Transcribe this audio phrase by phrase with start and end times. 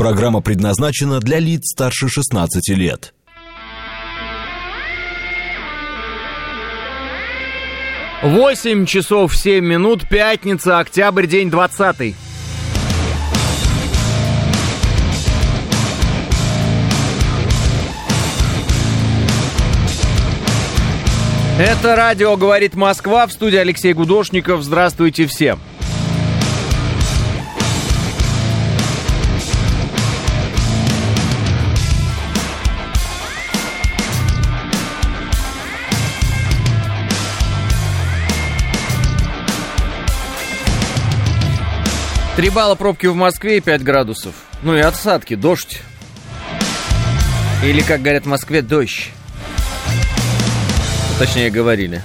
[0.00, 3.12] Программа предназначена для лиц старше 16 лет.
[8.22, 12.14] Восемь часов семь минут, пятница, октябрь, день двадцатый.
[21.58, 24.62] Это радио «Говорит Москва» в студии Алексей Гудошников.
[24.62, 25.60] Здравствуйте всем.
[42.40, 44.34] Три балла пробки в Москве и 5 градусов.
[44.62, 45.82] Ну и отсадки, дождь.
[47.62, 49.10] Или, как говорят в Москве, дождь.
[51.18, 52.00] Точнее, говорили.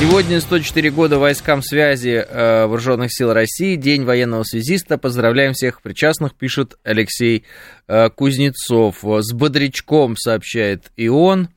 [0.00, 4.96] Сегодня 104 года войскам связи э, Вооруженных сил России, День военного связиста.
[4.96, 7.44] Поздравляем всех причастных, пишет Алексей
[7.88, 9.02] э, Кузнецов.
[9.02, 11.48] С бодрячком сообщает и он.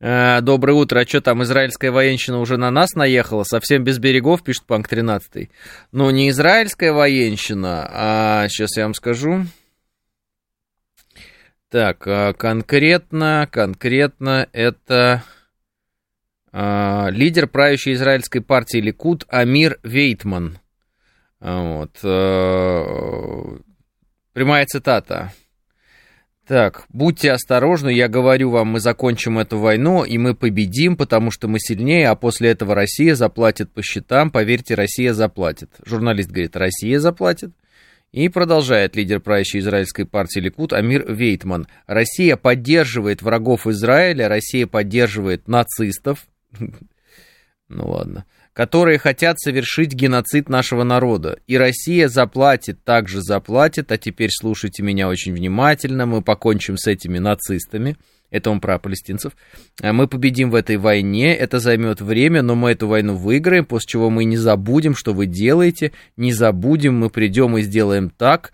[0.00, 1.00] Э, доброе утро.
[1.00, 3.44] А что там, израильская военщина уже на нас наехала?
[3.44, 5.50] Совсем без берегов, пишет Панк 13.
[5.92, 9.44] Ну, не израильская военщина, а сейчас я вам скажу.
[11.68, 15.24] Так, а конкретно, конкретно это
[17.10, 20.58] лидер правящей израильской партии Ликут Амир Вейтман.
[21.40, 21.98] Вот.
[22.02, 23.58] Э,
[24.32, 25.32] прямая цитата.
[26.46, 31.48] Так, будьте осторожны, я говорю вам, мы закончим эту войну, и мы победим, потому что
[31.48, 35.70] мы сильнее, а после этого Россия заплатит по счетам, поверьте, Россия заплатит.
[35.84, 37.50] Журналист говорит, Россия заплатит.
[38.12, 41.66] И продолжает лидер правящей израильской партии Ликут Амир Вейтман.
[41.88, 46.26] Россия поддерживает врагов Израиля, Россия поддерживает нацистов.
[47.68, 48.26] Ну ладно.
[48.52, 51.40] Которые хотят совершить геноцид нашего народа.
[51.48, 57.18] И Россия заплатит, также заплатит, а теперь слушайте меня очень внимательно, мы покончим с этими
[57.18, 57.96] нацистами,
[58.30, 59.32] это он про палестинцев.
[59.82, 63.88] А мы победим в этой войне, это займет время, но мы эту войну выиграем, после
[63.88, 68.52] чего мы не забудем, что вы делаете, не забудем, мы придем и сделаем так,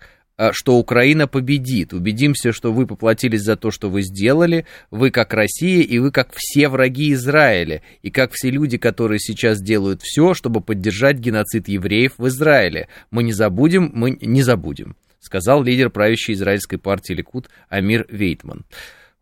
[0.51, 1.93] что Украина победит.
[1.93, 6.29] Убедимся, что вы поплатились за то, что вы сделали, вы как Россия, и вы как
[6.35, 12.13] все враги Израиля, и как все люди, которые сейчас делают все, чтобы поддержать геноцид евреев
[12.17, 12.87] в Израиле.
[13.11, 18.65] Мы не забудем, мы не забудем, сказал лидер правящей израильской партии Ликут Амир Вейтман.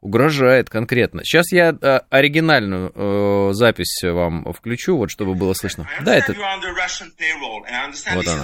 [0.01, 1.23] Угрожает конкретно.
[1.23, 5.87] Сейчас я э, оригинальную э, запись вам включу, вот чтобы было слышно.
[6.01, 6.33] Да, это...
[6.33, 8.43] Вот она.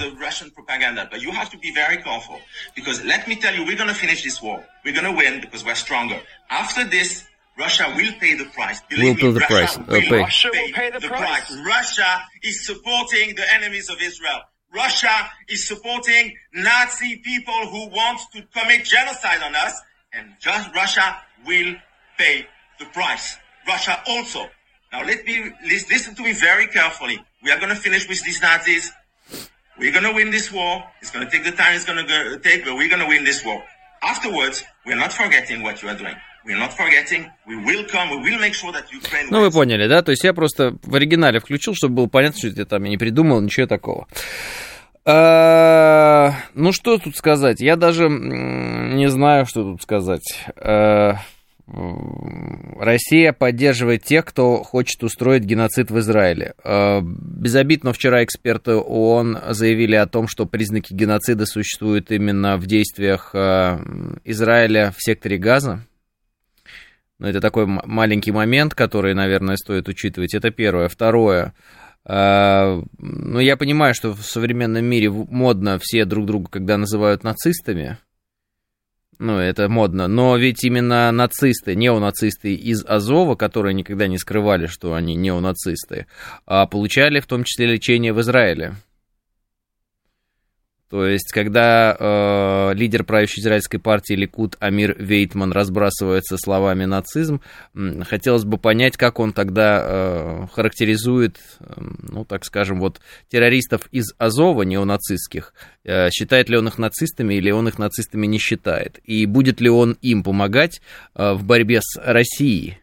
[7.58, 8.82] Russia will pay the price.
[8.88, 9.78] Believe will pay the price.
[9.78, 10.22] Uh, pay.
[10.22, 11.58] Russia will pay the price.
[11.66, 14.42] Russia is supporting the enemies of Israel.
[14.72, 19.74] Russia is supporting Nazi people who want to commit genocide on us,
[20.14, 21.76] and just Russia will
[22.18, 22.48] pay
[22.80, 23.38] the price.
[23.68, 24.50] Russia also.
[24.92, 27.20] Now let me listen to me very carefully.
[27.44, 28.92] We are going to finish with these Nazis.
[29.78, 30.84] We're going to win this war.
[31.02, 33.24] It's going to take the time it's going to take, but we're going to win
[33.24, 33.62] this war.
[34.02, 36.16] Afterwards, we're not forgetting what you are doing.
[39.30, 40.02] Ну, вы поняли, да?
[40.02, 43.42] То есть я просто в оригинале включил, чтобы было понятно, что я там не придумал,
[43.42, 44.08] ничего такого.
[45.10, 47.62] А, ну, что тут сказать?
[47.62, 50.46] Я даже не знаю, что тут сказать.
[50.58, 51.16] А,
[51.66, 56.56] Россия поддерживает тех, кто хочет устроить геноцид в Израиле.
[56.62, 63.34] А, безобидно вчера эксперты ООН заявили о том, что признаки геноцида существуют именно в действиях
[63.34, 65.86] Израиля в секторе Газа.
[67.18, 70.34] Но это такой маленький момент, который, наверное, стоит учитывать.
[70.36, 70.90] Это первое.
[70.90, 71.54] Второе.
[72.10, 77.98] А, ну, я понимаю, что в современном мире модно все друг друга, когда называют нацистами.
[79.20, 80.08] Ну, это модно.
[80.08, 86.08] Но ведь именно нацисты, неонацисты из Азова, которые никогда не скрывали, что они неонацисты,
[86.46, 88.76] а получали в том числе лечение в Израиле.
[90.90, 97.42] То есть, когда э, лидер правящей израильской партии Ликут Амир Вейтман разбрасывается словами нацизм,
[98.04, 104.14] хотелось бы понять, как он тогда э, характеризует, э, ну, так скажем, вот террористов из
[104.18, 105.54] Азова, неонацистских,
[105.84, 109.70] э, считает ли он их нацистами или он их нацистами не считает, и будет ли
[109.70, 110.82] он им помогать
[111.16, 112.80] э, в борьбе с Россией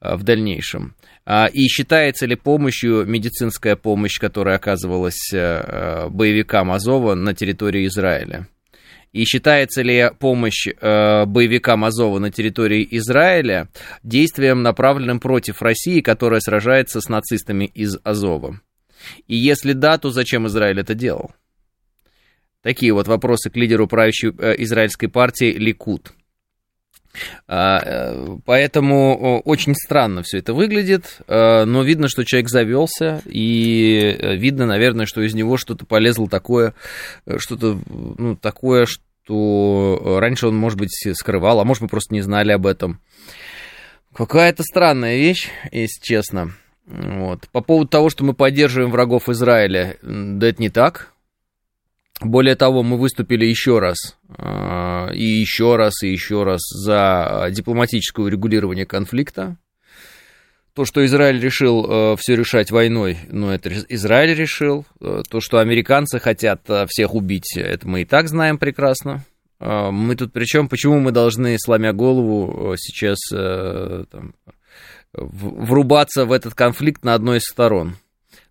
[0.00, 0.94] э, в дальнейшем.
[1.28, 8.48] А, и считается ли помощью медицинская помощь, которая оказывалась э, боевикам Азова на территории Израиля?
[9.12, 13.68] И считается ли помощь э, боевикам Азова на территории Израиля
[14.04, 18.60] действием, направленным против России, которая сражается с нацистами из Азова?
[19.26, 21.32] И если да, то зачем Израиль это делал?
[22.62, 26.12] Такие вот вопросы к лидеру правящей э, израильской партии Ликут.
[27.46, 34.16] А, э, поэтому очень странно все это выглядит, э, но видно, что человек завелся, и
[34.36, 36.74] видно, наверное, что из него что-то полезло такое,
[37.38, 42.52] что-то ну, такое, что раньше он, может быть, скрывал, а может, мы просто не знали
[42.52, 43.00] об этом.
[44.14, 46.52] Какая-то странная вещь, если честно.
[46.86, 47.48] Вот.
[47.50, 51.12] По поводу того, что мы поддерживаем врагов Израиля, да это не так.
[52.20, 58.24] Более того, мы выступили еще раз, а, и еще раз, и еще раз за дипломатическое
[58.24, 59.58] урегулирование конфликта.
[60.76, 64.84] То, что Израиль решил э, все решать войной, ну, это Израиль решил.
[65.00, 69.24] Э, то, что американцы хотят э, всех убить, это мы и так знаем прекрасно.
[69.58, 74.34] Мы тут причем, почему мы должны, сломя голову, сейчас там,
[75.14, 77.96] врубаться в этот конфликт на одной из сторон?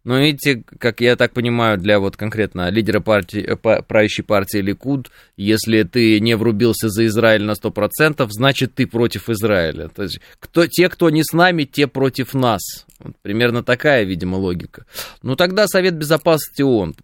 [0.05, 5.09] Но видите, как я так понимаю, для вот конкретно лидера партии, э, правящей партии Ликуд,
[5.35, 9.89] если ты не врубился за Израиль на 100%, значит ты против Израиля.
[9.89, 12.85] То есть кто, те, кто не с нами, те против нас.
[12.99, 14.85] Вот примерно такая, видимо, логика.
[15.23, 16.95] Ну тогда Совет Безопасности ООН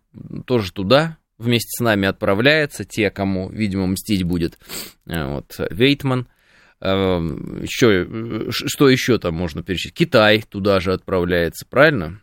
[0.45, 4.59] тоже туда вместе с нами отправляется, те, кому, видимо, мстить будет
[5.07, 6.27] э, вот, Вейтман.
[6.80, 9.95] Еще, э, что еще там можно перечислить?
[9.95, 12.21] Китай туда же отправляется, правильно?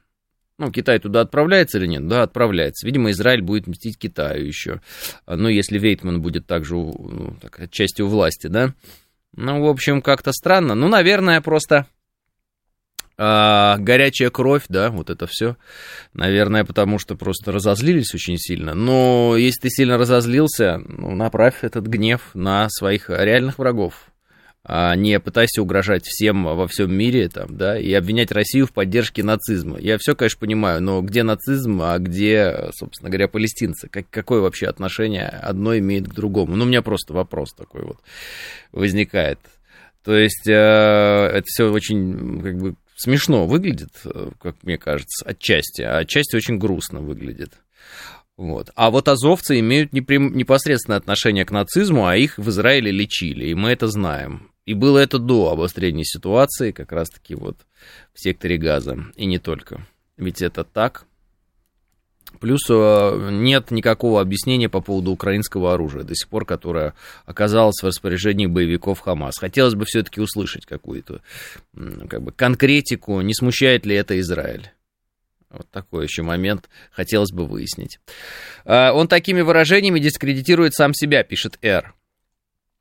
[0.59, 2.09] Ну, Китай туда отправляется или нет?
[2.09, 2.85] Да, отправляется.
[2.85, 4.81] Видимо, Израиль будет мстить Китаю еще.
[5.27, 8.75] Ну, если Вейтман будет также ну, так, частью власти, да?
[9.37, 10.75] Ну, в общем, как-то странно.
[10.75, 11.87] Ну, наверное, просто
[13.17, 15.57] а, горячая кровь, да, вот это все.
[16.13, 18.75] Наверное, потому что просто разозлились очень сильно.
[18.75, 24.18] Но если ты сильно разозлился, ну, направь этот гнев на своих реальных врагов а
[24.69, 29.79] не пытайся угрожать всем во всем мире, там, да, и обвинять Россию в поддержке нацизма.
[29.79, 33.89] Я все, конечно, понимаю, но где нацизм, а где, собственно говоря, палестинцы?
[33.89, 36.57] Как, какое вообще отношение одно имеет к другому?
[36.57, 37.99] Ну, у меня просто вопрос такой вот
[38.73, 39.39] возникает.
[40.05, 45.83] То есть э, это все очень как бы смешно выглядит, э, как мне кажется, отчасти,
[45.83, 47.53] а отчасти очень грустно выглядит.
[48.37, 48.71] Вот.
[48.77, 50.37] А вот азовцы имеют непрям...
[50.37, 54.51] непосредственное отношение к нацизму, а их в Израиле лечили, и мы это знаем.
[54.69, 57.57] И было это до обострения ситуации, как раз-таки вот
[58.13, 59.87] в секторе газа, и не только.
[60.19, 61.07] Ведь это так.
[62.39, 66.93] Плюс э, нет никакого объяснения по поводу украинского оружия до сих пор, которое
[67.25, 69.39] оказалось в распоряжении боевиков Хамас.
[69.39, 71.23] Хотелось бы все-таки услышать какую-то
[72.07, 74.71] как бы, конкретику, не смущает ли это Израиль.
[75.49, 78.01] Вот такой еще момент хотелось бы выяснить.
[78.67, 81.95] Э, он такими выражениями дискредитирует сам себя, пишет Р.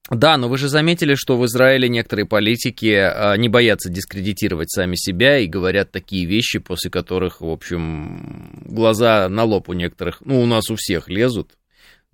[0.09, 4.95] Да, но вы же заметили, что в Израиле некоторые политики а, не боятся дискредитировать сами
[4.95, 10.42] себя и говорят такие вещи, после которых, в общем, глаза на лоб у некоторых, ну,
[10.42, 11.57] у нас у всех лезут.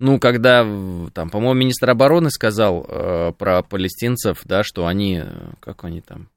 [0.00, 0.66] Ну, когда,
[1.14, 5.22] там, по-моему, министр обороны сказал э, про палестинцев, да, что они,
[5.60, 6.30] как они там,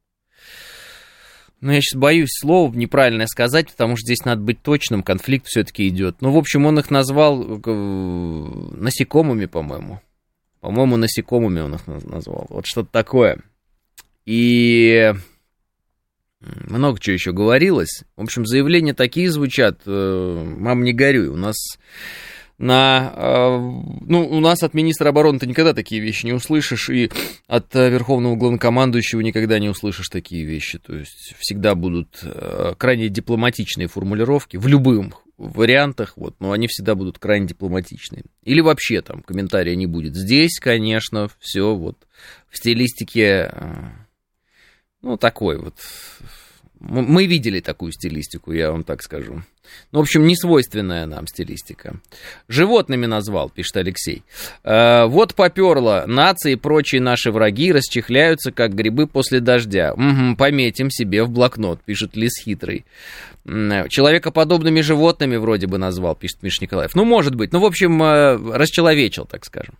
[1.60, 5.88] ну, я сейчас боюсь слова неправильное сказать, потому что здесь надо быть точным, конфликт все-таки
[5.88, 6.18] идет.
[6.22, 7.72] Ну, в общем, он их назвал э,
[8.76, 10.00] насекомыми, по-моему.
[10.62, 12.48] По-моему, насекомыми он их назвал.
[12.50, 13.42] Вот что-то такое.
[14.26, 15.14] И
[16.40, 18.04] много чего еще говорилось.
[18.16, 19.82] В общем, заявления такие звучат.
[19.86, 21.28] Э, мам, не горюй.
[21.28, 21.56] У нас
[22.58, 23.14] на...
[23.16, 27.10] Э, ну, у нас от министра обороны ты никогда такие вещи не услышишь, и
[27.48, 30.78] от э, верховного главнокомандующего никогда не услышишь такие вещи.
[30.80, 32.24] То есть всегда будут
[32.78, 38.24] крайне дипломатичные формулировки в любых вариантах, вот, но они всегда будут крайне дипломатичные.
[38.44, 40.16] Или вообще там комментария не будет.
[40.16, 42.08] Здесь, конечно, все вот
[42.50, 43.90] в стилистике, э,
[45.02, 45.76] ну, такой вот.
[46.80, 49.44] Мы видели такую стилистику, я вам так скажу.
[49.92, 51.96] Ну, в общем, не свойственная нам стилистика.
[52.48, 54.24] Животными назвал, пишет Алексей.
[54.64, 56.06] Э, вот поперло.
[56.08, 59.94] Нации и прочие наши враги расчехляются, как грибы после дождя.
[59.94, 62.86] Угу, пометим себе в блокнот, пишет Лис Хитрый.
[63.46, 66.96] Человекоподобными животными вроде бы назвал, пишет Миш Николаев.
[66.96, 67.54] Ну, может быть.
[67.54, 69.78] Ну, в общем, э, расчеловечил, так скажем.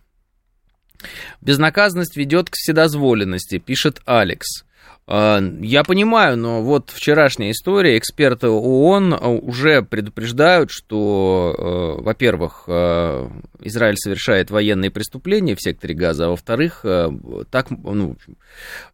[1.40, 4.64] Безнаказанность ведет к вседозволенности, пишет Алекс.
[5.10, 13.30] А, я понимаю, но вот вчерашняя история, эксперты ООН уже предупреждают, что, э, во-первых, э,
[13.60, 17.08] Израиль совершает военные преступления в секторе Газа, а во-вторых, э,
[17.50, 18.18] так, ну,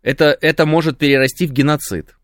[0.03, 2.15] это, это может перерасти в геноцид.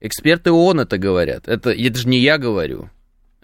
[0.00, 2.90] Эксперты ООН это говорят, это, это же не я говорю,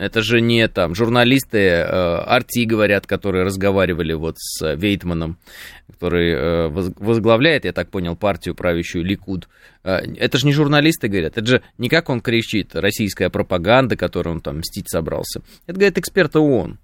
[0.03, 5.39] Это же не там журналисты э, Арти говорят, которые разговаривали вот с Вейтманом,
[5.87, 9.49] который э, возглавляет, я так понял, партию правящую Ликуд.
[9.85, 14.35] Э, это же не журналисты говорят, это же не как он кричит, российская пропаганда, которую
[14.35, 15.41] он там мстить собрался.
[15.69, 16.81] Это говорят эксперты ООН.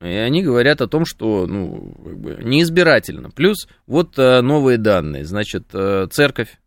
[0.00, 3.30] И они говорят о том, что ну, как бы неизбирательно.
[3.30, 5.24] Плюс вот э, новые данные.
[5.24, 6.60] Значит, э, церковь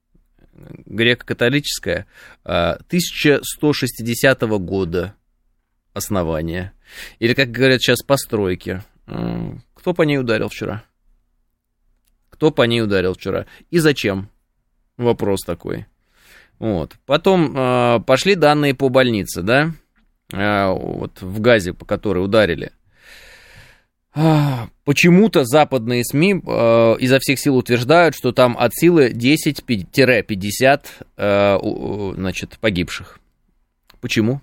[0.85, 2.07] греко-католическая
[2.43, 5.15] 1160 года
[5.93, 6.73] основания.
[7.19, 8.81] Или, как говорят сейчас, постройки.
[9.05, 10.83] Кто по ней ударил вчера?
[12.29, 13.45] Кто по ней ударил вчера?
[13.69, 14.29] И зачем?
[14.97, 15.85] Вопрос такой.
[16.59, 16.95] Вот.
[17.05, 19.71] Потом э, пошли данные по больнице, да?
[20.31, 22.71] Э, вот в Газе, по которой ударили.
[24.83, 30.81] Почему-то западные СМИ э, изо всех сил утверждают, что там от силы 10-50
[31.17, 31.57] э,
[32.15, 33.19] значит, погибших.
[34.01, 34.41] Почему?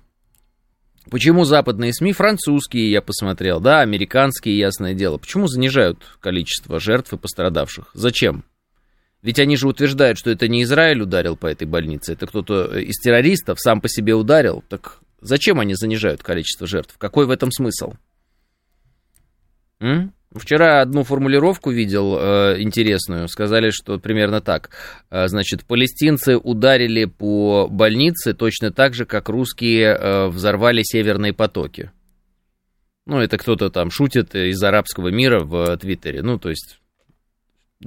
[1.11, 7.17] Почему западные СМИ, французские, я посмотрел, да, американские, ясное дело, почему занижают количество жертв и
[7.17, 7.91] пострадавших?
[7.95, 8.45] Зачем?
[9.23, 12.97] Ведь они же утверждают, что это не Израиль ударил по этой больнице, это кто-то из
[12.99, 14.63] террористов сам по себе ударил.
[14.69, 16.97] Так зачем они занижают количество жертв?
[16.99, 17.95] Какой в этом смысл?
[19.81, 20.13] М?
[20.35, 23.29] Вчера одну формулировку видел э, интересную.
[23.29, 24.71] Сказали, что примерно так.
[25.11, 31.93] Э, значит, палестинцы ударили по больнице точно так же, как русские э, взорвали северные потоки.
[33.07, 36.21] Ну, это кто-то там шутит из арабского мира в Твиттере.
[36.21, 36.79] Ну, то есть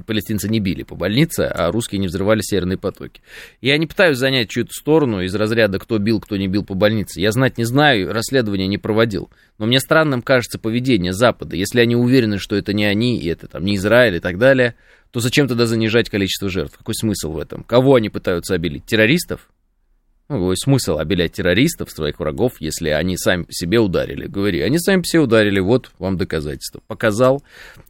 [0.06, 3.22] палестинцы не били по больнице, а русские не взрывали северные потоки.
[3.60, 7.20] Я не пытаюсь занять чью-то сторону из разряда, кто бил, кто не бил по больнице.
[7.20, 9.30] Я знать не знаю, расследование не проводил.
[9.58, 11.56] Но мне странным кажется поведение Запада.
[11.56, 14.76] Если они уверены, что это не они, и это там не Израиль и так далее,
[15.12, 16.78] то зачем тогда занижать количество жертв?
[16.78, 17.64] Какой смысл в этом?
[17.64, 18.86] Кого они пытаются обелить?
[18.86, 19.50] Террористов?
[20.30, 24.28] Ну, какой смысл обелять террористов, своих врагов, если они сами по себе ударили?
[24.28, 26.82] Говори, они сами по себе ударили, вот вам доказательство.
[26.88, 27.44] Показал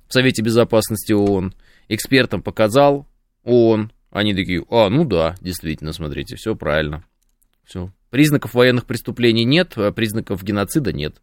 [0.07, 1.53] в Совете Безопасности ООН
[1.93, 3.05] экспертам показал
[3.43, 7.03] он, они такие, а, ну да, действительно, смотрите, все правильно.
[7.65, 7.91] Все.
[8.09, 11.21] Признаков военных преступлений нет, а признаков геноцида нет.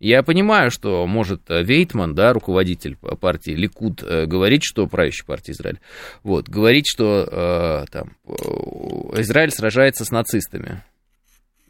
[0.00, 5.80] Я понимаю, что может Вейтман, да, руководитель партии Ликуд, э, говорить, что правящая партия Израиль,
[6.22, 10.84] вот, говорить, что э, там, э, Израиль сражается с нацистами.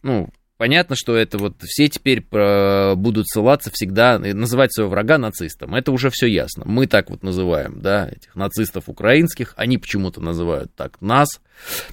[0.03, 5.73] Ну, Понятно, что это вот все теперь э, будут ссылаться всегда, называть своего врага нацистом.
[5.77, 6.65] Это уже все ясно.
[6.67, 9.55] Мы так вот называем, да, этих нацистов украинских.
[9.57, 11.29] Они почему-то называют так нас.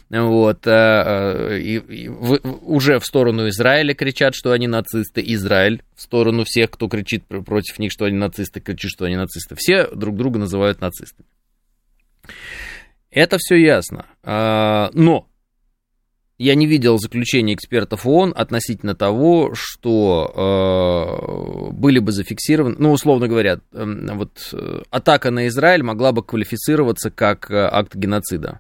[0.09, 0.65] Вот.
[0.65, 5.21] Э, э, и, и уже в сторону Израиля кричат, что они нацисты.
[5.23, 9.53] Израиль в сторону всех, кто кричит против них, что они нацисты, кричит, что они нацисты.
[9.55, 11.27] Все друг друга называют нацистами.
[13.11, 14.07] Это все ясно.
[14.23, 15.27] А, но
[16.37, 23.27] я не видел заключения экспертов ООН относительно того, что э, были бы зафиксированы, ну, условно
[23.27, 24.53] говоря, э, вот
[24.89, 28.59] атака на Израиль могла бы квалифицироваться как э, акт геноцида.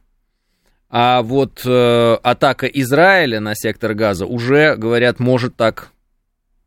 [0.89, 5.89] А вот э, атака Израиля на сектор газа уже, говорят, может так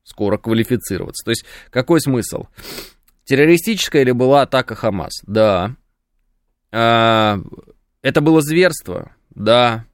[0.04, 1.24] скоро квалифицироваться.
[1.24, 2.46] То есть какой смысл?
[3.24, 5.12] Террористическая или была атака Хамас?
[5.26, 5.76] Да.
[6.72, 7.38] А,
[8.02, 9.12] это было зверство?
[9.34, 9.84] Да.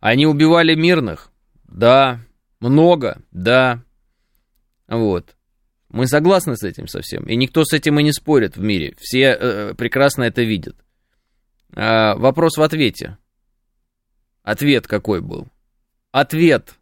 [0.00, 1.30] Они убивали мирных?
[1.64, 2.20] Да.
[2.60, 3.22] Много?
[3.30, 3.82] Да.
[4.88, 5.36] Вот.
[5.88, 7.24] Мы согласны с этим совсем.
[7.24, 8.94] И никто с этим и не спорит в мире.
[8.98, 10.76] Все э, прекрасно это видят.
[11.74, 13.18] А, вопрос в ответе.
[14.42, 15.48] Ответ какой был?
[16.12, 16.74] Ответ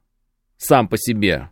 [0.57, 1.51] сам по себе.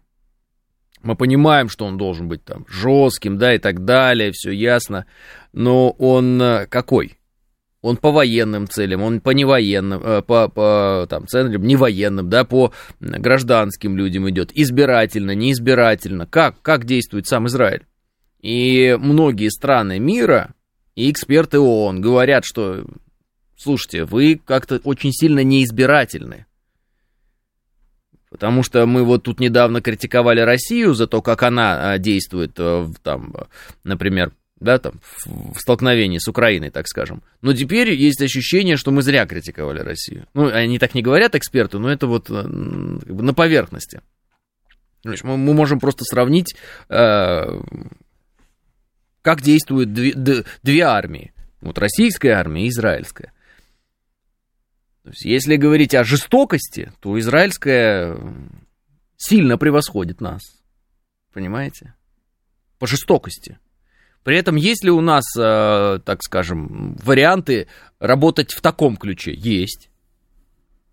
[1.03, 5.07] Мы понимаем, что он должен быть там жестким, да, и так далее, все ясно.
[5.53, 7.16] Но он э, какой?
[7.87, 12.73] Он по военным целям, он по невоенным, э, по, по там, целям невоенным, да, по
[12.99, 17.87] гражданским людям идет, избирательно, неизбирательно, как, как действует сам Израиль.
[18.41, 20.55] И многие страны мира
[20.97, 22.85] и эксперты ООН говорят, что,
[23.57, 26.47] слушайте, вы как-то очень сильно неизбирательны.
[28.31, 32.89] Потому что мы вот тут недавно критиковали Россию за то, как она а, действует, э,
[33.05, 33.33] там,
[33.85, 37.23] например, да, там, в столкновении с Украиной, так скажем.
[37.43, 40.27] Но теперь есть ощущение, что мы зря критиковали Россию.
[40.35, 44.01] Ну, они так не говорят, эксперты, но это вот э, как бы на поверхности.
[45.05, 46.57] Значит, мы, мы можем просто сравнить,
[46.89, 47.61] э,
[49.23, 51.33] как действуют две, две армии.
[51.61, 53.33] Вот российская армия и израильская.
[55.03, 58.17] То есть, если говорить о жестокости, то израильская
[59.17, 60.43] сильно превосходит нас.
[61.33, 61.95] Понимаете?
[62.79, 63.59] По жестокости.
[64.27, 67.69] При этом есть ли у нас, э, так скажем, варианты
[68.01, 69.33] работать в таком ключе?
[69.33, 69.89] Есть.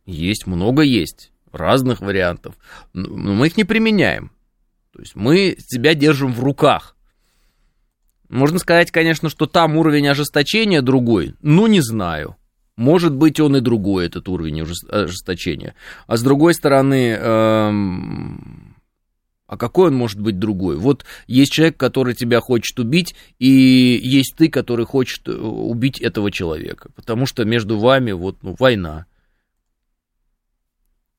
[0.06, 1.32] Есть, много есть.
[1.52, 2.56] разных вариантов,
[2.94, 4.32] но мы их не применяем.
[4.92, 6.96] То есть мы себя держим в руках.
[8.30, 12.36] Можно сказать, конечно, что там уровень ожесточения другой, но не знаю.
[12.76, 15.74] Может быть, он и другой, этот уровень ожесточения.
[16.06, 18.73] А с другой стороны, эм,
[19.54, 20.78] а какой он может быть другой?
[20.78, 26.32] Вот есть человек, который тебя хочет убить, и есть ты, который хочет э, убить этого
[26.32, 26.90] человека.
[26.96, 29.06] Потому что между вами вот ну, война.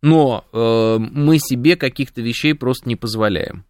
[0.03, 3.65] Но э, мы себе каких-то вещей просто не позволяем.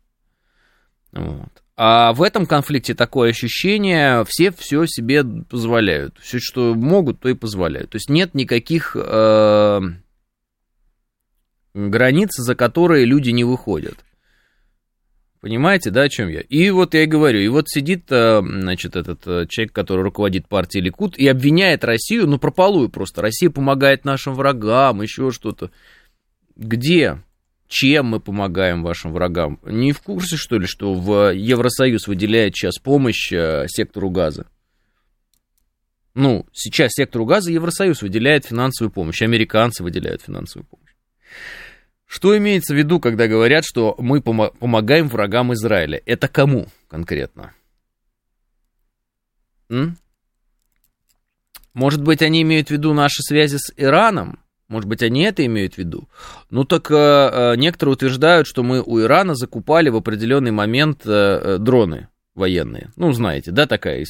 [1.12, 1.50] Вот.
[1.76, 6.16] А в этом конфликте такое ощущение, все все себе позволяют.
[6.20, 7.90] Все, что могут, то и позволяют.
[7.90, 9.80] То есть нет никаких э,
[11.74, 14.02] границ, за которые люди не выходят.
[15.44, 16.40] Понимаете, да, о чем я?
[16.40, 20.48] И вот я и говорю, и вот сидит, э, значит, этот э, человек, который руководит
[20.48, 23.20] партией Ликут, и обвиняет Россию, ну, прополую просто.
[23.20, 25.70] Россия помогает нашим врагам, еще что-то.
[26.56, 27.18] Где?
[27.68, 29.60] чем мы помогаем вашим врагам.
[29.64, 34.46] Не в курсе, что ли, что в Евросоюз выделяет сейчас помощь э, сектору газа?
[36.14, 40.94] Ну, сейчас сектору газа Евросоюз выделяет финансовую помощь, американцы выделяют финансовую помощь.
[42.14, 46.00] Что имеется в виду, когда говорят, что мы пом- помогаем врагам Израиля?
[46.06, 47.54] Это кому конкретно?
[49.68, 49.98] М?
[51.72, 54.38] Может быть, они имеют в виду наши связи с Ираном?
[54.68, 56.08] Может быть, они это имеют в виду?
[56.50, 61.10] Ну так э, э, некоторые утверждают, что мы у Ирана закупали в определенный момент э,
[61.10, 62.92] э дроны военные.
[62.94, 64.04] Ну, знаете, да, такая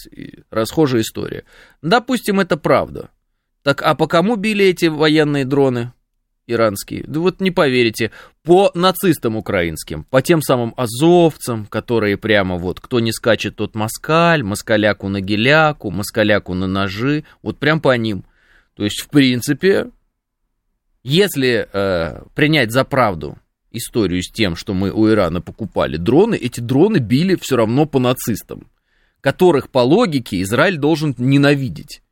[0.51, 1.45] расхожая история.
[1.81, 3.09] Допустим, это правда.
[3.63, 5.95] Так, а по кому били эти военные дроны
[6.47, 7.05] иранские?
[7.07, 8.11] Да вот не поверите,
[8.43, 14.43] по нацистам украинским, по тем самым азовцам, которые прямо вот, кто не скачет, тот москаль,
[14.43, 18.25] москаляку на геляку, москаляку на ножи, вот прям по ним.
[18.75, 19.91] То есть, в принципе,
[21.03, 23.39] если э, принять за правду
[23.71, 27.99] историю с тем, что мы у Ирана покупали дроны, эти дроны били все равно по
[27.99, 28.71] нацистам,
[29.21, 32.03] которых по логике Израиль должен ненавидеть.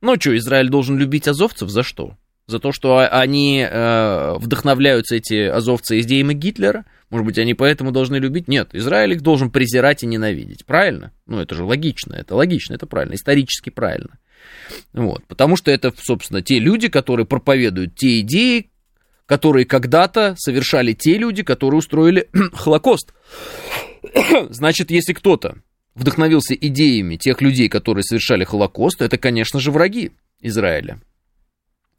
[0.00, 2.16] Ну что, Израиль должен любить азовцев за что?
[2.46, 6.84] За то, что они э, вдохновляются, эти азовцы, идеями Гитлера?
[7.10, 8.46] Может быть, они поэтому должны любить?
[8.46, 10.64] Нет, Израиль их должен презирать и ненавидеть.
[10.64, 11.12] Правильно?
[11.26, 14.18] Ну, это же логично, это логично, это правильно, исторически правильно.
[14.92, 18.70] Вот, потому что это, собственно, те люди, которые проповедуют те идеи,
[19.26, 23.12] которые когда-то совершали те люди, которые устроили Холокост.
[24.50, 25.56] Значит, если кто-то
[25.96, 31.00] вдохновился идеями тех людей, которые совершали Холокост, это, конечно же, враги Израиля.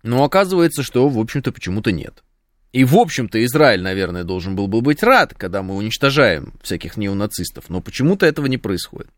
[0.07, 2.23] Но оказывается, что, в общем-то, почему-то нет.
[2.71, 7.65] И, в общем-то, Израиль, наверное, должен был бы быть рад, когда мы уничтожаем всяких неонацистов,
[7.67, 9.11] но почему-то этого не происходит.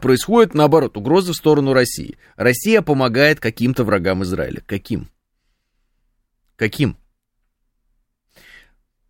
[0.00, 2.16] Происходит, наоборот, угроза в сторону России.
[2.36, 4.62] Россия помогает каким-то врагам Израиля.
[4.64, 5.10] Каким?
[6.56, 6.96] Каким?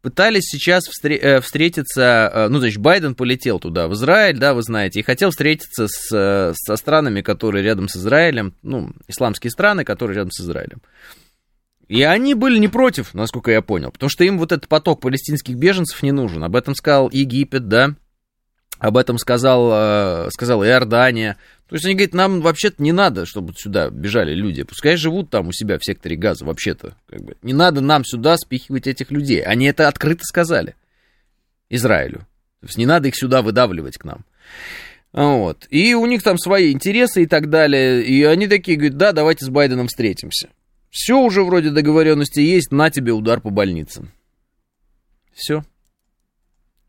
[0.02, 4.98] Пытались сейчас э, встретиться, э, ну, значит, Байден полетел туда, в Израиль, да, вы знаете,
[4.98, 10.16] и хотел встретиться с, э, со странами, которые рядом с Израилем, ну, исламские страны, которые
[10.16, 10.82] рядом с Израилем.
[11.86, 15.54] И они были не против, насколько я понял, потому что им вот этот поток палестинских
[15.54, 16.42] беженцев не нужен.
[16.42, 17.94] Об этом сказал Египет, да,
[18.80, 21.36] об этом сказал, сказала Иордания.
[21.72, 24.62] То есть они говорят, нам вообще-то не надо, чтобы сюда бежали люди.
[24.62, 26.98] Пускай живут там у себя в секторе газа, вообще-то.
[27.08, 27.34] Как бы.
[27.40, 29.40] Не надо нам сюда спихивать этих людей.
[29.40, 30.76] Они это открыто сказали
[31.70, 32.26] Израилю.
[32.60, 34.26] То есть не надо их сюда выдавливать к нам.
[35.14, 35.66] Вот.
[35.70, 38.04] И у них там свои интересы и так далее.
[38.04, 40.50] И они такие говорят, да, давайте с Байденом встретимся.
[40.90, 44.12] Все уже вроде договоренности есть, на тебе удар по больницам.
[45.32, 45.64] Все.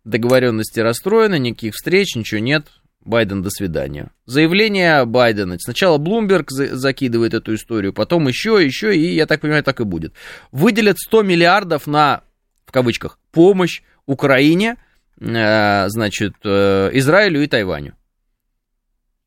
[0.03, 2.67] Договоренности расстроены, никаких встреч, ничего нет.
[3.05, 4.11] Байден, до свидания.
[4.25, 5.57] Заявление Байдена.
[5.59, 10.13] Сначала Блумберг закидывает эту историю, потом еще, еще, и, я так понимаю, так и будет.
[10.51, 12.23] Выделят 100 миллиардов на,
[12.65, 14.77] в кавычках, помощь Украине,
[15.19, 17.95] э, значит, э, Израилю и Тайваню.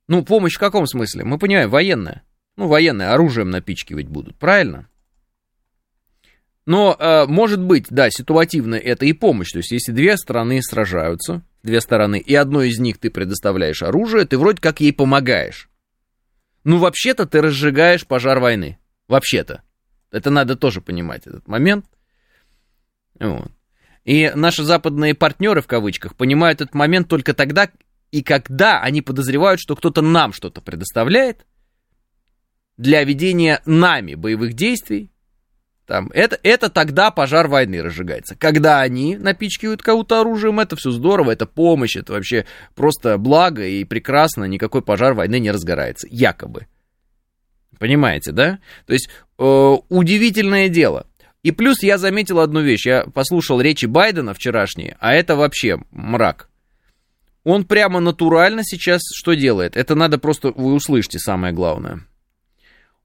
[0.08, 1.24] Ну, помощь в каком смысле?
[1.24, 2.22] Мы понимаем, военная.
[2.56, 4.88] Ну, военное, оружием напичкивать будут, правильно?
[6.64, 9.52] Но, э, может быть, да, ситуативно это и помощь.
[9.52, 14.24] То есть, если две стороны сражаются, две стороны, и одной из них ты предоставляешь оружие,
[14.24, 15.68] ты вроде как ей помогаешь.
[16.64, 18.78] Ну, вообще-то ты разжигаешь пожар войны.
[19.08, 19.62] Вообще-то.
[20.10, 21.84] Это надо тоже понимать, этот момент.
[23.20, 23.52] Вот.
[24.04, 27.68] И наши западные партнеры, в кавычках, понимают этот момент только тогда
[28.10, 31.44] и когда они подозревают, что кто-то нам что-то предоставляет
[32.76, 35.10] для ведения нами боевых действий,
[35.86, 38.34] там, это, это тогда пожар войны разжигается.
[38.34, 42.44] Когда они напичкивают кого-то оружием, это все здорово, это помощь, это вообще
[42.74, 46.66] просто благо и прекрасно, никакой пожар войны не разгорается, якобы.
[47.78, 48.58] Понимаете, да?
[48.86, 51.06] То есть, э, удивительное дело.
[51.44, 52.86] И плюс я заметил одну вещь.
[52.86, 56.48] Я послушал речи Байдена вчерашние, а это вообще мрак.
[57.44, 59.76] Он прямо натурально сейчас что делает?
[59.76, 62.00] Это надо просто, вы услышите самое главное.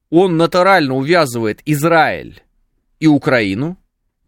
[0.10, 2.42] Он натурально увязывает Израиль
[3.02, 3.78] и Украину,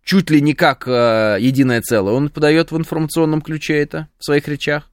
[0.03, 2.13] чуть ли не как э, единое целое.
[2.13, 4.89] Он подает в информационном ключе это в своих речах.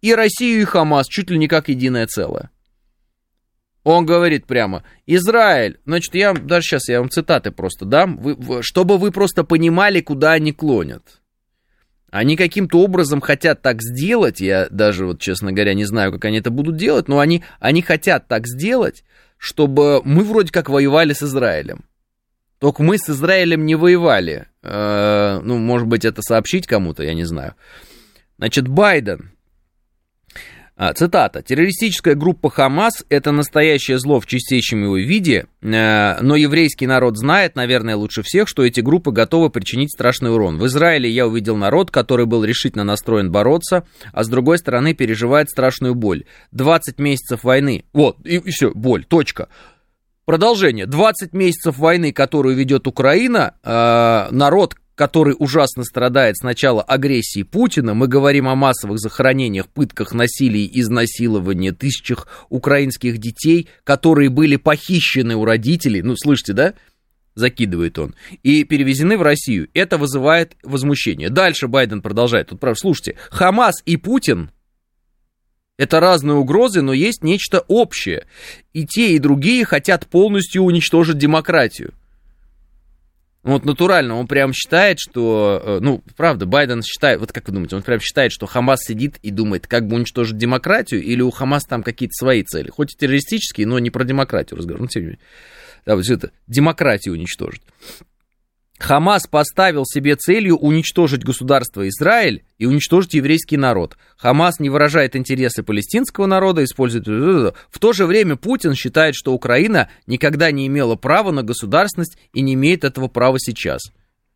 [0.00, 2.50] И Россию, и Хамас чуть ли не как единое целое.
[3.82, 8.98] Он говорит прямо, Израиль, значит, я даже сейчас я вам цитаты просто дам, вы, чтобы
[8.98, 11.20] вы просто понимали, куда они клонят.
[12.10, 16.38] Они каким-то образом хотят так сделать, я даже вот, честно говоря, не знаю, как они
[16.38, 19.04] это будут делать, но они, они хотят так сделать,
[19.38, 21.84] чтобы мы вроде как воевали с Израилем.
[22.58, 24.46] Только мы с Израилем не воевали.
[24.62, 27.54] Э, ну, может быть, это сообщить кому-то, я не знаю.
[28.38, 29.32] Значит, Байден
[30.80, 31.42] а, цитата.
[31.42, 37.56] «Террористическая группа Хамас– это настоящее зло в чистейшем его виде, э, но еврейский народ знает,
[37.56, 40.56] наверное, лучше всех, что эти группы готовы причинить страшный урон.
[40.58, 45.50] В Израиле я увидел народ, который был решительно настроен бороться, а с другой стороны переживает
[45.50, 46.26] страшную боль.
[46.52, 47.84] 20 месяцев войны.
[47.92, 49.48] Вот, и, и все, боль, точка.
[50.28, 50.84] Продолжение.
[50.84, 57.94] 20 месяцев войны, которую ведет Украина, э, народ, который ужасно страдает с начала агрессии Путина.
[57.94, 65.46] Мы говорим о массовых захоронениях, пытках, насилии, изнасиловании тысячах украинских детей, которые были похищены у
[65.46, 66.02] родителей.
[66.02, 66.74] Ну, слышите, да?
[67.34, 69.70] закидывает он, и перевезены в Россию.
[69.72, 71.30] Это вызывает возмущение.
[71.30, 72.48] Дальше Байден продолжает.
[72.48, 74.50] Тут, правда, слушайте, Хамас и Путин
[75.78, 78.26] это разные угрозы, но есть нечто общее.
[78.74, 81.94] И те, и другие хотят полностью уничтожить демократию.
[83.44, 87.54] Ну, вот натурально, он прям считает, что, э, ну, правда, Байден считает, вот как вы
[87.54, 91.30] думаете, он прям считает, что Хамас сидит и думает, как бы уничтожить демократию, или у
[91.30, 95.02] Хамас там какие-то свои цели, хоть и террористические, но не про демократию разговор, ну, тем
[95.02, 95.24] не менее,
[95.86, 97.62] да, вот это, демократию уничтожить.
[98.78, 103.96] Хамас поставил себе целью уничтожить государство Израиль и уничтожить еврейский народ.
[104.16, 107.06] Хамас не выражает интересы палестинского народа, использует...
[107.06, 112.40] В то же время Путин считает, что Украина никогда не имела права на государственность и
[112.40, 113.82] не имеет этого права сейчас.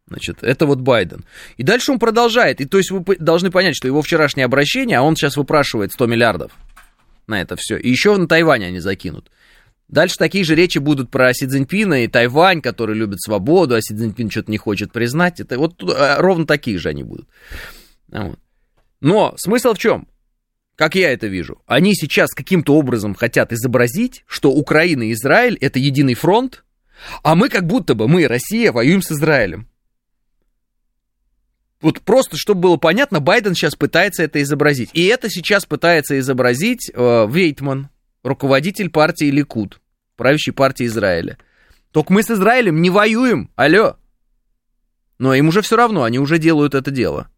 [0.09, 1.25] Значит, это вот Байден.
[1.57, 2.61] И дальше он продолжает.
[2.61, 6.07] И то есть вы должны понять, что его вчерашнее обращение, а он сейчас выпрашивает 100
[6.07, 6.53] миллиардов
[7.27, 7.77] на это все.
[7.77, 9.31] И еще на Тайвань они закинут.
[9.93, 13.95] Дальше такие же речи будут про Си Цзиньпина и Тайвань, который любит свободу, а Си
[13.95, 15.39] Цзиньпин что-то не хочет признать.
[15.39, 17.29] Это вот э, ровно такие же они будут.
[18.09, 18.39] Вот.
[19.03, 20.09] Но смысл в чем?
[20.77, 21.61] Как я это вижу?
[21.67, 26.65] Они сейчас каким-то образом хотят изобразить, что Украина и Израиль это единый фронт,
[27.23, 29.69] а мы как будто бы, мы, Россия, воюем с Израилем.
[31.83, 34.89] Вот просто, чтобы было понятно, Байден сейчас пытается это изобразить.
[34.95, 37.91] И это сейчас пытается изобразить э, Вейтман,
[38.23, 39.82] руководитель партии Ликуд
[40.16, 41.38] правящей партии Израиля.
[41.90, 43.96] Только мы с Израилем не воюем, алло.
[45.18, 47.29] Но им уже все равно, они уже делают это дело.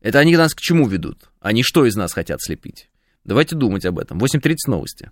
[0.00, 1.30] Это они нас к чему ведут?
[1.40, 2.88] Они что из нас хотят слепить?
[3.24, 4.18] Давайте думать об этом.
[4.18, 5.10] 8.30 новости.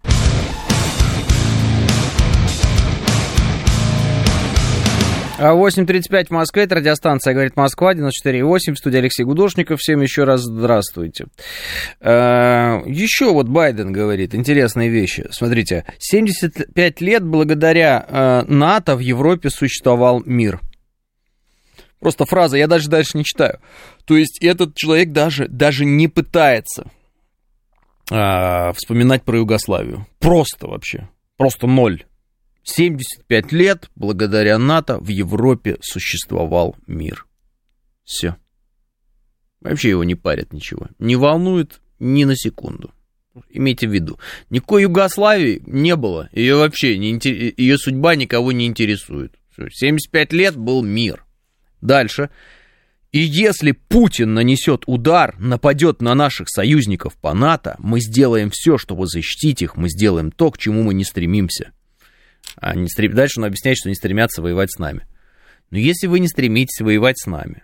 [5.38, 9.78] 8.35 в Москве, это радиостанция «Говорит Москва», 94.8, в студии Алексей Гудошников.
[9.78, 11.26] Всем еще раз здравствуйте.
[12.00, 15.28] Э, еще вот Байден говорит интересные вещи.
[15.30, 20.60] Смотрите, 75 лет благодаря э, НАТО в Европе существовал мир.
[22.00, 23.60] Просто фраза, я даже дальше не читаю.
[24.06, 26.90] То есть этот человек даже, даже не пытается
[28.10, 30.06] вспоминать про Югославию.
[30.18, 31.10] Просто вообще.
[31.36, 32.07] Просто ноль.
[32.68, 37.26] 75 лет благодаря НАТО в Европе существовал мир.
[38.04, 38.36] Все.
[39.60, 40.88] Вообще его не парят ничего.
[40.98, 42.92] Не волнует ни на секунду.
[43.50, 44.18] Имейте в виду.
[44.50, 46.28] Никакой Югославии не было.
[46.32, 49.34] Ее вообще не ее судьба никого не интересует.
[49.56, 51.24] 75 лет был мир.
[51.80, 52.30] Дальше.
[53.10, 59.06] И если Путин нанесет удар, нападет на наших союзников по НАТО, мы сделаем все, чтобы
[59.06, 61.72] защитить их, мы сделаем то, к чему мы не стремимся.
[62.60, 63.14] А не стрем...
[63.14, 65.06] Дальше он объясняет, что не стремятся воевать с нами.
[65.70, 67.62] Но если вы не стремитесь воевать с нами,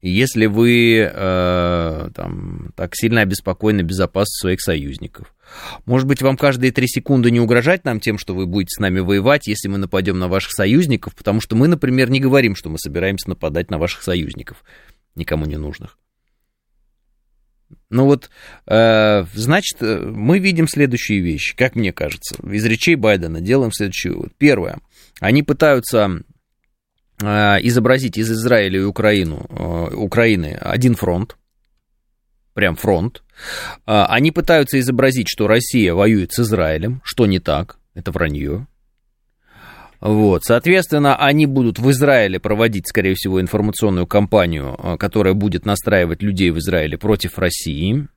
[0.00, 5.32] и если вы э, там, так сильно обеспокоены безопасностью своих союзников,
[5.84, 8.98] может быть, вам каждые три секунды не угрожать нам тем, что вы будете с нами
[8.98, 12.78] воевать, если мы нападем на ваших союзников, потому что мы, например, не говорим, что мы
[12.78, 14.64] собираемся нападать на ваших союзников,
[15.14, 15.98] никому не нужных.
[17.90, 18.30] Ну вот,
[18.66, 22.36] э, значит, э, мы видим следующие вещи, как мне кажется.
[22.42, 24.14] Из речей Байдена делаем следующее.
[24.14, 24.78] Вот, первое.
[25.20, 26.22] Они пытаются
[27.20, 27.26] э,
[27.62, 29.46] изобразить из Израиля и Украину,
[29.94, 31.36] Украины один фронт,
[32.54, 33.22] прям фронт.
[33.84, 38.66] Они пытаются изобразить, что Россия воюет с Израилем, что не так, это вранье.
[40.02, 46.22] Вот, соответственно, они будут в Израиле проводить, скорее всего, информационную кампанию, э, которая будет настраивать
[46.22, 48.08] людей в Израиле против России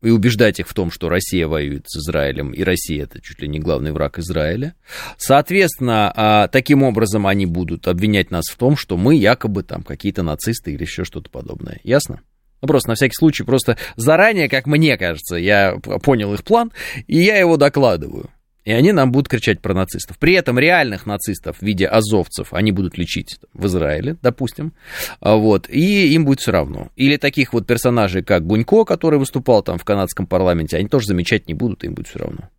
[0.00, 3.48] и убеждать их в том, что Россия воюет с Израилем, и Россия это чуть ли
[3.48, 4.74] не главный враг Израиля.
[5.18, 10.22] Соответственно, а, таким образом они будут обвинять нас в том, что мы якобы там какие-то
[10.22, 11.80] нацисты или еще что-то подобное.
[11.84, 12.22] Ясно?
[12.62, 16.72] Ну, просто на всякий случай, просто заранее, как мне кажется, я понял их план,
[17.06, 18.30] и я его докладываю.
[18.64, 20.18] И они нам будут кричать про нацистов.
[20.18, 24.74] При этом реальных нацистов в виде азовцев они будут лечить в Израиле, допустим.
[25.20, 26.90] А вот, и им будет все равно.
[26.96, 31.48] Или таких вот персонажей, как Гунько, который выступал там в канадском парламенте, они тоже замечать
[31.48, 32.50] не будут, им будет все равно.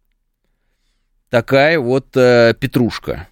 [1.30, 3.28] Такая вот э, петрушка.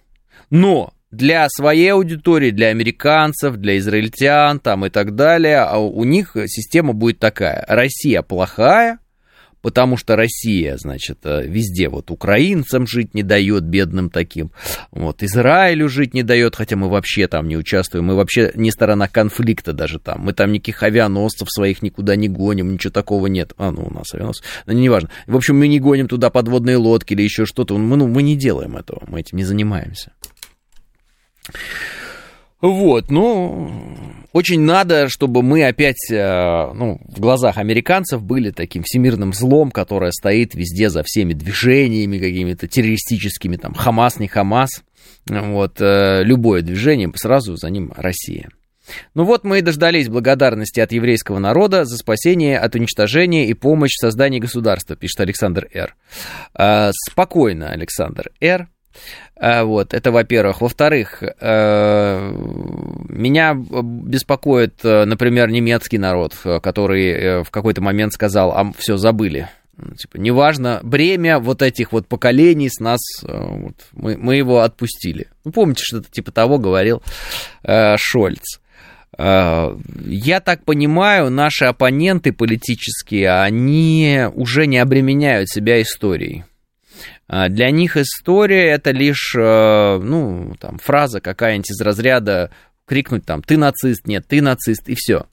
[0.48, 6.36] Но для своей аудитории, для американцев, для израильтян там и так далее, а у них
[6.46, 7.64] система будет такая.
[7.68, 9.00] Россия плохая,
[9.62, 14.50] потому что Россия, значит, э, везде вот украинцам жить не дает, бедным таким,
[14.90, 19.08] вот, Израилю жить не дает, хотя мы вообще там не участвуем, мы вообще не сторона
[19.08, 23.70] конфликта даже там, мы там никаких авианосцев своих никуда не гоним, ничего такого нет, а,
[23.70, 27.12] ну, у нас авианосцы, но ну, неважно, в общем, мы не гоним туда подводные лодки
[27.12, 30.12] или еще что-то, мы, ну, мы не делаем этого, мы этим не занимаемся.
[32.60, 33.72] Вот, ну,
[34.32, 40.12] очень надо, чтобы мы опять, э, ну, в глазах американцев были таким всемирным злом, которое
[40.12, 44.70] стоит везде за всеми движениями какими-то террористическими, там, Хамас, не Хамас,
[45.26, 48.48] вот, э, любое движение, сразу за ним Россия.
[49.14, 53.92] Ну вот мы и дождались благодарности от еврейского народа за спасение от уничтожения и помощь
[53.92, 55.94] в создании государства, пишет Александр Р.
[56.58, 58.68] Э, спокойно, Александр Р.
[59.40, 60.60] А, вот, это во-первых.
[60.60, 62.32] Во-вторых, э,
[63.08, 69.48] меня беспокоит, э, например, немецкий народ, который э, в какой-то момент сказал, а все, забыли.
[69.78, 75.28] Ну, типа, неважно, бремя вот этих вот поколений с нас, вот, мы, мы его отпустили.
[75.44, 77.02] Вы помните, что-то типа того говорил
[77.62, 78.60] э, Шольц.
[79.18, 86.44] Я так понимаю, наши оппоненты политические, они уже не обременяют себя историей.
[87.32, 92.50] А, для них история это лишь, э, ну, там, фраза какая-нибудь из разряда
[92.86, 95.26] крикнуть там «ты нацист», «нет, ты нацист» и все.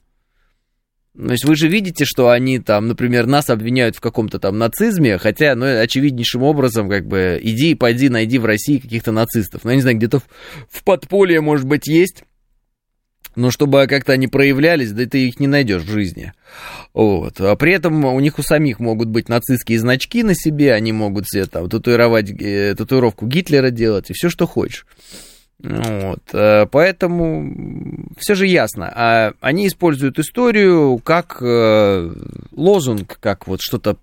[1.16, 5.18] То есть вы же видите, что они там, например, нас обвиняют в каком-то там нацизме,
[5.18, 9.64] хотя, ну, очевиднейшим образом, как бы, иди и пойди, найди в России каких-то нацистов.
[9.64, 10.28] Ну, я не знаю, где-то в,
[10.70, 12.22] в подполье, может быть, есть
[13.38, 16.32] но чтобы как-то они проявлялись, да ты их не найдешь в жизни.
[16.92, 17.40] Вот.
[17.40, 21.28] А при этом у них у самих могут быть нацистские значки на себе, они могут
[21.28, 24.86] себе там татуировать, э, татуировку Гитлера делать и все, что хочешь.
[25.60, 26.22] Вот.
[26.32, 28.92] Э, поэтому все же ясно.
[28.94, 32.12] А они используют историю как э,
[32.52, 33.98] лозунг, как вот что-то...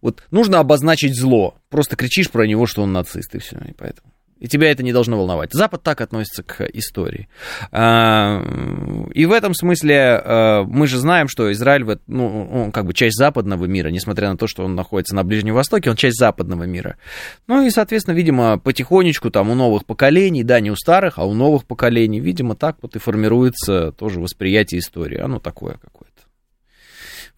[0.00, 1.56] Вот нужно обозначить зло.
[1.70, 3.56] Просто кричишь про него, что он нацист, и все.
[3.68, 4.12] И поэтому.
[4.40, 5.52] И тебя это не должно волновать.
[5.52, 7.28] Запад так относится к истории.
[7.70, 8.42] А,
[9.12, 13.18] и в этом смысле а, мы же знаем, что Израиль, ну, он как бы часть
[13.18, 16.96] западного мира, несмотря на то, что он находится на Ближнем Востоке, он часть западного мира.
[17.46, 21.34] Ну и, соответственно, видимо, потихонечку там у новых поколений, да, не у старых, а у
[21.34, 25.18] новых поколений, видимо, так вот и формируется тоже восприятие истории.
[25.18, 25.99] Оно такое какое-то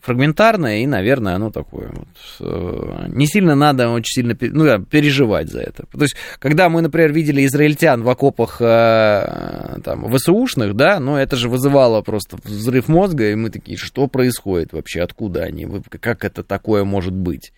[0.03, 2.09] фрагментарное, и, наверное, оно такое вот.
[2.41, 5.87] Э, не сильно надо очень сильно ну, переживать за это.
[5.87, 11.17] То есть, когда мы, например, видели израильтян в окопах э, там, ВСУшных, да, но ну,
[11.19, 15.69] это же вызывало просто взрыв мозга, и мы такие, что происходит вообще, откуда они,
[16.01, 17.53] как это такое может быть?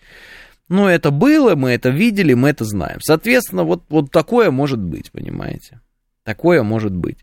[0.69, 2.99] Ну, это было, мы это видели, мы это знаем.
[3.01, 5.79] Соответственно, вот, вот такое может быть, понимаете?
[6.25, 7.19] Такое может быть.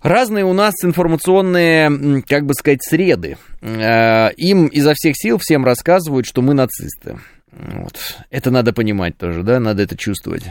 [0.00, 3.36] Разные у нас информационные, как бы сказать, среды.
[3.60, 7.18] Э, им изо всех сил всем рассказывают, что мы нацисты.
[7.52, 8.16] Вот.
[8.30, 10.44] Это надо понимать тоже, да, надо это чувствовать.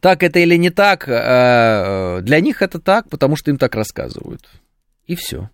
[0.00, 4.48] Так это или не так, э, для них это так, потому что им так рассказывают.
[5.08, 5.50] И все.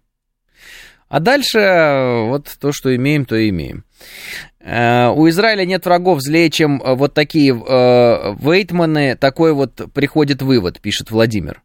[1.09, 3.85] А дальше э, вот то, что имеем, то имеем.
[4.65, 9.17] Э, у Израиля нет врагов злее, чем э, вот такие вейтманы.
[9.17, 11.63] Такой вот приходит вывод, пишет Владимир.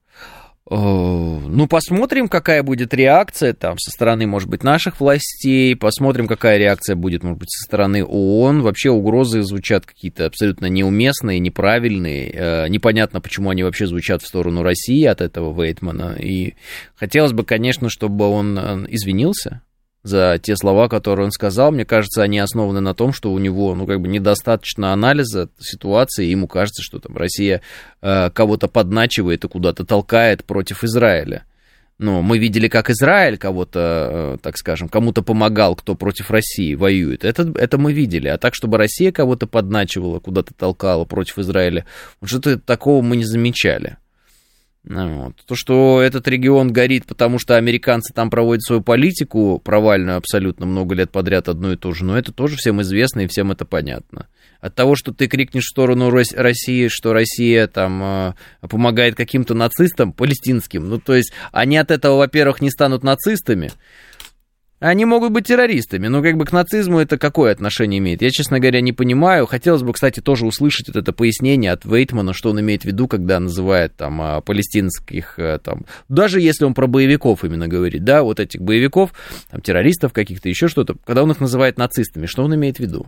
[0.72, 6.58] Э, ну, посмотрим, какая будет реакция там со стороны, может быть, наших властей, посмотрим, какая
[6.58, 8.62] реакция будет, может быть, со стороны ООН.
[8.62, 12.32] Вообще угрозы звучат какие-то абсолютно неуместные, неправильные.
[12.32, 16.16] Э, непонятно, почему они вообще звучат в сторону России от этого Вейтмана.
[16.20, 16.54] И
[16.96, 19.62] хотелось бы, конечно, чтобы он э, извинился
[20.04, 21.72] за те слова, которые он сказал.
[21.72, 26.28] Мне кажется, они основаны на том, что у него, ну, как бы недостаточно анализа ситуации,
[26.28, 27.62] и ему кажется, что там Россия
[28.02, 31.44] э, кого-то подначивает и куда-то толкает против Израиля.
[31.98, 37.26] Но мы видели, как Израиль кого-то, э, так скажем, кому-то помогал, кто против России воюет.
[37.26, 38.30] Это, это мы видели.
[38.30, 41.86] А так, чтобы Россия кого-то подначивала, куда-то толкала против Израиля,
[42.24, 43.98] что-то такого мы не замечали.
[44.86, 45.36] Ну вот.
[45.46, 50.96] То, что этот регион горит, потому что американцы там проводят свою политику провальную абсолютно много
[50.96, 54.28] лет подряд одно и то же, но это тоже всем известно и всем это понятно.
[54.62, 58.34] От того, что ты крикнешь в сторону России, что Россия там э,
[58.68, 63.72] помогает каким-то нацистам палестинским, ну то есть они от этого, во-первых, не станут нацистами,
[64.80, 68.22] они могут быть террористами, но как бы к нацизму это какое отношение имеет?
[68.22, 69.46] Я, честно говоря, не понимаю.
[69.46, 73.08] Хотелось бы, кстати, тоже услышать вот это пояснение от Вейтмана, что он имеет в виду,
[73.08, 78.24] когда называет там а, палестинских, э, там, даже если он про боевиков именно говорит, да,
[78.24, 79.12] вот этих боевиков,
[79.52, 83.08] там, террористов каких-то, еще что-то, когда он их называет нацистами, что он имеет в виду?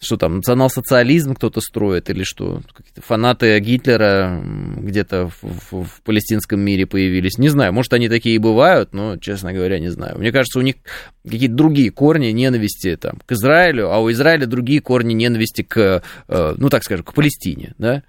[0.00, 6.60] Что там, национал-социализм кто-то строит, или что, какие-то фанаты Гитлера где-то в, в, в палестинском
[6.60, 7.38] мире появились.
[7.38, 10.18] Не знаю, может, они такие и бывают, но, честно говоря, не знаю.
[10.18, 10.76] Мне кажется, у них
[11.22, 16.54] какие-то другие корни ненависти там, к Израилю, а у Израиля другие корни ненависти к, э,
[16.56, 18.02] ну, так скажем, к Палестине, да?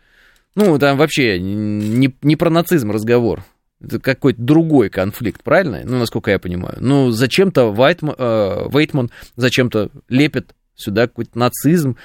[0.56, 3.44] Ну, там вообще не, не про нацизм разговор.
[3.84, 5.82] Это какой-то другой конфликт, правильно?
[5.84, 6.78] Ну, насколько я понимаю.
[6.80, 11.98] Ну, зачем-то Вайтман, э, Вейтман зачем-то лепит сюда какой-то нацизм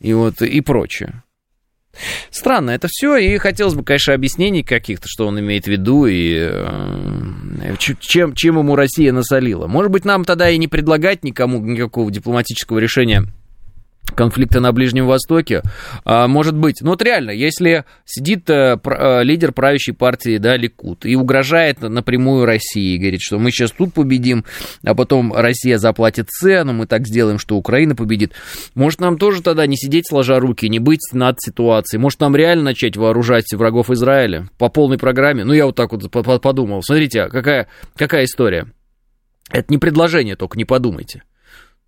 [0.00, 1.22] и вот и прочее.
[2.30, 6.36] Странно это все, и хотелось бы, конечно, объяснений каких-то, что он имеет в виду, и
[6.38, 9.66] э, чем, чем ему Россия насолила.
[9.66, 13.26] Может быть, нам тогда и не предлагать никому никакого дипломатического решения
[14.14, 15.62] конфликта на Ближнем Востоке.
[16.04, 16.80] А, может быть.
[16.80, 22.44] Ну вот реально, если сидит а, а, лидер правящей партии, да, Ликут, и угрожает напрямую
[22.44, 24.44] России, говорит, что мы сейчас тут победим,
[24.84, 28.32] а потом Россия заплатит цену, мы так сделаем, что Украина победит.
[28.74, 32.00] Может нам тоже тогда не сидеть сложа руки, не быть над ситуацией?
[32.00, 35.44] Может нам реально начать вооружать врагов Израиля по полной программе?
[35.44, 36.82] Ну я вот так вот подумал.
[36.82, 38.66] Смотрите, какая, какая история.
[39.50, 41.22] Это не предложение, только не подумайте.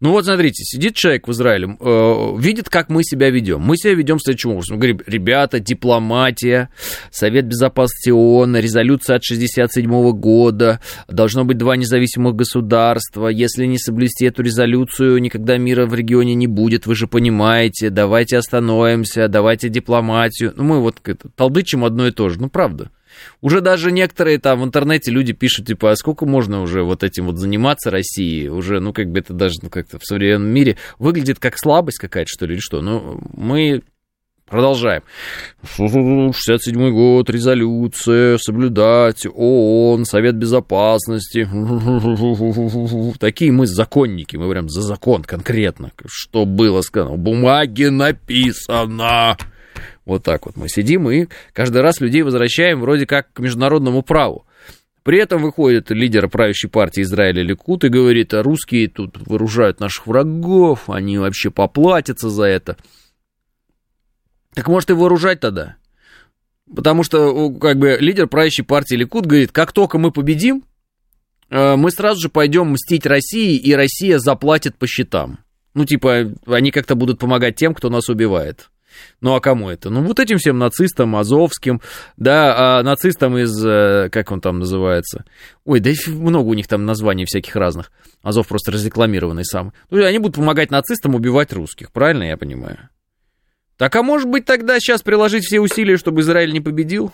[0.03, 3.61] Ну вот смотрите, сидит человек в Израиле, э, видит, как мы себя ведем.
[3.61, 4.75] Мы себя ведем следующим образом.
[4.75, 6.71] Мы говорим, ребята, дипломатия,
[7.13, 13.29] Совет Безопасности ООН, резолюция от 67 года, должно быть два независимых государства.
[13.29, 17.89] Если не соблюсти эту резолюцию, никогда мира в регионе не будет, вы же понимаете.
[17.89, 20.53] Давайте остановимся, давайте дипломатию.
[20.57, 20.97] Ну мы вот
[21.37, 22.91] толдычим одно и то же, ну правда.
[23.41, 27.27] Уже даже некоторые там в интернете люди пишут, типа, а сколько можно уже вот этим
[27.27, 28.49] вот заниматься России?
[28.49, 32.29] Уже, ну, как бы это даже ну, как-то в современном мире выглядит как слабость какая-то,
[32.29, 32.81] что ли, или что?
[32.81, 33.83] Ну, мы
[34.53, 35.03] Продолжаем.
[35.79, 41.49] 67 год, резолюция, соблюдать, ООН, Совет Безопасности.
[43.19, 45.91] Такие мы законники, мы прям за закон конкретно.
[46.05, 47.15] Что было сказано?
[47.15, 49.39] В бумаге написано.
[50.05, 54.47] Вот так вот мы сидим и каждый раз людей возвращаем вроде как к международному праву.
[55.03, 60.07] При этом выходит лидер правящей партии Израиля Ликут и говорит, а русские тут вооружают наших
[60.07, 62.77] врагов, они вообще поплатятся за это.
[64.55, 65.77] Так может и вооружать тогда?
[66.75, 70.65] Потому что как бы лидер правящей партии Ликут говорит, как только мы победим,
[71.51, 75.41] э, мы сразу же пойдем мстить России, и Россия заплатит по счетам.
[75.75, 78.71] Ну, типа, они как-то будут помогать тем, кто нас убивает.
[79.21, 79.91] Ну а кому это?
[79.91, 81.81] Ну вот этим всем нацистам, азовским,
[82.17, 85.25] да, а нацистам из, э, как он там называется?
[85.65, 87.91] Ой, да много у них там названий всяких разных.
[88.23, 89.73] Азов просто разрекламированный сам.
[89.91, 92.89] Ну, они будут помогать нацистам убивать русских, правильно я понимаю?
[93.77, 97.13] Так а может быть тогда сейчас приложить все усилия, чтобы Израиль не победил?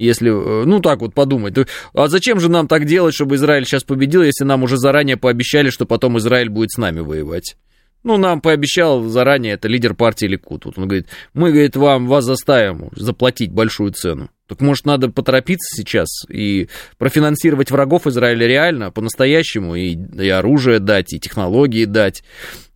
[0.00, 1.54] Если, э, ну так вот подумать,
[1.92, 5.68] а зачем же нам так делать, чтобы Израиль сейчас победил, если нам уже заранее пообещали,
[5.68, 7.56] что потом Израиль будет с нами воевать?
[8.02, 10.64] Ну, нам пообещал заранее, это лидер партии Ликут.
[10.64, 14.30] Вот он говорит, мы, говорит, вам, вас заставим заплатить большую цену.
[14.46, 21.12] Так может надо поторопиться сейчас и профинансировать врагов Израиля реально, по-настоящему, и, и оружие дать,
[21.12, 22.24] и технологии дать,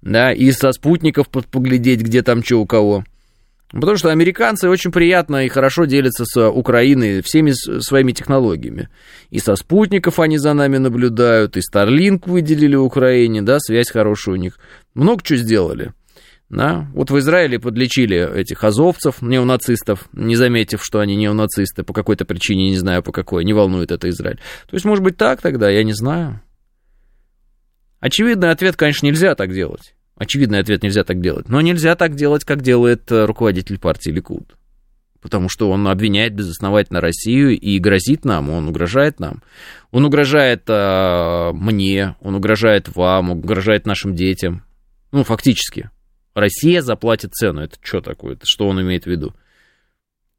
[0.03, 3.05] да, и со спутников поглядеть, где там что у кого.
[3.75, 8.89] Потому что американцы очень приятно и хорошо делятся с Украиной всеми своими технологиями.
[9.31, 14.39] И со спутников они за нами наблюдают, и Starlink выделили Украине, да, связь хорошая у
[14.39, 14.61] них.
[14.95, 15.93] Много чего сделали.
[16.49, 16.87] Да?
[16.95, 22.71] Вот в Израиле подлечили этих азовцев, неонацистов, не заметив, что они неонацисты по какой-то причине,
[22.71, 24.39] не знаю по какой, не волнует это Израиль.
[24.69, 26.41] То есть, может быть, так тогда, я не знаю.
[27.99, 29.97] Очевидный ответ, конечно, нельзя так делать.
[30.17, 31.49] Очевидный ответ нельзя так делать.
[31.49, 34.57] Но нельзя так делать, как делает э, руководитель партии Ликуд.
[35.21, 39.43] Потому что он обвиняет безосновательно Россию и грозит нам, он угрожает нам.
[39.91, 44.63] Он угрожает э, мне, он угрожает вам, угрожает нашим детям.
[45.11, 45.91] Ну, фактически.
[46.35, 47.63] Россия заплатит цену.
[47.63, 48.35] Это что такое?
[48.35, 49.35] Это что он имеет в виду?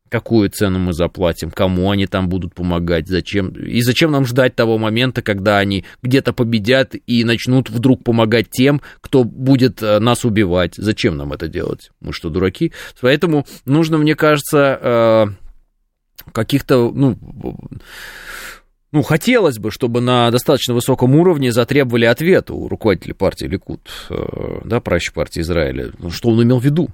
[0.09, 4.77] Какую цену мы заплатим, кому они там будут помогать, зачем, и зачем нам ждать того
[4.77, 10.75] момента, когда они где-то победят и начнут вдруг помогать тем, кто будет э, нас убивать,
[10.75, 12.71] зачем нам это делать, мы что, дураки?
[13.01, 15.25] Поэтому нужно, мне кажется, э,
[16.31, 17.17] каких-то, ну,
[18.91, 24.61] ну, хотелось бы, чтобы на достаточно высоком уровне затребовали ответ у руководителя партии Ликут, э,
[24.63, 26.89] да, правящей партии Израиля, ну, что он имел в виду.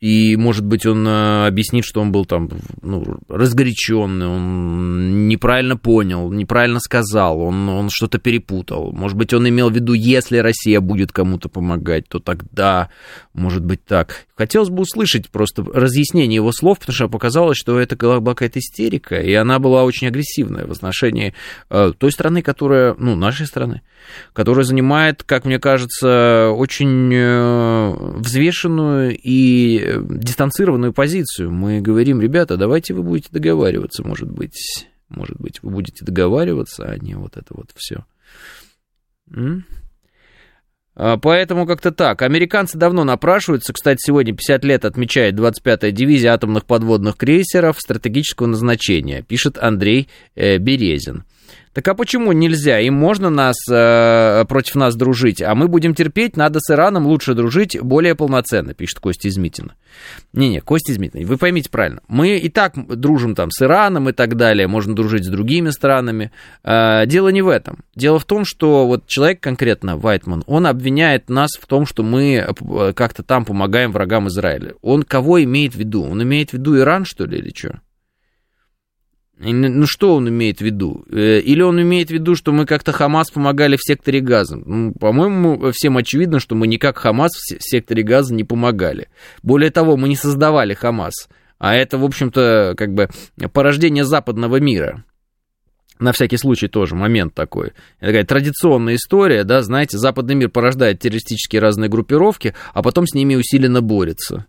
[0.00, 2.48] И, может быть, он э, объяснит, что он был там
[2.82, 8.92] ну, разгоряченный, он неправильно понял, неправильно сказал, он, он что-то перепутал.
[8.92, 12.90] Может быть, он имел в виду, если Россия будет кому-то помогать, то тогда,
[13.34, 14.26] может быть, так.
[14.36, 19.16] Хотелось бы услышать просто разъяснение его слов, потому что показалось, что это была какая-то истерика,
[19.16, 21.34] и она была очень агрессивная в отношении
[21.70, 23.82] э, той страны, которая, ну, нашей страны,
[24.32, 31.50] которая занимает, как мне кажется, очень э, взвешенную и дистанцированную позицию.
[31.50, 36.98] Мы говорим, ребята, давайте вы будете договариваться, может быть, может быть, вы будете договариваться, а
[36.98, 38.04] не вот это вот все.
[41.00, 42.22] А, поэтому как-то так.
[42.22, 43.72] Американцы давно напрашиваются.
[43.72, 50.58] Кстати, сегодня 50 лет отмечает 25-я дивизия атомных подводных крейсеров стратегического назначения, пишет Андрей э,
[50.58, 51.24] Березин.
[51.78, 52.80] Так а почему нельзя?
[52.80, 57.34] Им можно нас э, против нас дружить, а мы будем терпеть, надо с Ираном лучше
[57.34, 59.76] дружить более полноценно, пишет Костя Измитина.
[60.32, 62.00] Не-не, Костя Измитин, вы поймите правильно.
[62.08, 66.32] Мы и так дружим там с Ираном и так далее, можно дружить с другими странами.
[66.64, 67.84] Э, дело не в этом.
[67.94, 72.44] Дело в том, что вот человек конкретно, Вайтман, он обвиняет нас в том, что мы
[72.44, 74.74] э, как-то там помогаем врагам Израиля.
[74.82, 76.02] Он кого имеет в виду?
[76.02, 77.78] Он имеет в виду Иран, что ли, или что?
[79.40, 81.04] Ну, что он имеет в виду?
[81.10, 84.56] Э, или он имеет в виду, что мы как-то Хамас помогали в секторе газа?
[84.56, 89.08] Ну, по-моему, всем очевидно, что мы никак Хамас в секторе газа не помогали.
[89.44, 91.28] Более того, мы не создавали Хамас.
[91.58, 93.08] А это, в общем-то, как бы
[93.52, 95.04] порождение западного мира.
[96.00, 97.68] На всякий случай тоже момент такой.
[98.00, 103.14] Это такая традиционная история, да, знаете, западный мир порождает террористические разные группировки, а потом с
[103.14, 104.46] ними усиленно борется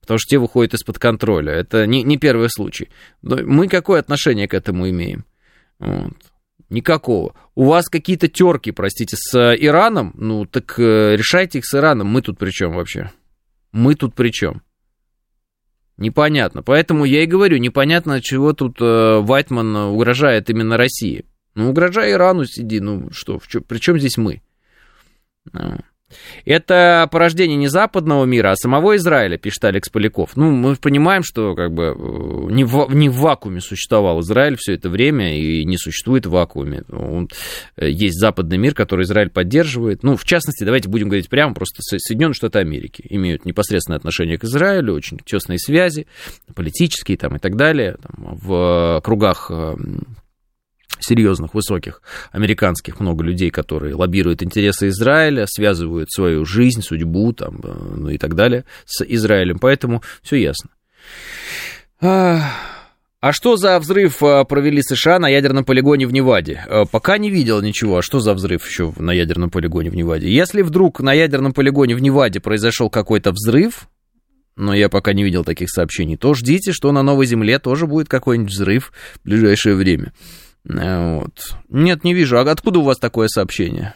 [0.00, 1.52] потому что те выходят из-под контроля.
[1.52, 2.88] Это не, не первый случай.
[3.22, 5.24] Но мы какое отношение к этому имеем?
[5.78, 6.12] Вот.
[6.68, 7.34] Никакого.
[7.56, 10.12] У вас какие-то терки, простите, с Ираном?
[10.16, 12.06] Ну, так э, решайте их с Ираном.
[12.06, 13.10] Мы тут при чем вообще?
[13.72, 14.62] Мы тут при чем?
[15.96, 16.62] Непонятно.
[16.62, 21.26] Поэтому я и говорю, непонятно, чего тут э, Вайтман угрожает именно России.
[21.54, 22.78] Ну, угрожай Ирану, сиди.
[22.80, 24.40] Ну, что, в чё, при чем здесь мы?
[26.44, 30.36] Это порождение не западного мира, а самого Израиля, пишет Алекс Поляков.
[30.36, 34.74] Ну, мы понимаем, что как бы э, не в, не в вакууме существовал Израиль все
[34.74, 36.82] это время и не существует в вакууме.
[36.90, 37.28] Он,
[37.76, 40.02] э, есть западный мир, который Израиль поддерживает.
[40.02, 44.44] Ну, в частности, давайте будем говорить прямо, просто Соединенные Штаты Америки имеют непосредственное отношение к
[44.44, 46.06] Израилю, очень тесные связи,
[46.54, 49.76] политические там и так далее, там, в кругах э,
[51.00, 57.94] серьезных, высоких американских много людей, которые лоббируют интересы Израиля, связывают свою жизнь, судьбу там, э,
[57.96, 59.58] ну и так далее с Израилем.
[59.58, 60.70] Поэтому все ясно.
[63.22, 66.64] А что за взрыв э, провели США на ядерном полигоне в Неваде?
[66.66, 67.98] Э, пока не видел ничего.
[67.98, 70.30] А что за взрыв еще на ядерном полигоне в Неваде?
[70.30, 73.88] Если вдруг на ядерном полигоне в Неваде произошел какой-то взрыв,
[74.56, 78.08] но я пока не видел таких сообщений, то ждите, что на Новой Земле тоже будет
[78.08, 78.90] какой-нибудь взрыв
[79.22, 80.14] в ближайшее время.
[80.68, 81.56] Э, вот.
[81.68, 82.38] Нет, не вижу.
[82.38, 83.94] А откуда у вас такое сообщение?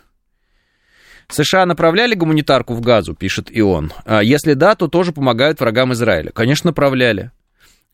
[1.28, 3.92] США направляли гуманитарку в Газу, пишет и он.
[4.04, 6.30] А если да, то тоже помогают врагам Израиля.
[6.30, 7.30] Конечно, направляли.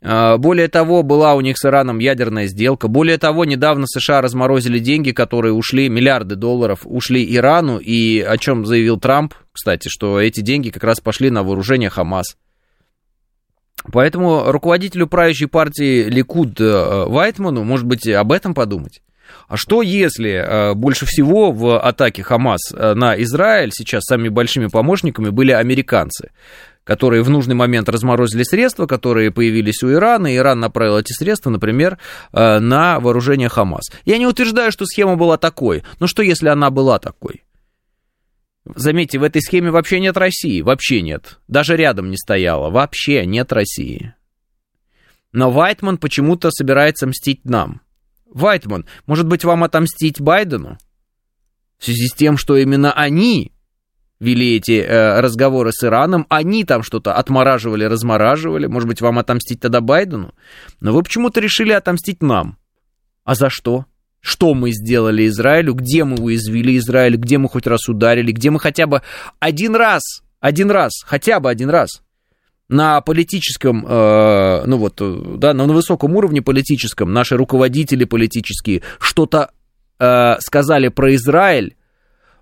[0.02, 2.88] А, более того, была у них с Ираном ядерная сделка.
[2.88, 7.78] Более того, недавно США разморозили деньги, которые ушли, миллиарды долларов, ушли Ирану.
[7.78, 12.36] И о чем заявил Трамп, кстати, что эти деньги как раз пошли на вооружение Хамас.
[13.92, 19.02] Поэтому руководителю правящей партии Ликуд э, Вайтману, может быть, об этом подумать.
[19.48, 24.66] А что если э, больше всего в атаке Хамас э, на Израиль сейчас самыми большими
[24.66, 26.30] помощниками были американцы,
[26.84, 31.50] которые в нужный момент разморозили средства, которые появились у Ирана, и Иран направил эти средства,
[31.50, 31.98] например,
[32.32, 33.90] на вооружение Хамас.
[34.04, 37.42] Я не утверждаю, что схема была такой, но что если она была такой?
[38.64, 41.38] Заметьте, в этой схеме вообще нет России, вообще нет.
[41.48, 44.14] Даже рядом не стояло, вообще нет России.
[45.32, 47.80] Но Вайтман почему-то собирается мстить нам.
[48.26, 50.78] Вайтман, может быть, вам отомстить Байдену?
[51.78, 53.52] В связи с тем, что именно они
[54.18, 59.60] вели эти э, разговоры с Ираном, они там что-то отмораживали, размораживали, может быть, вам отомстить
[59.60, 60.34] тогда Байдену?
[60.80, 62.58] Но вы почему-то решили отомстить нам.
[63.24, 63.86] А за что?
[64.20, 68.60] Что мы сделали Израилю, где мы уязвили Израиль, где мы хоть раз ударили, где мы
[68.60, 69.02] хотя бы
[69.38, 70.02] один раз,
[70.40, 72.02] один раз, хотя бы один раз
[72.68, 75.02] на политическом, э, ну вот,
[75.40, 79.50] да, на высоком уровне политическом наши руководители политические что-то
[79.98, 81.76] э, сказали про Израиль,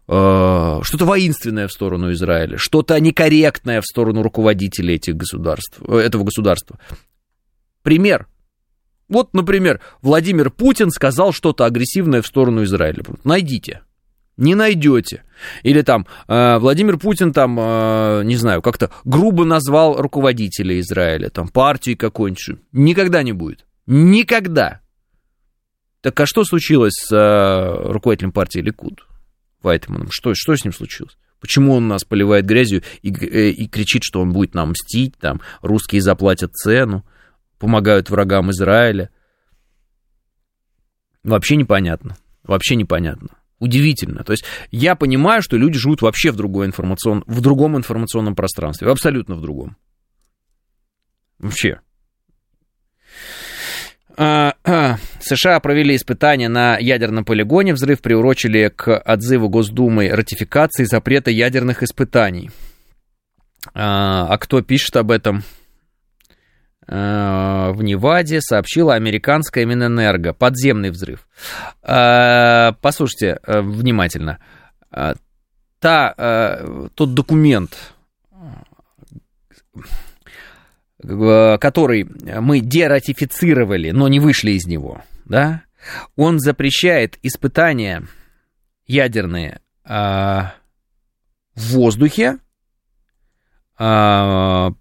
[0.06, 6.24] э, что-то воинственное в сторону Израиля, что-то некорректное в сторону руководителей этих государств, э, этого
[6.24, 6.78] государства.
[7.82, 8.26] Пример.
[9.08, 13.02] Вот, например, Владимир Путин сказал что-то агрессивное в сторону Израиля.
[13.24, 13.82] Найдите
[14.38, 15.24] не найдете.
[15.62, 21.48] Или там э, Владимир Путин там, э, не знаю, как-то грубо назвал руководителя Израиля, там
[21.48, 22.60] партии какой-нибудь.
[22.72, 23.66] Никогда не будет.
[23.86, 24.80] Никогда.
[26.00, 29.06] Так а что случилось с э, руководителем партии Ликуд,
[29.62, 30.08] Вайтманом?
[30.10, 31.18] Что, что с ним случилось?
[31.40, 36.00] Почему он нас поливает грязью и, и кричит, что он будет нам мстить, там, русские
[36.00, 37.04] заплатят цену,
[37.58, 39.10] помогают врагам Израиля?
[41.22, 42.16] Вообще непонятно.
[42.44, 43.30] Вообще непонятно.
[43.58, 44.22] Удивительно.
[44.22, 47.24] То есть я понимаю, что люди живут вообще в, другой информацион...
[47.26, 48.88] в другом информационном пространстве.
[48.88, 49.76] Абсолютно в другом.
[51.38, 51.80] Вообще.
[54.16, 57.74] А, а, США провели испытания на ядерном полигоне.
[57.74, 62.50] Взрыв приурочили к отзыву Госдумы ратификации запрета ядерных испытаний.
[63.74, 65.42] А, а кто пишет об этом?
[66.90, 70.32] Э, в Неваде сообщила американская Минэнерго.
[70.32, 71.28] Подземный взрыв.
[71.82, 74.38] Э, послушайте э, внимательно.
[75.80, 76.64] Та,
[76.94, 77.92] тот документ,
[81.00, 82.08] который
[82.40, 85.62] мы дератифицировали, но не вышли из него, да,
[86.16, 88.08] он запрещает испытания
[88.86, 90.52] ядерные в
[91.54, 92.38] воздухе,
[93.76, 94.74] под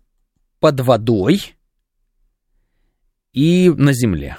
[0.61, 1.56] водой,
[3.37, 4.37] и на Земле.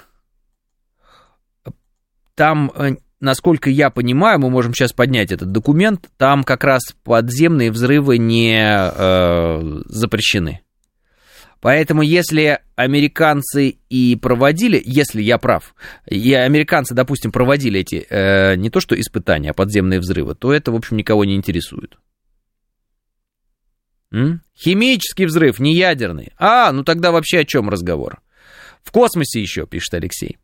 [2.35, 7.71] Там, э, насколько я понимаю, мы можем сейчас поднять этот документ, там как раз подземные
[7.71, 10.61] взрывы не э, запрещены.
[11.61, 15.75] Поэтому если американцы и проводили, если я прав,
[16.05, 20.73] и американцы, допустим, проводили эти э, не то что испытания, а подземные взрывы, то это,
[20.73, 21.97] в общем, никого не интересует.
[24.11, 24.41] М?
[24.57, 26.33] Химический взрыв, не ядерный.
[26.37, 28.19] А, ну тогда вообще о чем разговор?
[28.89, 30.39] В космосе еще, пишет Алексей.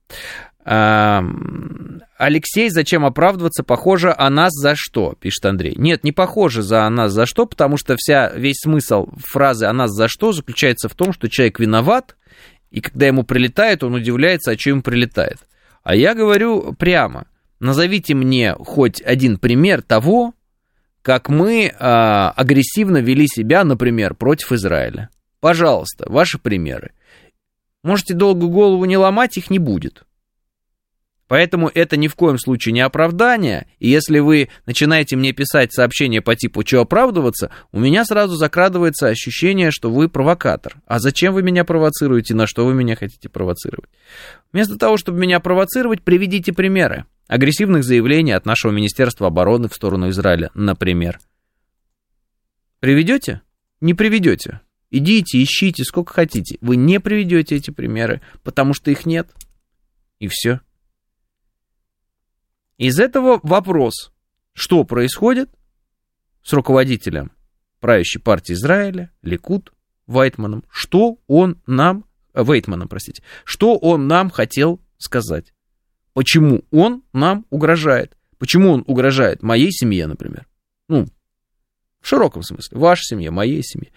[0.63, 3.63] Алексей, зачем оправдываться?
[3.63, 5.73] Похоже, о нас за что, пишет Андрей.
[5.77, 9.89] Нет, не похоже за нас за что, потому что вся, весь смысл фразы о нас
[9.89, 12.17] за что заключается в том, что человек виноват,
[12.69, 15.39] и когда ему прилетает, он удивляется, о чем ему прилетает.
[15.81, 17.25] А я говорю прямо,
[17.59, 20.35] назовите мне хоть один пример того,
[21.01, 25.09] как мы э, агрессивно вели себя, например, против Израиля.
[25.39, 26.91] Пожалуйста, ваши примеры.
[27.85, 30.05] Можете долго голову не ломать, их не будет.
[31.27, 36.19] Поэтому это ни в коем случае не оправдание, и если вы начинаете мне писать сообщения
[36.19, 40.77] по типу «что оправдываться», у меня сразу закрадывается ощущение, что вы провокатор.
[40.87, 43.91] А зачем вы меня провоцируете, на что вы меня хотите провоцировать?
[44.51, 50.09] Вместо того, чтобы меня провоцировать, приведите примеры агрессивных заявлений от нашего Министерства обороны в сторону
[50.09, 51.19] Израиля, например.
[52.79, 53.41] Приведете?
[53.79, 54.61] Не приведете.
[54.97, 56.57] Идите, ищите, сколько хотите.
[56.61, 59.27] Вы не приведете эти примеры, потому что их нет.
[60.19, 60.61] И все.
[62.77, 64.13] Из этого вопрос,
[64.53, 65.49] что происходит
[66.43, 67.33] с руководителем
[67.81, 69.73] правящей партии Израиля, Ликут,
[70.07, 75.53] Вайтманом, что он нам, э, Вейтманом, простите, что он нам хотел сказать.
[76.13, 78.15] Почему он нам угрожает?
[78.37, 80.47] Почему он угрожает моей семье, например?
[80.87, 81.05] Ну,
[81.99, 82.77] в широком смысле.
[82.77, 83.91] Вашей семье, моей семье,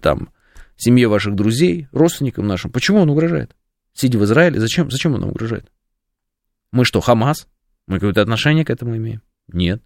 [0.00, 0.30] там,
[0.78, 2.70] семье ваших друзей, родственникам нашим.
[2.70, 3.54] Почему он угрожает?
[3.92, 5.70] Сидя в Израиле, зачем, зачем он нам угрожает?
[6.72, 7.48] Мы что, Хамас?
[7.86, 9.22] Мы какое-то отношение к этому имеем?
[9.48, 9.82] Нет.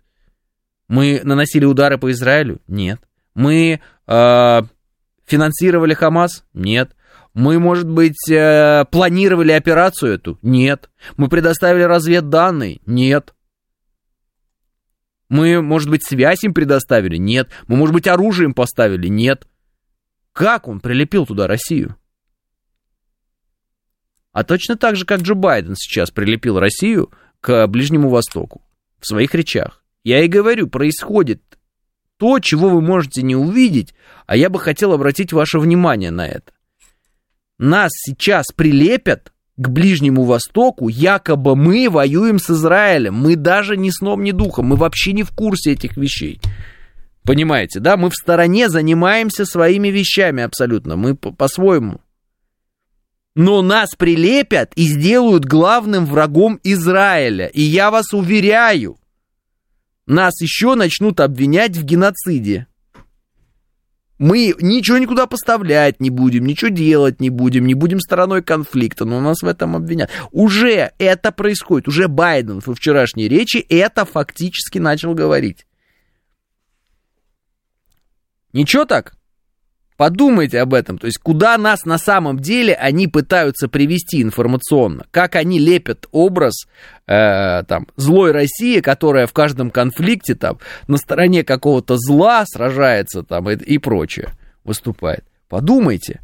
[0.89, 2.61] Мы наносили удары по Израилю?
[2.67, 3.01] Нет.
[3.35, 4.63] Мы э,
[5.25, 6.45] финансировали Хамас?
[6.53, 6.95] Нет.
[7.33, 10.39] Мы, может быть, э, планировали операцию эту?
[10.43, 10.91] Нет.
[11.17, 12.81] Мы предоставили разведданные?
[12.85, 13.35] Нет.
[15.31, 17.17] Мы, может быть, связь им предоставили?
[17.17, 17.49] Нет.
[17.67, 19.09] Мы, может быть, оружие им поставили?
[19.09, 19.47] Нет.
[20.33, 21.97] Как он прилепил туда Россию?
[24.33, 27.11] А точно так же, как Джо Байден сейчас прилепил Россию
[27.41, 28.63] к Ближнему Востоку
[28.99, 29.85] в своих речах.
[30.05, 31.43] Я и говорю, происходит
[32.17, 33.95] то, чего вы можете не увидеть,
[34.27, 36.53] а я бы хотел обратить ваше внимание на это.
[37.59, 43.15] Нас сейчас прилепят к Ближнему Востоку, якобы мы воюем с Израилем.
[43.15, 46.41] Мы даже ни сном, ни духом, мы вообще не в курсе этих вещей.
[47.25, 47.97] Понимаете, да?
[47.97, 50.97] Мы в стороне занимаемся своими вещами абсолютно.
[50.97, 52.01] Мы по-своему.
[53.35, 57.47] Но нас прилепят и сделают главным врагом Израиля.
[57.47, 58.99] И я вас уверяю,
[60.07, 62.67] нас еще начнут обвинять в геноциде.
[64.19, 69.21] Мы ничего никуда поставлять не будем, ничего делать не будем, не будем стороной конфликта, но
[69.21, 70.11] нас в этом обвинят.
[70.31, 75.67] Уже это происходит, уже Байден во вчерашней речи это фактически начал говорить.
[78.53, 79.15] Ничего так?
[79.97, 85.37] Подумайте об этом, то есть куда нас на самом деле они пытаются привести информационно, как
[85.37, 86.67] они лепят образ
[87.07, 93.49] э, там злой России, которая в каждом конфликте там на стороне какого-то зла сражается там
[93.51, 94.31] и, и прочее
[94.65, 95.25] выступает.
[95.49, 96.21] Подумайте,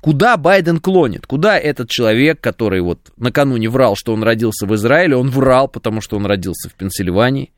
[0.00, 5.16] куда Байден клонит, куда этот человек, который вот накануне врал, что он родился в Израиле,
[5.16, 7.52] он врал, потому что он родился в Пенсильвании,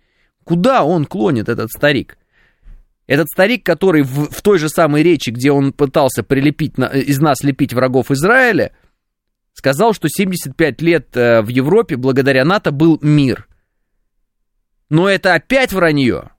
[0.45, 2.17] куда он клонит этот старик?
[3.09, 7.19] Этот старик, который в, в той же самой речи, где он пытался прилепить на, из
[7.19, 8.73] нас лепить врагов Израиля,
[9.55, 13.49] сказал, что 75 лет э, в Европе благодаря НАТО был мир.
[14.91, 16.31] Но это опять вранье.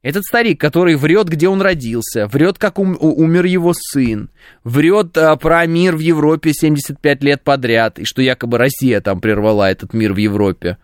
[0.00, 4.30] Этот старик, который врет, где он родился, врет, как ум, умер его сын,
[4.62, 9.70] врет а, про мир в Европе 75 лет подряд, и что якобы Россия там прервала
[9.70, 10.76] этот мир в Европе.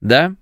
[0.00, 0.34] Да?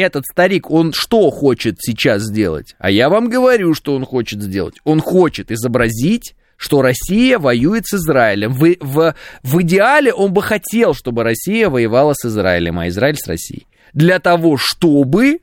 [0.00, 2.74] Этот старик, он что хочет сейчас сделать?
[2.78, 4.76] А я вам говорю, что он хочет сделать.
[4.84, 8.52] Он хочет изобразить, что Россия воюет с Израилем.
[8.52, 13.26] В, в, в идеале он бы хотел, чтобы Россия воевала с Израилем, а Израиль с
[13.26, 13.66] Россией.
[13.94, 15.40] Для того, чтобы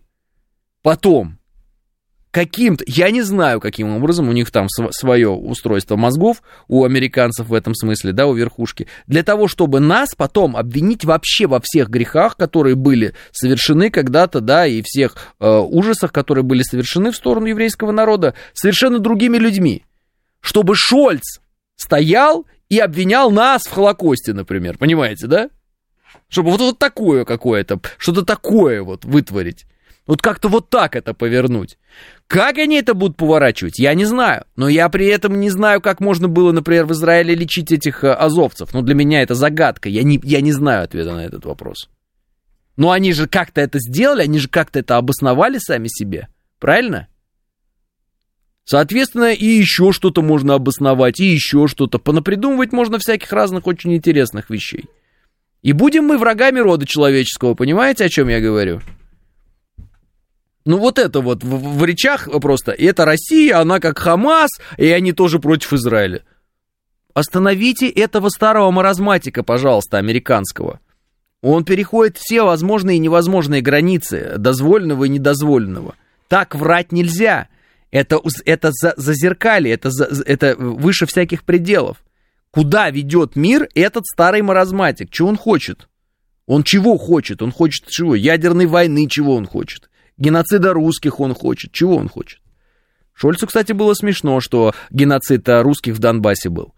[0.83, 1.39] потом
[2.35, 7.53] каким-то, я не знаю, каким образом, у них там свое устройство мозгов, у американцев в
[7.53, 12.35] этом смысле, да, у верхушки, для того, чтобы нас потом обвинить вообще во всех грехах,
[12.35, 17.93] которые были совершены когда-то, да, и всех э, ужасах, которые были совершены в сторону еврейского
[17.93, 19.85] народа, совершенно другими людьми.
[20.41, 21.39] Чтобы Шольц
[21.77, 25.49] стоял и обвинял нас в Холокосте, например, понимаете, да?
[26.27, 29.65] Чтобы вот, вот такое какое-то, что-то такое вот вытворить.
[30.07, 31.77] Вот как-то вот так это повернуть.
[32.27, 34.45] Как они это будут поворачивать, я не знаю.
[34.55, 38.11] Но я при этом не знаю, как можно было, например, в Израиле лечить этих э,
[38.11, 38.73] азовцев.
[38.73, 39.89] Ну, для меня это загадка.
[39.89, 41.89] Я не, я не знаю ответа на этот вопрос.
[42.77, 46.27] Но они же как-то это сделали, они же как-то это обосновали сами себе.
[46.59, 47.07] Правильно?
[48.63, 51.99] Соответственно, и еще что-то можно обосновать, и еще что-то.
[51.99, 54.85] Понапридумывать можно всяких разных очень интересных вещей.
[55.61, 58.81] И будем мы врагами рода человеческого, понимаете, о чем я говорю?
[60.65, 64.87] Ну вот это вот в, в речах просто, и это Россия, она как Хамас, и
[64.89, 66.23] они тоже против Израиля.
[67.13, 70.79] Остановите этого старого маразматика, пожалуйста, американского.
[71.41, 75.95] Он переходит все возможные и невозможные границы дозволенного и недозволенного.
[76.27, 77.47] Так врать нельзя.
[77.91, 81.97] Это, это за, зазеркали, это, за, это выше всяких пределов.
[82.49, 85.11] Куда ведет мир этот старый маразматик?
[85.11, 85.87] Чего он хочет?
[86.47, 87.41] Он чего хочет?
[87.41, 88.15] Он хочет чего?
[88.15, 89.89] Ядерной войны чего он хочет?
[90.17, 91.71] Геноцида русских он хочет.
[91.71, 92.39] Чего он хочет?
[93.13, 96.73] Шольцу, кстати, было смешно, что геноцид русских в Донбассе был.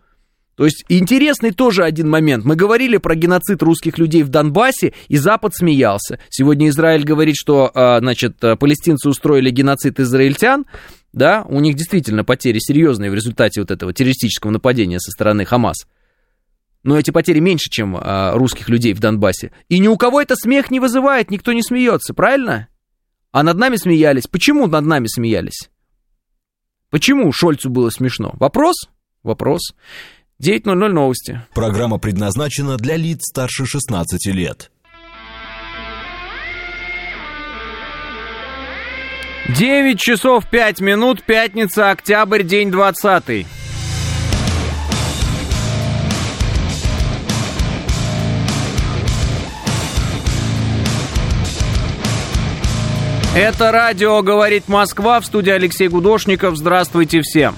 [0.56, 2.44] То есть интересный тоже один момент.
[2.44, 6.20] Мы говорили про геноцид русских людей в Донбассе, и Запад смеялся.
[6.30, 10.66] Сегодня Израиль говорит, что, а, значит, палестинцы устроили геноцид израильтян.
[11.14, 15.86] Да, у них действительно потери серьезные в результате вот этого террористического нападения со стороны Хамас.
[16.84, 19.52] Но эти потери меньше, чем а, русских людей в Донбассе.
[19.70, 22.68] И ни у кого это смех не вызывает, никто не смеется, правильно?
[23.38, 24.26] А над нами смеялись.
[24.26, 25.70] Почему над нами смеялись?
[26.90, 28.34] Почему Шольцу было смешно?
[28.40, 28.90] Вопрос?
[29.22, 29.76] Вопрос.
[30.42, 31.42] 9.00 новости.
[31.54, 34.72] Программа предназначена для лиц старше 16 лет.
[39.50, 43.46] 9 часов 5 минут, пятница, октябрь, день 20.
[53.40, 56.58] Это радио «Говорит Москва» в студии Алексей Гудошников.
[56.58, 57.54] Здравствуйте всем.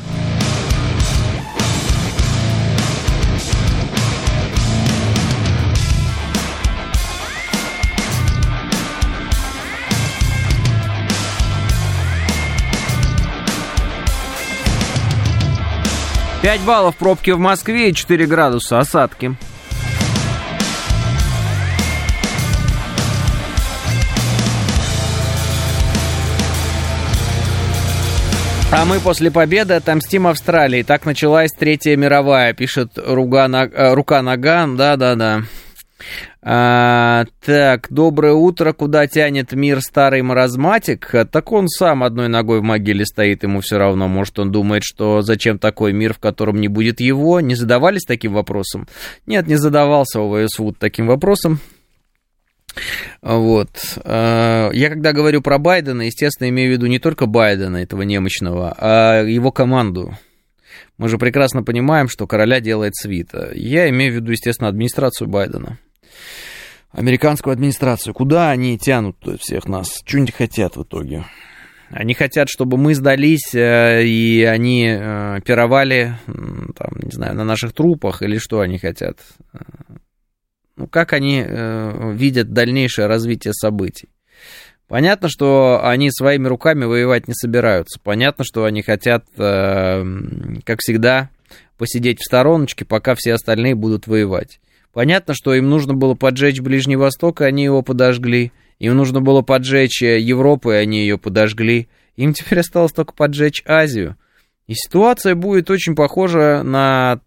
[16.42, 19.38] Пять баллов пробки в Москве и 4 градуса осадки.
[28.72, 30.84] А мы после победы отомстим Австралии.
[30.84, 34.78] Так началась Третья мировая, пишет Руга, э, Рука Наган.
[34.78, 35.42] Да-да-да.
[36.44, 38.72] А, так, доброе утро.
[38.74, 41.12] Куда тянет мир старый маразматик?
[41.32, 44.08] Так он сам одной ногой в могиле стоит, ему все равно.
[44.08, 47.40] Может, он думает, что зачем такой мир, в котором не будет его?
[47.40, 48.88] Не задавались таким вопросом?
[49.26, 51.60] Нет, не задавался ОВС Вуд таким вопросом.
[53.22, 53.70] Вот.
[54.04, 58.76] Э, я когда говорю про Байдена, естественно, имею в виду не только Байдена, этого немощного,
[58.78, 60.18] а его команду.
[60.98, 63.52] Мы же прекрасно понимаем, что короля делает свита.
[63.54, 65.78] Я имею в виду, естественно, администрацию Байдена.
[66.92, 68.14] Американскую администрацию.
[68.14, 70.02] Куда они тянут всех нас?
[70.06, 71.24] Что они хотят в итоге?
[71.92, 77.74] Они хотят, чтобы мы сдались, э, и они э, пировали, там, не знаю, на наших
[77.74, 79.20] трупах, или что они хотят?
[80.80, 84.08] Ну, как они э, видят дальнейшее развитие событий?
[84.88, 88.00] Понятно, что они своими руками воевать не собираются.
[88.02, 90.04] Понятно, что они хотят, э,
[90.64, 91.32] как всегда,
[91.78, 94.62] посидеть в стороночке, пока все остальные будут воевать.
[94.94, 98.54] Понятно, что им нужно было поджечь Ближний Восток, и они его подожгли.
[98.80, 101.90] Им нужно было поджечь Европу, и они ее подожгли.
[102.16, 104.16] Им теперь осталось только поджечь Азию.
[104.66, 107.20] И ситуация будет очень похожа на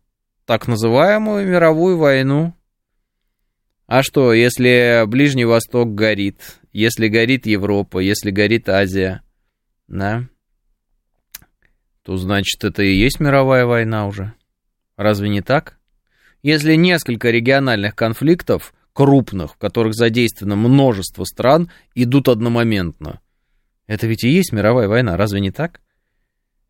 [0.47, 2.55] так называемую мировую войну.
[3.93, 9.21] А что, если Ближний Восток горит, если горит Европа, если горит Азия,
[9.87, 10.31] да,
[12.03, 14.33] то значит это и есть мировая война уже.
[14.97, 15.77] Разве не так?
[16.43, 23.21] Если несколько региональных конфликтов, крупных, в которых задействовано множество стран, идут одномоментно,
[23.87, 25.83] это ведь и есть мировая война, разве не так?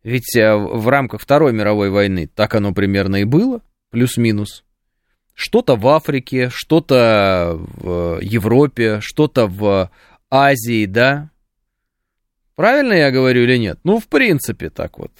[0.03, 3.61] Ведь э, в рамках Второй мировой войны так оно примерно и было,
[3.91, 4.65] плюс-минус.
[5.33, 9.91] Что-то в Африке, что-то в Европе, что-то в
[10.29, 11.31] Азии, да?
[12.55, 13.79] Правильно я говорю или нет?
[13.83, 15.11] Ну, в принципе, так вот.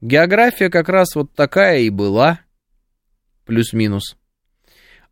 [0.00, 2.40] География как раз вот такая и была.
[3.44, 4.16] Плюс-минус.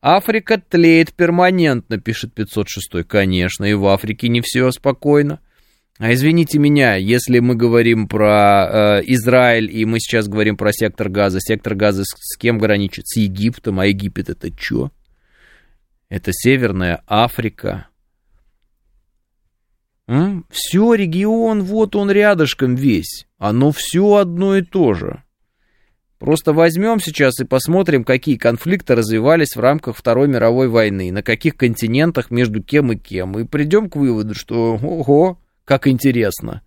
[0.00, 3.06] Африка тлеет перманентно, пишет 506.
[3.06, 5.40] Конечно, и в Африке не все спокойно.
[5.98, 11.08] А извините меня, если мы говорим про э, Израиль, и мы сейчас говорим про сектор
[11.08, 13.08] газа, сектор газа с, с кем граничит?
[13.08, 14.90] С Египтом, а Египет это что?
[16.10, 17.88] Это Северная Африка.
[20.06, 20.44] М?
[20.50, 23.26] Все, регион, вот он рядышком весь.
[23.38, 25.22] Оно все одно и то же.
[26.18, 31.56] Просто возьмем сейчас и посмотрим, какие конфликты развивались в рамках Второй мировой войны, на каких
[31.56, 36.62] континентах между кем и кем, и придем к выводу, что ого, как интересно.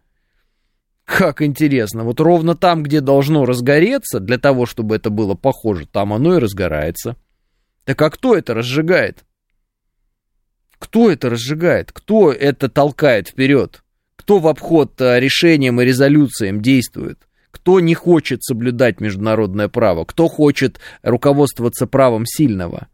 [1.06, 2.04] Как интересно.
[2.04, 6.40] Вот ровно там, где должно разгореться, для того, чтобы это было похоже, там оно и
[6.40, 7.16] разгорается.
[7.86, 9.24] Так а кто это разжигает?
[10.78, 11.92] Кто это разжигает?
[11.94, 13.82] Кто это толкает вперед?
[14.18, 17.28] Кто в обход э, решениям и резолюциям действует?
[17.52, 20.04] Кто не хочет соблюдать международное право?
[20.04, 22.90] Кто хочет руководствоваться правом сильного?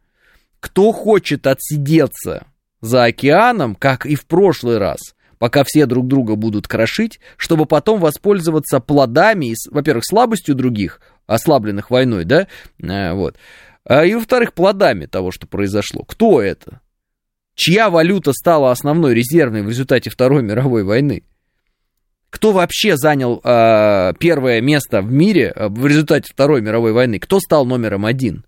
[0.59, 2.45] Кто хочет отсидеться
[2.79, 7.99] за океаном, как и в прошлый раз, пока все друг друга будут крошить, чтобы потом
[7.99, 12.47] воспользоваться плодами, во-первых, слабостью других, ослабленных войной, да,
[12.79, 13.37] э, вот,
[13.85, 16.03] а и, во-вторых, плодами того, что произошло.
[16.03, 16.81] Кто это?
[17.55, 21.23] Чья валюта стала основной резервной в результате Второй мировой войны?
[22.29, 27.19] Кто вообще занял э, первое место в мире э, в результате Второй мировой войны?
[27.19, 28.45] Кто стал номером один?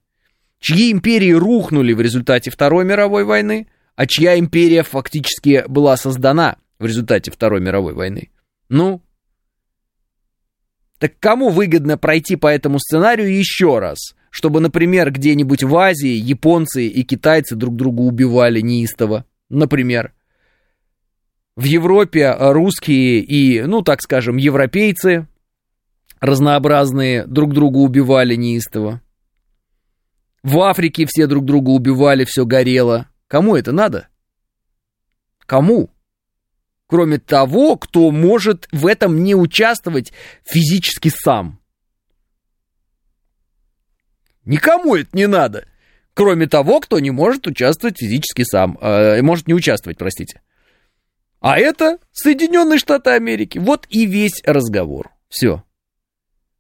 [0.59, 6.85] Чьи империи рухнули в результате Второй мировой войны, а чья империя фактически была создана в
[6.85, 8.29] результате Второй мировой войны.
[8.69, 9.01] Ну,
[10.99, 14.15] так кому выгодно пройти по этому сценарию еще раз?
[14.29, 20.13] Чтобы, например, где-нибудь в Азии японцы и китайцы друг друга убивали неистово, например.
[21.55, 25.27] В Европе русские и, ну, так скажем, европейцы
[26.19, 29.01] разнообразные друг друга убивали неистово.
[30.43, 33.07] В Африке все друг друга убивали, все горело.
[33.27, 34.07] Кому это надо?
[35.45, 35.89] Кому?
[36.87, 40.13] Кроме того, кто может в этом не участвовать
[40.45, 41.59] физически сам.
[44.45, 45.67] Никому это не надо,
[46.13, 50.41] кроме того, кто не может участвовать физически сам, э, может не участвовать, простите.
[51.39, 53.59] А это Соединенные Штаты Америки.
[53.59, 55.11] Вот и весь разговор.
[55.29, 55.63] Все.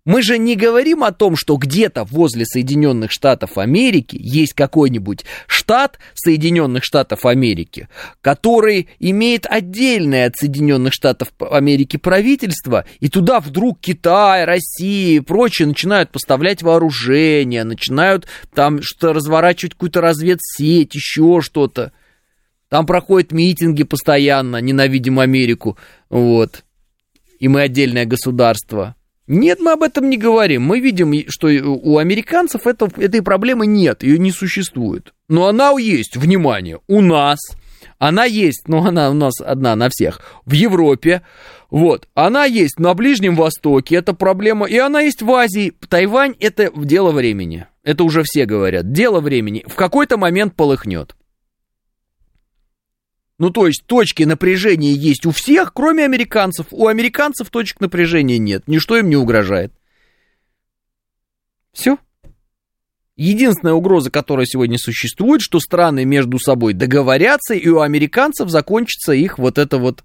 [0.07, 5.99] Мы же не говорим о том, что где-то возле Соединенных Штатов Америки есть какой-нибудь штат
[6.13, 7.89] Соединенных Штатов Америки,
[8.21, 15.67] который имеет отдельное от Соединенных Штатов Америки правительство, и туда вдруг Китай, Россия и прочие
[15.67, 21.91] начинают поставлять вооружение, начинают там что-то разворачивать какую-то разведсеть, еще что-то.
[22.69, 25.77] Там проходят митинги постоянно, ненавидим Америку,
[26.09, 26.63] вот.
[27.41, 28.95] И мы отдельное государство.
[29.27, 30.63] Нет, мы об этом не говорим.
[30.63, 35.13] Мы видим, что у американцев это, этой проблемы нет, ее не существует.
[35.27, 37.39] Но она есть, внимание, у нас.
[37.99, 40.21] Она есть, но она у нас одна на всех.
[40.45, 41.23] В Европе,
[41.69, 45.73] вот, она есть на Ближнем Востоке, это проблема, и она есть в Азии.
[45.89, 47.65] Тайвань это дело времени.
[47.83, 48.91] Это уже все говорят.
[48.91, 49.65] Дело времени.
[49.67, 51.16] В какой-то момент полыхнет.
[53.39, 56.67] Ну, то есть точки напряжения есть у всех, кроме американцев.
[56.71, 58.63] У американцев точек напряжения нет.
[58.67, 59.71] Ничто им не угрожает.
[61.71, 61.97] Все.
[63.15, 69.39] Единственная угроза, которая сегодня существует, что страны между собой договорятся, и у американцев закончится их
[69.39, 70.03] вот это вот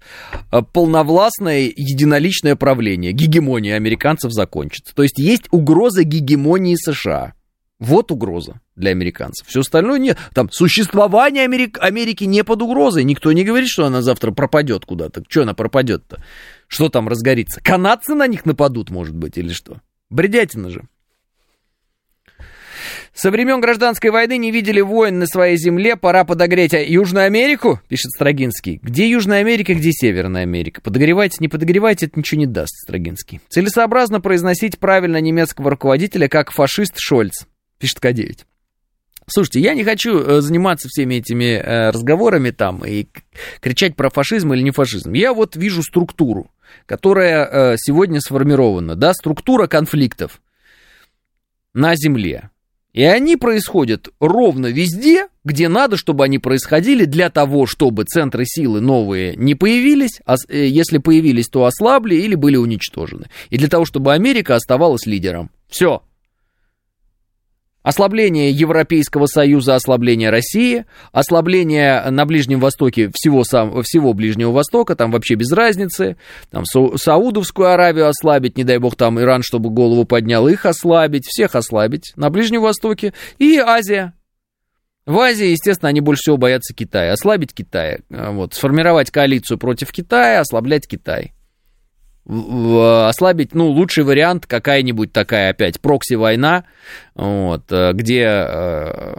[0.49, 3.11] а, полновластное единоличное правление.
[3.11, 4.95] Гегемония американцев закончится.
[4.95, 7.33] То есть есть угроза гегемонии США.
[7.79, 9.47] Вот угроза для американцев.
[9.47, 10.17] Все остальное нет.
[10.33, 11.77] Там существование Америк...
[11.81, 13.03] Америки не под угрозой.
[13.03, 15.23] Никто не говорит, что она завтра пропадет куда-то.
[15.27, 16.23] Что она пропадет-то?
[16.67, 17.61] Что там разгорится?
[17.61, 19.81] Канадцы на них нападут, может быть, или что?
[20.09, 20.83] Бредятина же.
[23.13, 28.11] Со времен гражданской войны не видели войн на своей земле, пора подогреть Южную Америку, пишет
[28.11, 28.79] Строгинский.
[28.81, 30.81] Где Южная Америка, где Северная Америка?
[30.81, 33.39] Подогревайте, не подогревайте, это ничего не даст, Строгинский.
[33.49, 37.45] Целесообразно произносить правильно немецкого руководителя, как фашист Шольц,
[37.83, 38.45] пишет К9.
[39.27, 43.07] Слушайте, я не хочу э, заниматься всеми этими э, разговорами там и
[43.59, 45.11] кричать про фашизм или не фашизм.
[45.11, 46.49] Я вот вижу структуру,
[46.85, 50.41] которая э, сегодня сформирована, да, структура конфликтов
[51.73, 52.51] на Земле.
[52.93, 58.79] И они происходят ровно везде, где надо, чтобы они происходили, для того, чтобы центры силы
[58.79, 63.29] новые не появились, а если появились, то ослабли или были уничтожены.
[63.49, 65.49] И для того, чтобы Америка оставалась лидером.
[65.67, 66.01] Все.
[67.83, 75.35] Ослабление Европейского Союза, ослабление России, ослабление на Ближнем Востоке всего, всего Ближнего Востока, там вообще
[75.35, 76.15] без разницы,
[76.49, 81.25] там Са- Саудовскую Аравию ослабить, не дай бог там Иран, чтобы голову поднял, их ослабить,
[81.25, 84.13] всех ослабить на Ближнем Востоке, и Азия.
[85.05, 90.39] В Азии, естественно, они больше всего боятся Китая, ослабить Китай, вот, сформировать коалицию против Китая,
[90.39, 91.33] ослаблять Китай
[92.25, 96.63] ослабить, ну, лучший вариант какая-нибудь такая опять прокси-война,
[97.15, 99.15] вот, э, где э,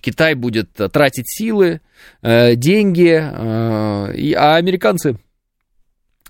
[0.00, 1.80] Китай будет тратить силы,
[2.22, 5.18] э, деньги, а американцы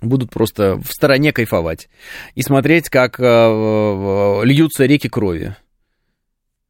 [0.01, 1.89] будут просто в стороне кайфовать
[2.35, 5.57] и смотреть, как льются реки крови.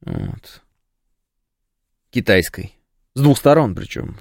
[0.01, 0.61] Вот.
[2.11, 2.75] Китайской.
[3.13, 4.17] С двух сторон причем.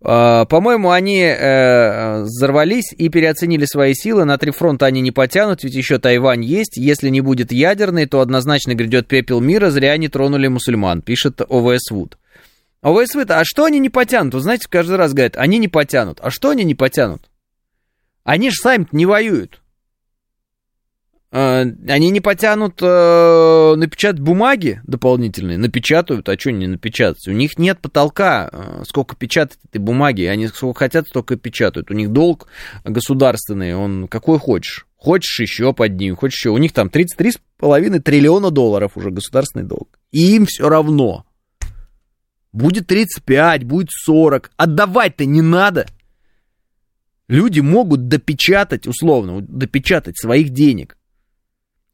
[0.00, 4.24] А, по-моему, они э, взорвались и переоценили свои силы.
[4.24, 6.76] На три фронта они не потянут, ведь еще Тайвань есть.
[6.76, 9.70] Если не будет ядерный, то однозначно грядет пепел мира.
[9.70, 12.18] Зря они тронули мусульман, пишет ОВС Вуд.
[12.82, 14.34] ОВС Вуд, а что они не потянут?
[14.34, 16.18] Вы знаете, каждый раз говорят, они не потянут.
[16.22, 17.22] А что они не потянут?
[18.24, 19.60] Они же сами не воюют.
[21.30, 27.28] А, они не потянут э, напечатать бумаги дополнительные, напечатают, а что не напечатать?
[27.28, 31.90] У них нет потолка, э, сколько печатать этой бумаги, они сколько хотят, столько печатают.
[31.90, 32.48] У них долг
[32.82, 34.86] государственный, он какой хочешь.
[34.96, 36.50] Хочешь еще под ним, хочешь еще.
[36.50, 39.98] У них там 33,5 триллиона долларов уже государственный долг.
[40.10, 41.26] И им все равно.
[42.52, 44.50] Будет 35, будет 40.
[44.56, 45.86] Отдавать-то не надо.
[47.28, 50.97] Люди могут допечатать, условно, допечатать своих денег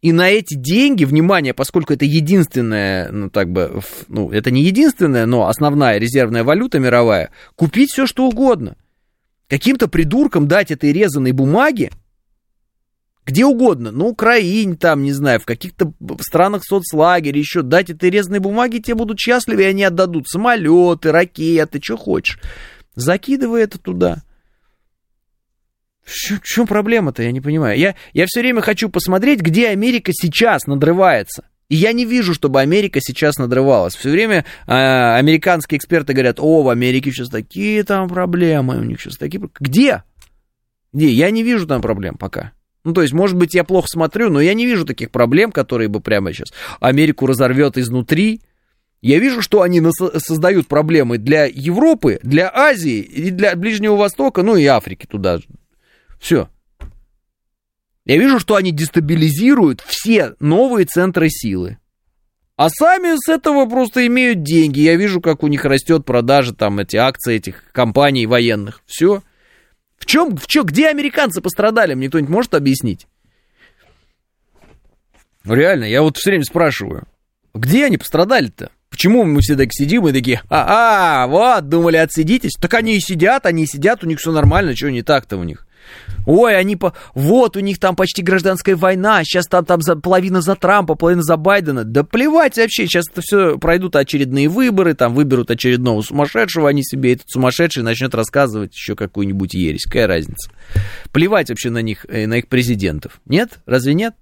[0.04, 5.24] и на эти деньги, внимание, поскольку это единственная, ну так бы, ну это не единственная,
[5.24, 8.76] но основная резервная валюта мировая, купить все что угодно.
[9.48, 11.90] Каким-то придуркам дать этой резаной бумаги,
[13.24, 18.40] где угодно, на Украине, там, не знаю, в каких-то странах соцлагеря, еще дать этой резаной
[18.40, 22.40] бумаги, те будут счастливы, и они отдадут самолеты, ракеты, что хочешь.
[22.94, 24.22] Закидывай это туда.
[26.04, 27.78] В чем проблема-то, я не понимаю.
[27.78, 31.44] Я, я все время хочу посмотреть, где Америка сейчас надрывается.
[31.70, 33.94] И я не вижу, чтобы Америка сейчас надрывалась.
[33.94, 39.00] Все время э, американские эксперты говорят, о, в Америке сейчас такие там проблемы, у них
[39.00, 39.48] сейчас такие...
[39.58, 40.02] Где?
[40.92, 41.08] Где?
[41.08, 42.52] Я не вижу там проблем пока.
[42.84, 45.88] Ну, то есть, может быть, я плохо смотрю, но я не вижу таких проблем, которые
[45.88, 48.42] бы прямо сейчас Америку разорвет изнутри.
[49.00, 49.82] Я вижу, что они
[50.18, 55.40] создают проблемы для Европы, для Азии и для Ближнего Востока, ну и Африки туда
[56.18, 56.48] все.
[58.04, 61.78] Я вижу, что они дестабилизируют все новые центры силы.
[62.56, 64.80] А сами с этого просто имеют деньги.
[64.80, 68.82] Я вижу, как у них растет продажа там эти акции этих компаний военных.
[68.86, 69.22] Все.
[69.98, 71.94] В чем, в чем, где американцы пострадали?
[71.94, 73.06] Мне кто-нибудь может объяснить?
[75.44, 77.04] Ну реально, я вот все время спрашиваю.
[77.54, 78.70] Где они пострадали-то?
[78.88, 82.52] Почему мы все так сидим и такие, а, а, вот, думали, отсидитесь?
[82.60, 85.42] Так они и сидят, они и сидят, у них все нормально, что не так-то у
[85.42, 85.63] них?
[86.26, 86.94] Ой, они по...
[87.14, 89.96] Вот, у них там почти гражданская война, сейчас там, там за...
[89.96, 91.84] половина за Трампа, половина за Байдена.
[91.84, 97.14] Да плевать вообще, сейчас это все пройдут очередные выборы, там выберут очередного сумасшедшего, они себе
[97.14, 99.84] этот сумасшедший начнет рассказывать еще какую-нибудь ересь.
[99.84, 100.50] Какая разница?
[101.12, 103.20] Плевать вообще на них, э, на их президентов.
[103.26, 103.60] Нет?
[103.66, 104.14] Разве нет?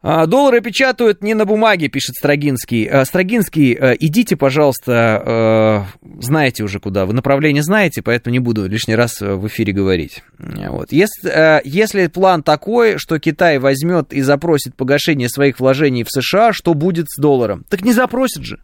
[0.00, 2.86] А, доллары печатают не на бумаге, пишет Строгинский.
[2.86, 5.88] А, Строгинский, а, идите, пожалуйста,
[6.20, 7.04] знаете уже куда.
[7.04, 10.22] Вы направление знаете, поэтому не буду лишний раз в эфире говорить.
[10.38, 10.92] Вот.
[10.92, 16.74] Если, если план такой, что Китай возьмет и запросит погашение своих вложений в США, что
[16.74, 17.64] будет с долларом?
[17.68, 18.62] Так не запросит же.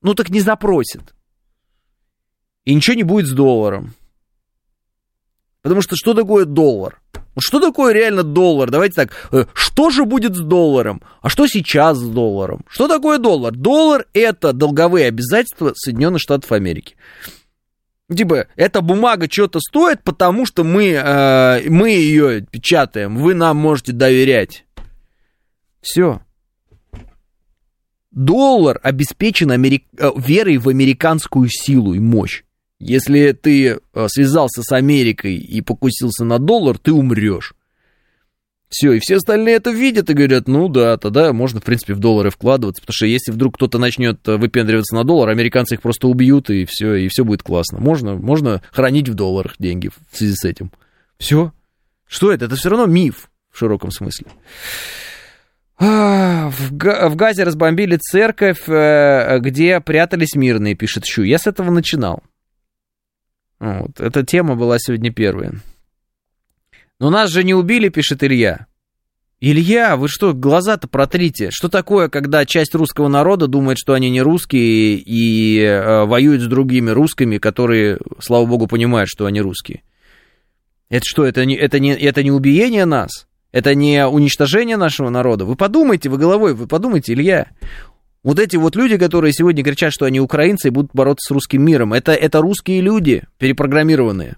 [0.00, 1.14] Ну так не запросит.
[2.64, 3.94] И ничего не будет с долларом.
[5.60, 7.01] Потому что что такое доллар?
[7.38, 8.70] Что такое реально доллар?
[8.70, 11.02] Давайте так, э, что же будет с долларом?
[11.22, 12.64] А что сейчас с долларом?
[12.68, 13.52] Что такое доллар?
[13.52, 16.94] Доллар это долговые обязательства Соединенных Штатов Америки.
[18.14, 23.92] Типа, эта бумага что-то стоит, потому что мы, э, мы ее печатаем, вы нам можете
[23.92, 24.66] доверять.
[25.80, 26.20] Все.
[28.10, 29.84] Доллар обеспечен америк...
[29.96, 32.42] Э, верой в американскую силу и мощь.
[32.82, 37.54] Если ты э, связался с Америкой и покусился на доллар, ты умрешь.
[38.68, 42.00] Все, и все остальные это видят и говорят, ну да, тогда можно, в принципе, в
[42.00, 46.08] доллары вкладываться, потому что если вдруг кто-то начнет э, выпендриваться на доллар, американцы их просто
[46.08, 47.78] убьют, и все, и все будет классно.
[47.78, 50.72] Можно, можно хранить в долларах деньги в связи с этим.
[51.18, 51.52] Все.
[52.08, 52.46] Что это?
[52.46, 54.26] Это все равно миф в широком смысле.
[55.78, 61.22] В, Газе разбомбили церковь, э, где прятались мирные, пишет Щу.
[61.22, 62.24] Я с этого начинал.
[63.62, 64.00] Вот.
[64.00, 65.52] Эта тема была сегодня первая.
[66.98, 68.66] Но нас же не убили, пишет Илья.
[69.40, 71.50] Илья, вы что, глаза-то протрите?
[71.52, 76.46] Что такое, когда часть русского народа думает, что они не русские и э, воюют с
[76.46, 79.82] другими русскими, которые, слава богу, понимают, что они русские?
[80.88, 83.28] Это что, это не, это не, это не убиение нас?
[83.52, 85.44] Это не уничтожение нашего народа?
[85.44, 87.48] Вы подумайте, вы головой, вы подумайте, Илья.
[88.22, 91.64] Вот эти вот люди, которые сегодня кричат, что они украинцы и будут бороться с русским
[91.64, 94.36] миром, это, это русские люди, перепрограммированные.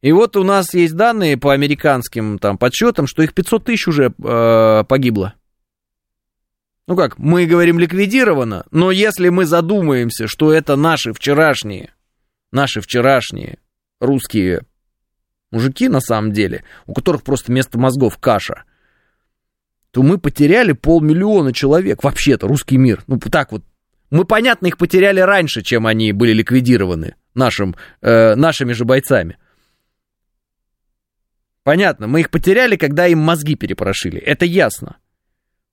[0.00, 4.12] И вот у нас есть данные по американским там, подсчетам, что их 500 тысяч уже
[4.16, 5.34] э, погибло.
[6.86, 11.94] Ну как, мы говорим ликвидировано, но если мы задумаемся, что это наши вчерашние,
[12.52, 13.58] наши вчерашние
[14.00, 14.66] русские
[15.50, 18.64] мужики на самом деле, у которых просто вместо мозгов каша–
[19.94, 22.02] то мы потеряли полмиллиона человек.
[22.02, 23.04] Вообще-то, русский мир.
[23.06, 23.62] Ну, так вот.
[24.10, 29.38] Мы, понятно, их потеряли раньше, чем они были ликвидированы нашим, э, нашими же бойцами.
[31.62, 34.18] Понятно, мы их потеряли, когда им мозги перепорошили.
[34.18, 34.96] Это ясно.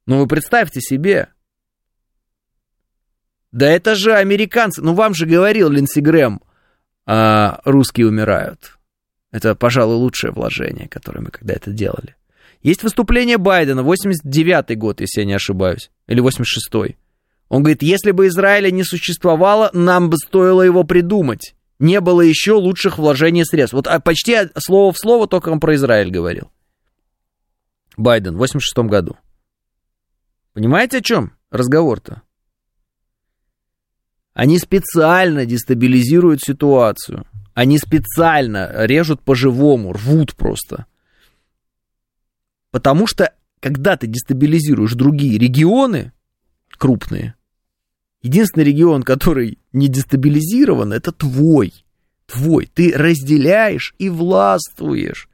[0.06, 1.30] Но вы представьте себе.
[3.52, 4.84] Да это же американцы.
[4.84, 6.44] Ну, вам же говорил Линдси Грэм,
[7.08, 8.78] а, русские умирают.
[9.32, 12.16] Это, пожалуй, лучшее вложение, которое мы когда это делали.
[12.64, 16.98] Есть выступление Байдена, 89-й год, если я не ошибаюсь, или 86-й.
[17.50, 21.56] Он говорит, если бы Израиля не существовало, нам бы стоило его придумать.
[21.80, 23.74] Не было еще лучших вложений средств.
[23.74, 26.52] Вот а почти слово в слово только он про Израиль говорил.
[27.98, 29.18] Байден в 86-м году.
[30.54, 32.22] Понимаете, о чем разговор-то?
[34.34, 37.26] Они специально дестабилизируют ситуацию.
[37.54, 40.86] Они специально режут по-живому, рвут просто.
[42.72, 46.14] Потому что, когда ты дестабилизируешь другие регионы,
[46.78, 47.36] крупные,
[48.22, 51.74] единственный регион, который не дестабилизирован, это твой.
[52.26, 52.70] Твой.
[52.74, 55.28] Ты разделяешь и властвуешь.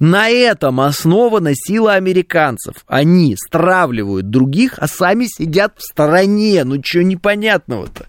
[0.00, 2.84] На этом основана сила американцев.
[2.86, 6.64] Они стравливают других, а сами сидят в стороне.
[6.64, 8.06] Ну, что непонятного-то?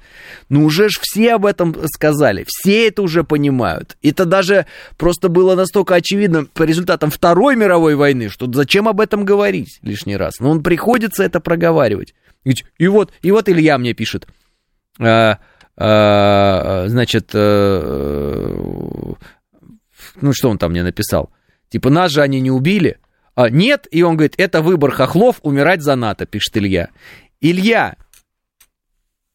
[0.50, 2.44] Ну, уже ж все об этом сказали.
[2.48, 3.98] Все это уже понимают.
[4.02, 4.66] Это даже
[4.98, 10.18] просто было настолько очевидно по результатам Второй мировой войны, что зачем об этом говорить лишний
[10.18, 10.40] раз?
[10.40, 12.16] Но он приходится это проговаривать.
[12.78, 14.28] И вот, и вот Илья мне пишет.
[15.00, 15.38] А,
[15.78, 19.16] а, значит, а,
[20.22, 21.30] ну, что он там мне написал?
[21.70, 22.98] Типа, нас же они не убили.
[23.36, 26.90] А, нет, и он говорит, это выбор хохлов умирать за НАТО, пишет Илья.
[27.40, 27.96] Илья,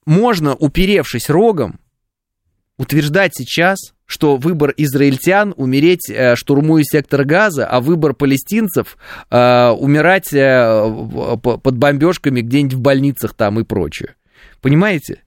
[0.06, 1.80] можно, уперевшись рогом,
[2.76, 8.96] утверждать сейчас, что выбор израильтян умереть, э, штурмуя сектор газа, а выбор палестинцев
[9.30, 14.16] э, умирать э, под бомбежками где-нибудь в больницах там и прочее.
[14.60, 15.22] Понимаете?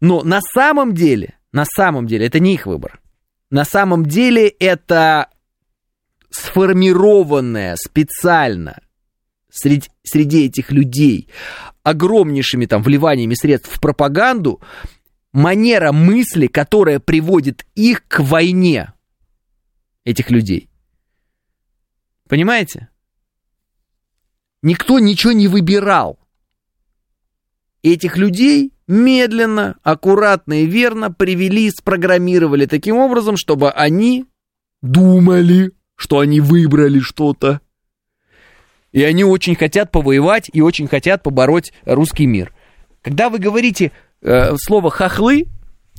[0.00, 3.00] Но на самом деле, на самом деле, это не их выбор.
[3.50, 5.28] На самом деле это
[6.30, 8.80] сформированная специально
[9.50, 11.28] среди, среди этих людей
[11.84, 14.60] огромнейшими там вливаниями средств в пропаганду
[15.32, 18.92] манера мысли, которая приводит их к войне,
[20.04, 20.68] этих людей.
[22.28, 22.88] Понимаете?
[24.62, 26.18] Никто ничего не выбирал.
[27.82, 34.24] Этих людей медленно, аккуратно и верно привели, спрограммировали таким образом, чтобы они
[34.80, 37.60] думали, что они выбрали что-то.
[38.94, 42.54] И они очень хотят повоевать и очень хотят побороть русский мир.
[43.02, 43.90] Когда вы говорите
[44.22, 45.46] э, слово «хохлы»,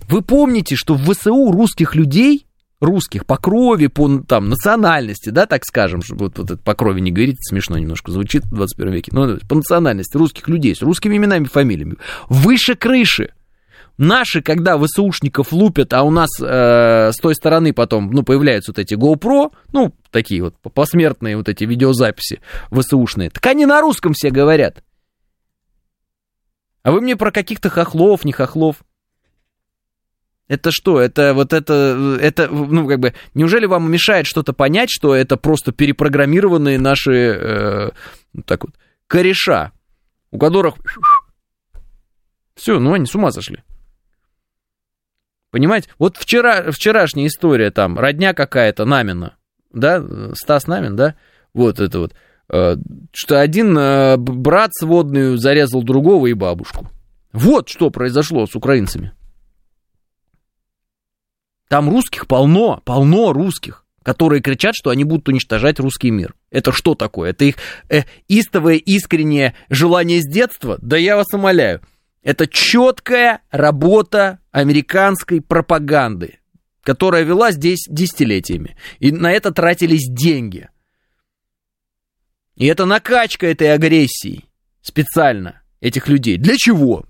[0.08, 2.46] вы помните, что в ВСУ русских людей,
[2.80, 7.12] русских по крови, по там, национальности, да, так скажем, чтобы вот, вот по крови не
[7.12, 11.44] говорить, смешно немножко звучит в 21 веке, но по национальности русских людей с русскими именами
[11.44, 11.98] и фамилиями,
[12.30, 13.34] выше крыши.
[13.98, 18.80] Наши, когда ВСУшников лупят, а у нас э, с той стороны потом, ну, появляются вот
[18.80, 22.42] эти GoPro, ну, такие вот посмертные вот эти видеозаписи
[22.72, 24.84] ВСУшные, так они на русском все говорят.
[26.84, 28.84] А вы мне про каких-то хохлов, не хохлов.
[30.48, 31.00] Это что?
[31.00, 35.72] Это вот это, это, ну, как бы, неужели вам мешает что-то понять, что это просто
[35.72, 37.90] перепрограммированные наши, э,
[38.46, 38.76] так вот,
[39.08, 39.72] кореша,
[40.32, 40.76] у которых...
[42.56, 43.64] Все, ну они с ума сошли.
[45.56, 45.88] Понимаете?
[46.00, 49.38] Вот вчера, вчерашняя история там, родня какая-то, Намина,
[49.72, 50.04] да,
[50.34, 51.16] Стас Намин, да,
[51.54, 52.14] вот это вот,
[52.50, 52.76] э,
[53.14, 56.90] что один э, брат сводный зарезал другого и бабушку.
[57.32, 59.14] Вот что произошло с украинцами.
[61.70, 66.36] Там русских полно, полно русских, которые кричат, что они будут уничтожать русский мир.
[66.52, 67.30] Это что такое?
[67.30, 67.56] Это их
[67.88, 70.78] э, истовое, искреннее желание с детства?
[70.82, 71.80] Да я вас умоляю.
[72.26, 76.40] Это четкая работа американской пропаганды,
[76.82, 78.76] которая велась здесь десятилетиями.
[78.98, 80.68] И на это тратились деньги.
[82.56, 84.46] И это накачка этой агрессии
[84.82, 86.38] специально этих людей.
[86.38, 87.06] Для чего?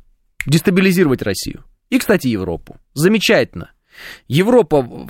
[0.45, 1.63] Дестабилизировать Россию.
[1.89, 2.75] И, кстати, Европу.
[2.93, 3.71] Замечательно.
[4.27, 5.07] Европа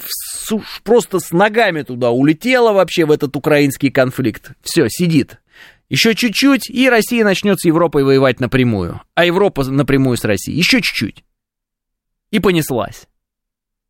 [0.84, 4.52] просто с ногами туда улетела вообще в этот украинский конфликт.
[4.62, 5.40] Все, сидит.
[5.90, 9.02] Еще чуть-чуть, и Россия начнет с Европой воевать напрямую.
[9.14, 10.58] А Европа напрямую с Россией.
[10.58, 11.24] Еще чуть-чуть.
[12.32, 13.08] И понеслась.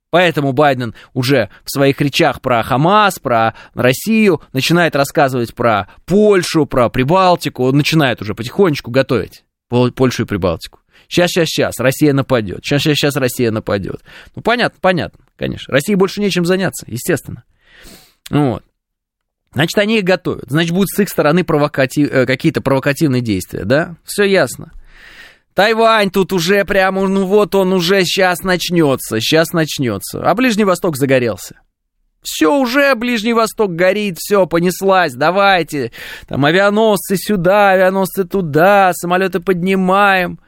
[0.09, 6.89] Поэтому Байден уже в своих речах про Хамас, про Россию начинает рассказывать про Польшу, про
[6.89, 7.63] Прибалтику.
[7.63, 10.79] Он начинает уже потихонечку готовить Польшу и Прибалтику.
[11.07, 12.59] Сейчас, сейчас, сейчас, Россия нападет.
[12.63, 14.03] Сейчас, сейчас, сейчас, Россия нападет.
[14.35, 15.73] Ну, понятно, понятно, конечно.
[15.73, 17.43] России больше нечем заняться, естественно.
[18.29, 18.63] Вот.
[19.55, 20.49] Значит, они их готовят.
[20.49, 22.11] Значит, будут с их стороны провокатив...
[22.11, 23.95] Э, какие-то провокативные действия, да?
[24.03, 24.73] Все ясно.
[25.53, 30.19] Тайвань тут уже прямо, ну вот он уже сейчас начнется, сейчас начнется.
[30.21, 31.61] А Ближний Восток загорелся.
[32.21, 35.93] Все, уже Ближний Восток горит, все, понеслась, давайте.
[36.27, 40.39] Там авианосцы сюда, авианосцы туда, самолеты поднимаем.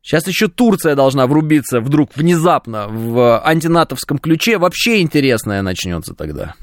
[0.00, 4.58] Сейчас еще Турция должна врубиться вдруг внезапно в антинатовском ключе.
[4.58, 6.54] Вообще интересное начнется тогда.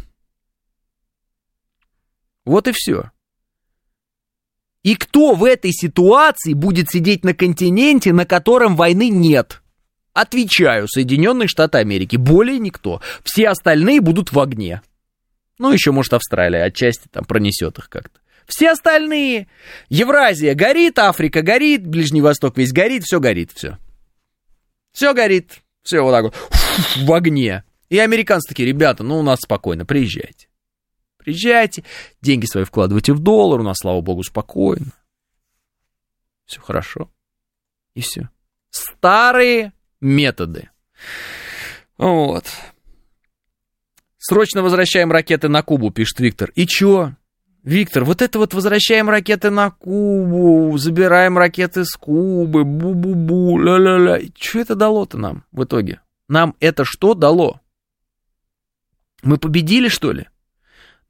[2.45, 3.11] Вот и все.
[4.83, 9.61] И кто в этой ситуации будет сидеть на континенте, на котором войны нет?
[10.13, 12.17] Отвечаю, Соединенные Штаты Америки.
[12.17, 13.01] Более никто.
[13.23, 14.81] Все остальные будут в огне.
[15.57, 18.19] Ну, еще, может, Австралия отчасти там пронесет их как-то.
[18.45, 19.47] Все остальные.
[19.89, 23.77] Евразия горит, Африка горит, Ближний Восток весь горит, все горит, все.
[24.91, 26.35] Все горит, все вот так вот
[26.97, 27.63] в огне.
[27.89, 30.47] И американцы такие, ребята, ну у нас спокойно, приезжайте.
[31.23, 31.83] Приезжайте,
[32.21, 34.91] деньги свои вкладывайте в доллар, у нас, слава богу, спокойно.
[36.45, 37.09] Все хорошо.
[37.93, 38.29] И все.
[38.69, 40.69] Старые методы.
[41.97, 42.45] Вот.
[44.17, 46.51] Срочно возвращаем ракеты на Кубу, пишет Виктор.
[46.55, 47.13] И чё?
[47.63, 54.19] Виктор, вот это вот возвращаем ракеты на Кубу, забираем ракеты с Кубы, бу-бу-бу, ля-ля-ля.
[54.37, 56.01] Что это дало-то нам в итоге?
[56.27, 57.61] Нам это что дало?
[59.21, 60.27] Мы победили, что ли?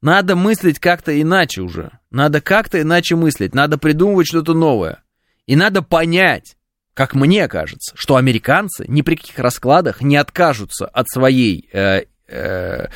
[0.04, 1.90] Надо мыслить как-то иначе уже.
[2.10, 3.54] Надо как-то иначе мыслить.
[3.54, 5.02] Надо придумывать что-то новое.
[5.46, 6.58] И надо понять,
[6.92, 12.88] как мне кажется, что американцы ни при каких раскладах не откажутся от своей, э, э,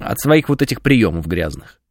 [0.00, 1.82] от своих вот этих приемов грязных.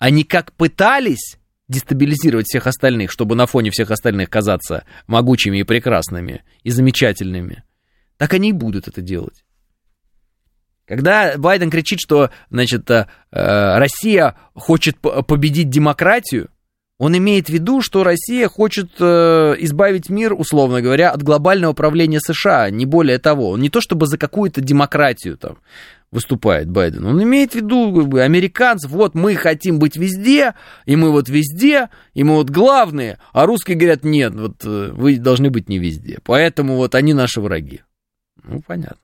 [0.00, 1.38] Они как пытались
[1.68, 7.62] дестабилизировать всех остальных, чтобы на фоне всех остальных казаться могучими и прекрасными и замечательными,
[8.16, 9.44] так они и будут это делать.
[10.86, 16.48] Когда Байден кричит, что, значит, э, Россия хочет победить демократию,
[17.02, 22.20] он имеет в виду, что Россия хочет э, избавить мир, условно говоря, от глобального правления
[22.20, 23.50] США, не более того.
[23.50, 25.58] Он не то чтобы за какую-то демократию там
[26.12, 30.54] выступает Байден, он имеет в виду американцев, вот мы хотим быть везде,
[30.84, 35.16] и мы вот везде, и мы вот главные, а русские говорят, нет, вот э, вы
[35.16, 37.80] должны быть не везде, поэтому вот они наши враги.
[38.44, 38.98] Ну, понятно.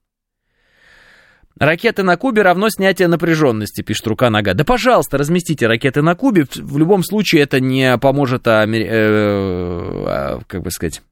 [1.58, 4.54] Ракеты на Кубе равно снятие напряженности, пишет рука нога.
[4.54, 6.46] Да, пожалуйста, разместите ракеты на Кубе.
[6.54, 11.02] В любом случае это не поможет, э, а, как бы сказать,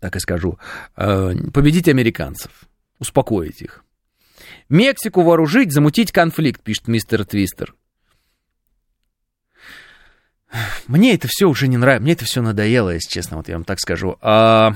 [0.00, 0.58] так и скажу,
[0.96, 2.50] э, победить американцев,
[2.98, 3.84] успокоить их.
[4.70, 7.74] Мексику вооружить, замутить конфликт, пишет мистер Твистер.
[10.86, 13.64] Мне это все уже не нравится, мне это все надоело, если честно, вот я вам
[13.64, 14.16] так скажу.
[14.20, 14.74] А,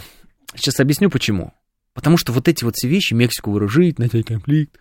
[0.55, 1.53] сейчас объясню почему.
[1.95, 4.79] Потому что вот эти вот все вещи, Мексику вооружить, начать конфликт.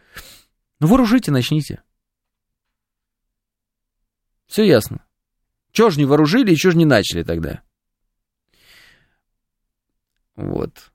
[0.80, 1.82] Ну, вооружите, начните.
[4.48, 5.06] Все ясно.
[5.72, 7.62] Чего ж не вооружили и чего ж не начали тогда?
[10.36, 10.92] Вот.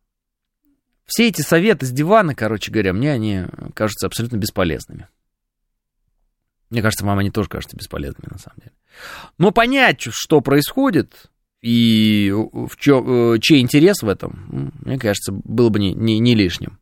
[1.06, 5.08] Все эти советы с дивана, короче говоря, мне они кажутся абсолютно бесполезными.
[6.68, 8.72] Мне кажется, вам они тоже кажутся бесполезными, на самом деле.
[9.38, 11.30] Но понять, что происходит,
[11.60, 16.34] и в чё, э, чей интерес в этом, мне кажется, было бы не, не, не
[16.34, 16.78] лишним.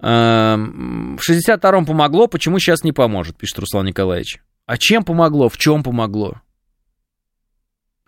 [0.00, 4.40] Эм, в 62-м помогло, почему сейчас не поможет, пишет Руслан Николаевич.
[4.66, 5.48] А чем помогло?
[5.48, 6.40] В чем помогло?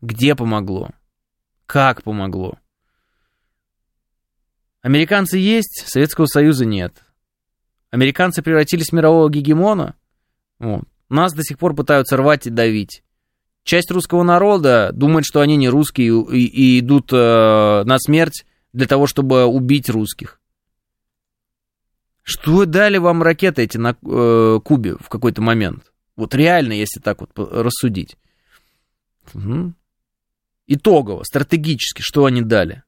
[0.01, 0.91] Где помогло?
[1.67, 2.59] Как помогло?
[4.83, 7.05] Американцы есть, Советского Союза нет.
[7.91, 9.95] Американцы превратились в мирового гегемона.
[10.59, 10.83] Вот.
[11.09, 13.04] Нас до сих пор пытаются рвать и давить.
[13.65, 18.87] Часть русского народа думает, что они не русские и, и идут э, на смерть для
[18.87, 20.41] того, чтобы убить русских.
[22.23, 25.93] Что дали вам ракеты эти на э, Кубе в какой-то момент?
[26.15, 28.17] Вот реально, если так вот рассудить.
[29.33, 29.73] Угу.
[30.67, 32.84] Итогово, стратегически, что они дали?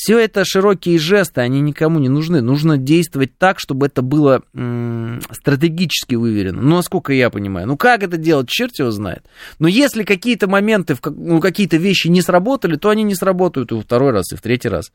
[0.00, 2.40] Все это широкие жесты, они никому не нужны.
[2.40, 6.62] Нужно действовать так, чтобы это было м- стратегически выверено.
[6.62, 7.66] Ну, насколько я понимаю.
[7.66, 9.24] Ну, как это делать, черт его знает.
[9.58, 13.80] Но если какие-то моменты, ну, какие-то вещи не сработали, то они не сработают и во
[13.80, 14.92] второй раз, и в третий раз.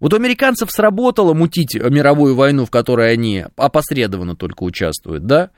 [0.00, 5.50] Вот у американцев сработало мутить мировую войну, в которой они опосредованно только участвуют, да?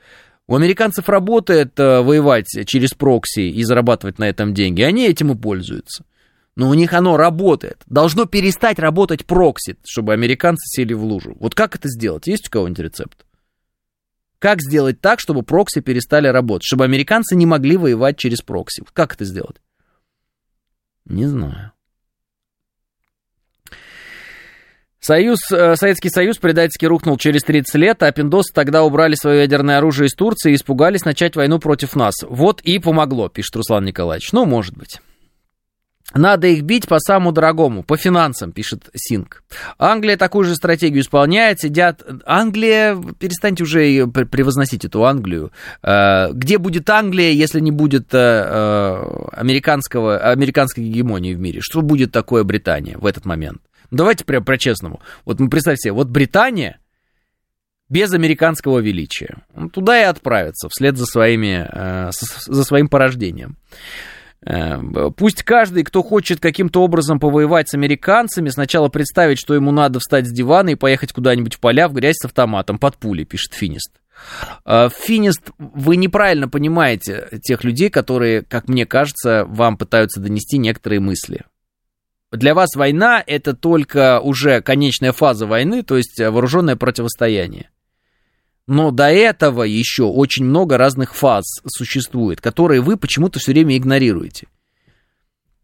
[0.47, 4.81] У американцев работает э, воевать через прокси и зарабатывать на этом деньги.
[4.81, 6.03] Они этим и пользуются
[6.55, 7.81] но у них оно работает.
[7.85, 11.35] Должно перестать работать прокси, чтобы американцы сели в лужу.
[11.39, 12.27] Вот как это сделать?
[12.27, 13.25] Есть у кого-нибудь рецепт?
[14.39, 16.65] Как сделать так, чтобы прокси перестали работать?
[16.65, 18.83] Чтобы американцы не могли воевать через прокси.
[18.91, 19.57] Как это сделать?
[21.05, 21.71] Не знаю.
[24.99, 29.79] Союз, э, Советский Союз предательски рухнул через 30 лет, а пиндосы тогда убрали свое ядерное
[29.79, 32.13] оружие из Турции и испугались начать войну против нас.
[32.21, 34.31] Вот и помогло, пишет Руслан Николаевич.
[34.31, 35.01] Ну, может быть.
[36.13, 39.43] Надо их бить по самому дорогому, по финансам, пишет Синг.
[39.77, 42.03] Англия такую же стратегию исполняет, сидят...
[42.25, 45.51] Англия, перестаньте уже превозносить эту Англию.
[45.83, 51.61] Э, где будет Англия, если не будет э, э, американского, американской гегемонии в мире?
[51.61, 53.61] Что будет такое Британия в этот момент?
[53.89, 55.01] Ну, давайте прям про-честному.
[55.25, 56.79] Вот мы представьте себе, вот Британия
[57.87, 59.37] без американского величия.
[59.73, 61.67] Туда и отправится, вслед за, своими,
[62.09, 63.57] за своим порождением.
[64.43, 69.99] Эм, пусть каждый, кто хочет каким-то образом повоевать с американцами, сначала представить, что ему надо
[69.99, 73.53] встать с дивана и поехать куда-нибудь в поля в грязь с автоматом под пулей, пишет
[73.53, 73.91] Финист.
[74.65, 81.01] Э, Финист, вы неправильно понимаете тех людей, которые, как мне кажется, вам пытаются донести некоторые
[81.01, 81.43] мысли.
[82.31, 87.69] Для вас война это только уже конечная фаза войны, то есть вооруженное противостояние.
[88.71, 94.47] Но до этого еще очень много разных фаз существует, которые вы почему-то все время игнорируете.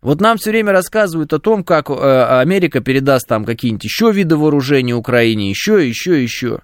[0.01, 4.35] Вот нам все время рассказывают о том, как э, Америка передаст там какие-нибудь еще виды
[4.35, 6.63] вооружения Украине, еще, еще, еще.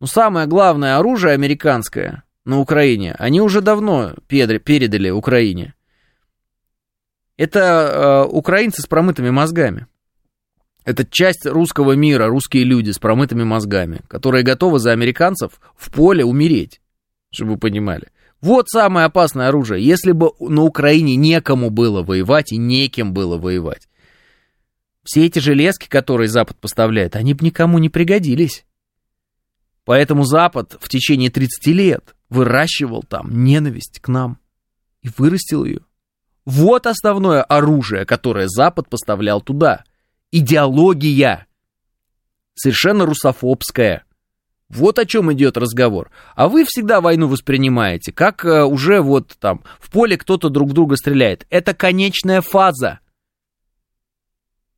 [0.00, 5.74] Но самое главное оружие американское на Украине, они уже давно передали Украине.
[7.36, 9.86] Это э, украинцы с промытыми мозгами.
[10.84, 16.24] Это часть русского мира, русские люди с промытыми мозгами, которые готовы за американцев в поле
[16.24, 16.80] умереть,
[17.30, 18.08] чтобы вы понимали.
[18.40, 19.84] Вот самое опасное оружие.
[19.84, 23.88] Если бы на Украине некому было воевать и некем было воевать,
[25.04, 28.64] все эти железки, которые Запад поставляет, они бы никому не пригодились.
[29.84, 34.38] Поэтому Запад в течение 30 лет выращивал там ненависть к нам
[35.02, 35.80] и вырастил ее.
[36.44, 39.84] Вот основное оружие, которое Запад поставлял туда–
[40.32, 41.46] идеология.
[42.54, 44.04] Совершенно русофобская.
[44.68, 46.10] Вот о чем идет разговор.
[46.34, 50.96] А вы всегда войну воспринимаете, как э, уже вот там в поле кто-то друг друга
[50.96, 51.46] стреляет.
[51.50, 53.00] Это конечная фаза.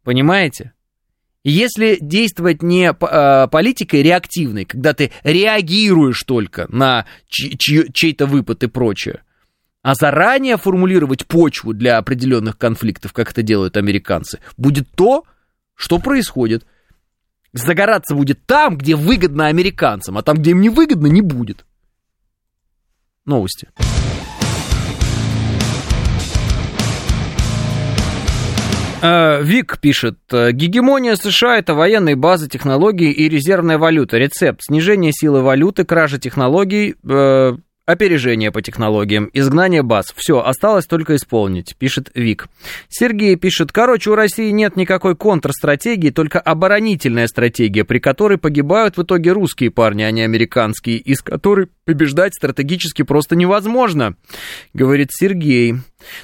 [0.03, 0.73] Понимаете?
[1.45, 9.23] Если действовать не э, политикой реактивной, когда ты реагируешь только на чей-то выпад и прочее,
[9.83, 15.25] а заранее формулировать почву для определенных конфликтов, как это делают американцы, будет то,
[15.75, 16.67] что происходит?
[17.53, 21.65] Загораться будет там, где выгодно американцам, а там, где им не выгодно, не будет.
[23.25, 23.69] Новости.
[29.05, 34.17] Э, Вик пишет, гегемония США это военные базы, технологии и резервная валюта.
[34.17, 34.63] Рецепт.
[34.63, 37.57] Снижение силы валюты, кража технологий, э,
[37.87, 40.15] Опережение по технологиям, изгнание баз.
[40.17, 42.49] Все, осталось только исполнить, пишет Вик.
[42.89, 49.03] Сергей пишет, короче, у России нет никакой контрстратегии, только оборонительная стратегия, при которой погибают в
[49.03, 54.17] итоге русские парни, а не американские, из которой побеждать стратегически просто невозможно,
[54.73, 55.75] говорит Сергей.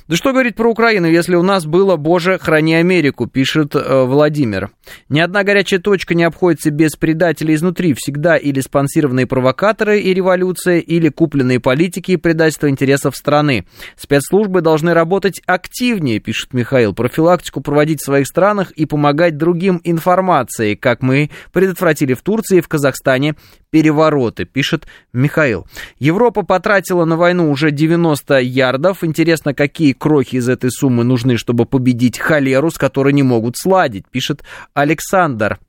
[0.09, 4.71] Да что говорить про Украину, если у нас было «Боже, храни Америку», пишет э, Владимир.
[5.09, 7.95] Ни одна горячая точка не обходится без предателей изнутри.
[7.95, 13.67] Всегда или спонсированные провокаторы и революция, или купленные политики и предательство интересов страны.
[13.97, 20.77] Спецслужбы должны работать активнее, пишет Михаил, профилактику проводить в своих странах и помогать другим информацией,
[20.77, 23.35] как мы предотвратили в Турции и в Казахстане
[23.71, 25.67] перевороты, пишет Михаил.
[25.99, 29.05] Европа потратила на войну уже 90 ярдов.
[29.05, 34.05] Интересно, какие крохи из этой суммы нужны, чтобы победить холеру, с которой не могут сладить,
[34.11, 34.43] пишет
[34.75, 35.61] Александр.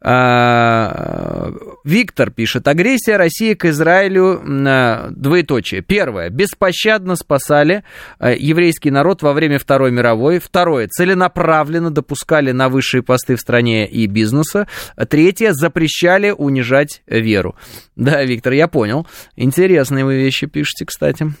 [0.00, 1.52] А,
[1.84, 5.80] Виктор пишет, агрессия России к Израилю, а, двоеточие.
[5.80, 7.84] Первое, беспощадно спасали
[8.18, 10.40] а, еврейский народ во время Второй мировой.
[10.40, 14.66] Второе, целенаправленно допускали на высшие посты в стране и бизнеса.
[15.08, 17.54] Третье, запрещали унижать веру.
[17.94, 19.06] Да, Виктор, я понял.
[19.36, 21.32] Интересные вы вещи пишете, кстати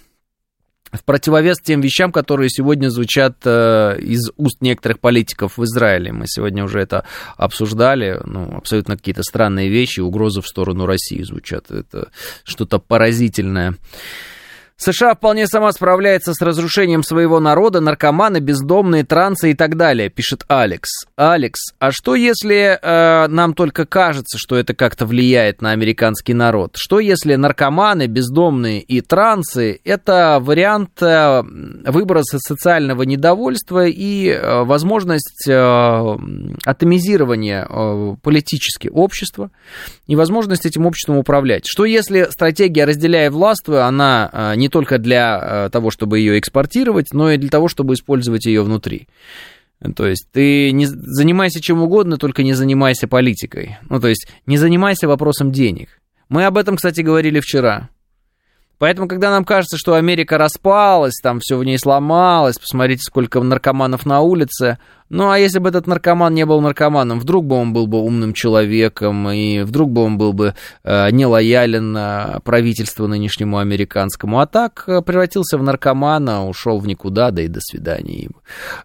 [0.92, 6.12] в противовес тем вещам, которые сегодня звучат э, из уст некоторых политиков в Израиле.
[6.12, 7.04] Мы сегодня уже это
[7.36, 8.20] обсуждали.
[8.24, 11.70] Ну, абсолютно какие-то странные вещи, угрозы в сторону России звучат.
[11.70, 12.10] Это
[12.44, 13.76] что-то поразительное.
[14.78, 20.44] США вполне сама справляется с разрушением своего народа, наркоманы, бездомные, трансы и так далее, пишет
[20.48, 20.90] Алекс.
[21.16, 26.72] Алекс, а что если э, нам только кажется, что это как-то влияет на американский народ?
[26.76, 31.42] Что если наркоманы, бездомные и трансы– это вариант э,
[31.86, 36.16] выброса социального недовольства и э, возможность э,
[36.66, 39.50] атомизирования э, политически общества
[40.06, 41.64] и возможность этим обществом управлять?
[41.66, 46.40] Что если стратегия «разделяя властвуй», она э, не не только для э, того, чтобы ее
[46.40, 49.06] экспортировать, но и для того, чтобы использовать ее внутри.
[49.94, 53.76] То есть ты не занимайся чем угодно, только не занимайся политикой.
[53.88, 56.00] Ну, то есть не занимайся вопросом денег.
[56.28, 57.90] Мы об этом, кстати, говорили вчера.
[58.78, 64.04] Поэтому, когда нам кажется, что Америка распалась, там все в ней сломалось, посмотрите, сколько наркоманов
[64.04, 67.86] на улице, ну, а если бы этот наркоман не был наркоманом, вдруг бы он был
[67.86, 74.40] бы умным человеком, и вдруг бы он был бы э, нелоялен э, правительству нынешнему американскому,
[74.40, 78.30] а так э, превратился в наркомана, ушел в никуда, да и до свидания.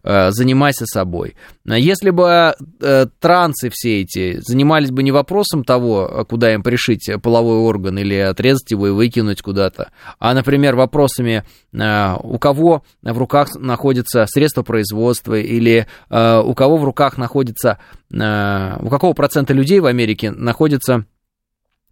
[0.04, 1.36] Э, занимайся собой.
[1.66, 7.58] Если бы э, трансы все эти занимались бы не вопросом того, куда им пришить половой
[7.58, 9.90] орган или отрезать его и выкинуть куда-то,
[10.20, 11.44] а, например, вопросами,
[11.74, 17.80] э, у кого в руках находится средство производства или Э, у кого в руках находится,
[18.14, 21.06] э, у какого процента людей в Америке находится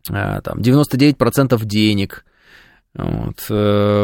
[0.10, 2.26] э, там, 99% денег.
[2.96, 3.40] Вот.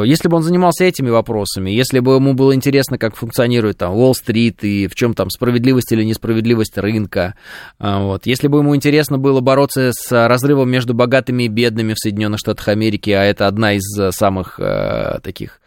[0.06, 4.64] Если бы он занимался этими вопросами, если бы ему было интересно, как функционирует там Уолл-стрит
[4.64, 7.34] и в чем там справедливость или несправедливость рынка,
[7.80, 8.28] вот.
[8.28, 12.68] если бы ему интересно было бороться с разрывом между богатыми и бедными в Соединенных Штатах
[12.68, 15.60] Америки, а это одна из самых э, таких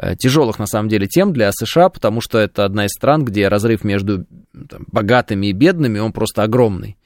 [0.00, 3.48] Э, тяжелых, на самом деле, тем для США, потому что это одна из стран, где
[3.48, 6.96] разрыв между там, богатыми и бедными, он просто огромный.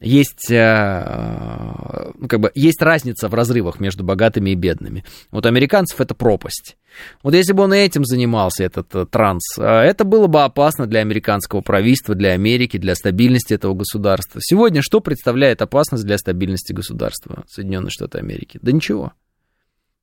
[0.00, 5.04] Есть, э, ну, как бы, есть разница в разрывах между богатыми и бедными.
[5.30, 6.76] Вот американцев это пропасть.
[7.22, 11.60] Вот если бы он этим занимался, этот э, транс, это было бы опасно для американского
[11.60, 14.40] правительства, для Америки, для стабильности этого государства.
[14.42, 18.58] Сегодня что представляет опасность для стабильности государства Соединенных Штатов Америки?
[18.62, 19.12] Да ничего.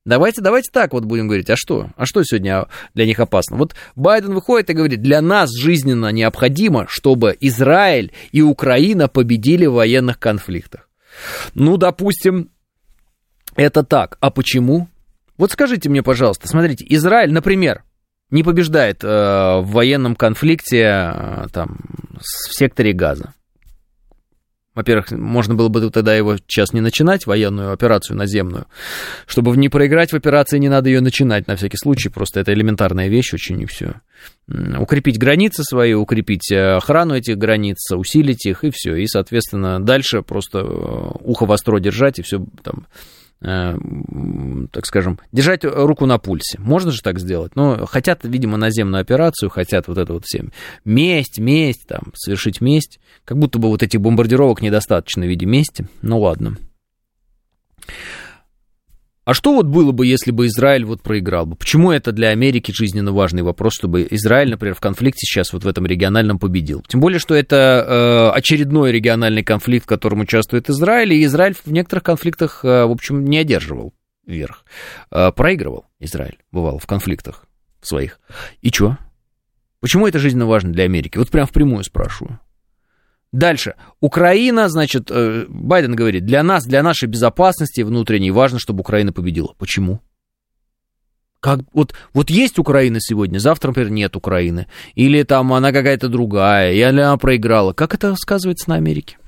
[0.04, 1.50] Давайте, давайте так вот будем говорить.
[1.50, 1.90] А что?
[1.96, 3.56] А что сегодня для них опасно?
[3.56, 9.74] Вот Байден выходит и говорит, для нас жизненно необходимо, чтобы Израиль и Украина победили в
[9.74, 10.88] военных конфликтах.
[11.54, 12.50] Ну, допустим,
[13.56, 14.16] это так.
[14.20, 14.88] А почему?
[15.36, 17.82] Вот скажите мне, пожалуйста, смотрите, Израиль, например,
[18.30, 21.78] не побеждает э, в военном конфликте э, там,
[22.20, 23.34] в секторе Газа.
[24.78, 28.66] Во-первых, можно было бы тогда его сейчас не начинать, военную операцию наземную.
[29.26, 32.10] Чтобы не проиграть в операции, не надо ее начинать на всякий случай.
[32.10, 33.94] Просто это элементарная вещь очень и все.
[34.46, 38.94] Укрепить границы свои, укрепить э, охрану этих границ, усилить их и все.
[38.94, 42.86] И, соответственно, дальше просто э, ухо востро держать и все там
[43.40, 46.58] так скажем, держать руку на пульсе.
[46.58, 47.54] Можно же так сделать?
[47.54, 50.52] Но хотят, видимо, наземную операцию, хотят вот это вот всем.
[50.84, 52.98] Месть, месть, там, совершить месть.
[53.24, 55.86] Как будто бы вот этих бомбардировок недостаточно в виде мести.
[56.02, 56.56] Ну ладно.
[59.28, 61.54] А что вот было бы, если бы Израиль вот проиграл бы?
[61.54, 65.68] Почему это для Америки жизненно важный вопрос, чтобы Израиль, например, в конфликте сейчас вот в
[65.68, 66.82] этом региональном победил?
[66.88, 71.70] Тем более, что это э, очередной региональный конфликт, в котором участвует Израиль, и Израиль в
[71.70, 73.92] некоторых конфликтах, э, в общем, не одерживал
[74.26, 74.64] вверх,
[75.10, 77.44] э, проигрывал Израиль, бывал в конфликтах
[77.82, 78.20] своих.
[78.62, 78.96] И чё?
[79.80, 81.18] Почему это жизненно важно для Америки?
[81.18, 82.40] Вот прям впрямую спрашиваю.
[83.32, 83.74] Дальше.
[84.00, 89.54] Украина, значит, э, Байден говорит, для нас, для нашей безопасности внутренней важно, чтобы Украина победила.
[89.58, 90.00] Почему?
[91.40, 94.66] Как, вот, вот есть Украина сегодня, завтра, например, нет Украины.
[94.94, 97.72] Или там она какая-то другая, или она проиграла.
[97.74, 99.18] Как это сказывается на Америке?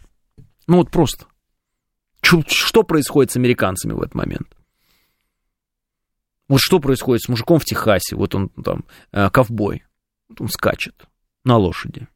[0.66, 1.26] Ну вот просто.
[2.22, 4.48] Что, что происходит с американцами в этот момент?
[6.48, 8.16] Вот что происходит с мужиком в Техасе?
[8.16, 9.84] Вот он там, э, ковбой.
[10.28, 10.94] Вот он скачет
[11.44, 12.08] на лошади.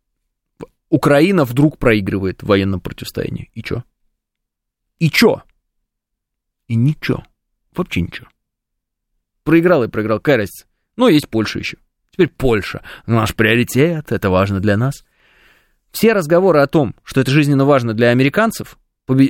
[0.95, 3.51] Украина вдруг проигрывает в военном противостоянии.
[3.53, 3.83] И чё?
[5.01, 5.43] И чё?
[6.69, 7.25] И ничего.
[7.75, 8.29] Вообще ничего.
[9.43, 10.19] Проиграл и проиграл.
[10.19, 10.67] Какая разница?
[10.95, 11.79] Ну, есть Польша еще.
[12.13, 12.85] Теперь Польша.
[13.07, 15.05] Наш приоритет, это важно для нас.
[15.91, 18.79] Все разговоры о том, что это жизненно важно для американцев,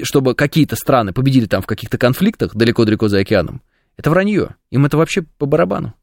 [0.03, 3.63] чтобы какие-то страны победили там в каких-то конфликтах далеко-далеко за океаном,
[3.97, 4.57] это вранье.
[4.69, 5.95] Им это вообще по барабану.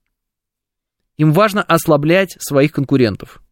[1.18, 3.44] Им важно ослаблять своих конкурентов.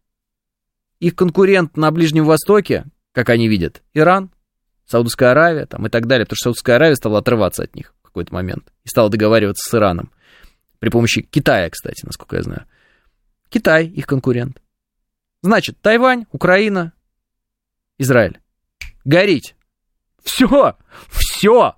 [1.00, 4.30] Их конкурент на Ближнем Востоке, как они видят, Иран,
[4.86, 8.06] Саудовская Аравия там, и так далее, потому что Саудовская Аравия стала отрываться от них в
[8.06, 10.12] какой-то момент и стала договариваться с Ираном.
[10.78, 12.66] При помощи Китая, кстати, насколько я знаю.
[13.48, 14.60] Китай их конкурент.
[15.42, 16.92] Значит, Тайвань, Украина,
[17.98, 18.38] Израиль.
[19.04, 19.54] Горить.
[20.22, 20.76] Все,
[21.08, 21.76] все.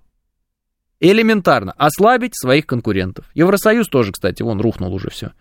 [1.01, 1.73] Элементарно.
[1.73, 3.27] Ослабить своих конкурентов.
[3.35, 5.33] Евросоюз тоже, кстати, вон рухнул уже все.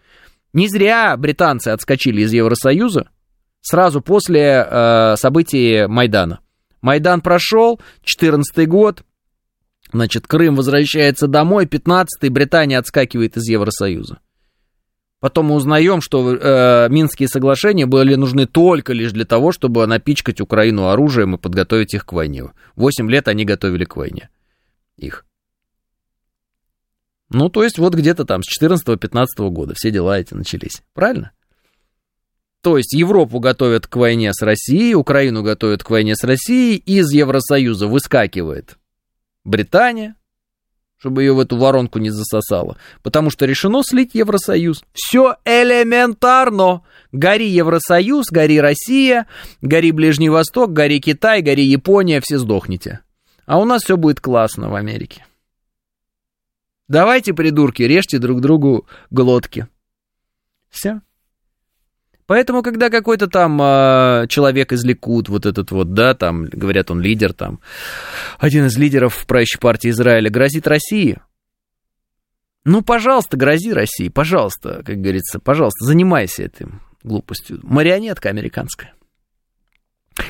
[0.53, 3.09] Не зря британцы отскочили из Евросоюза
[3.61, 6.39] сразу после э, событий Майдана.
[6.81, 9.03] Майдан прошел, 14 год,
[9.93, 14.19] значит, Крым возвращается домой, 15-й Британия отскакивает из Евросоюза.
[15.19, 20.41] Потом мы узнаем, что э, Минские соглашения были нужны только лишь для того, чтобы напичкать
[20.41, 22.45] Украину оружием и подготовить их к войне.
[22.75, 24.29] Восемь лет они готовили к войне.
[24.97, 25.25] Их.
[27.29, 30.81] Ну, то есть вот где-то там с 14-15 года все дела эти начались.
[30.95, 31.31] Правильно?
[32.61, 37.11] То есть Европу готовят к войне с Россией, Украину готовят к войне с Россией, из
[37.11, 38.77] Евросоюза выскакивает
[39.43, 40.15] Британия,
[40.97, 44.83] чтобы ее в эту воронку не засосало, потому что решено слить Евросоюз.
[44.93, 46.83] Все элементарно.
[47.11, 49.25] Гори Евросоюз, гори Россия,
[49.61, 52.99] гори Ближний Восток, гори Китай, гори Япония, все сдохнете.
[53.47, 55.25] А у нас все будет классно в Америке.
[56.87, 59.67] Давайте, придурки, режьте друг другу глотки.
[60.69, 61.01] Все.
[62.31, 67.01] Поэтому, когда какой-то там э, человек из Ликут, вот этот вот, да, там, говорят, он
[67.01, 67.59] лидер, там,
[68.39, 71.17] один из лидеров правящей партии Израиля, грозит России,
[72.63, 77.59] ну, пожалуйста, грози России, пожалуйста, как говорится, пожалуйста, занимайся этим глупостью.
[77.63, 78.93] Марионетка американская.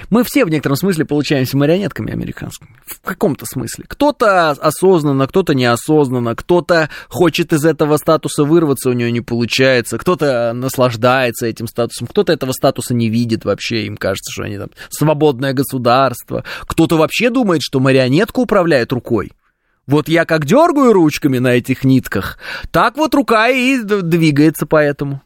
[0.09, 2.69] Мы все в некотором смысле получаемся марионетками американскими.
[2.85, 3.85] В каком-то смысле.
[3.87, 10.53] Кто-то осознанно, кто-то неосознанно, кто-то хочет из этого статуса вырваться, у него не получается, кто-то
[10.53, 15.53] наслаждается этим статусом, кто-то этого статуса не видит вообще, им кажется, что они там свободное
[15.53, 19.31] государство, кто-то вообще думает, что марионетка управляет рукой.
[19.87, 22.37] Вот я как дергаю ручками на этих нитках,
[22.71, 25.21] так вот рука и двигается поэтому.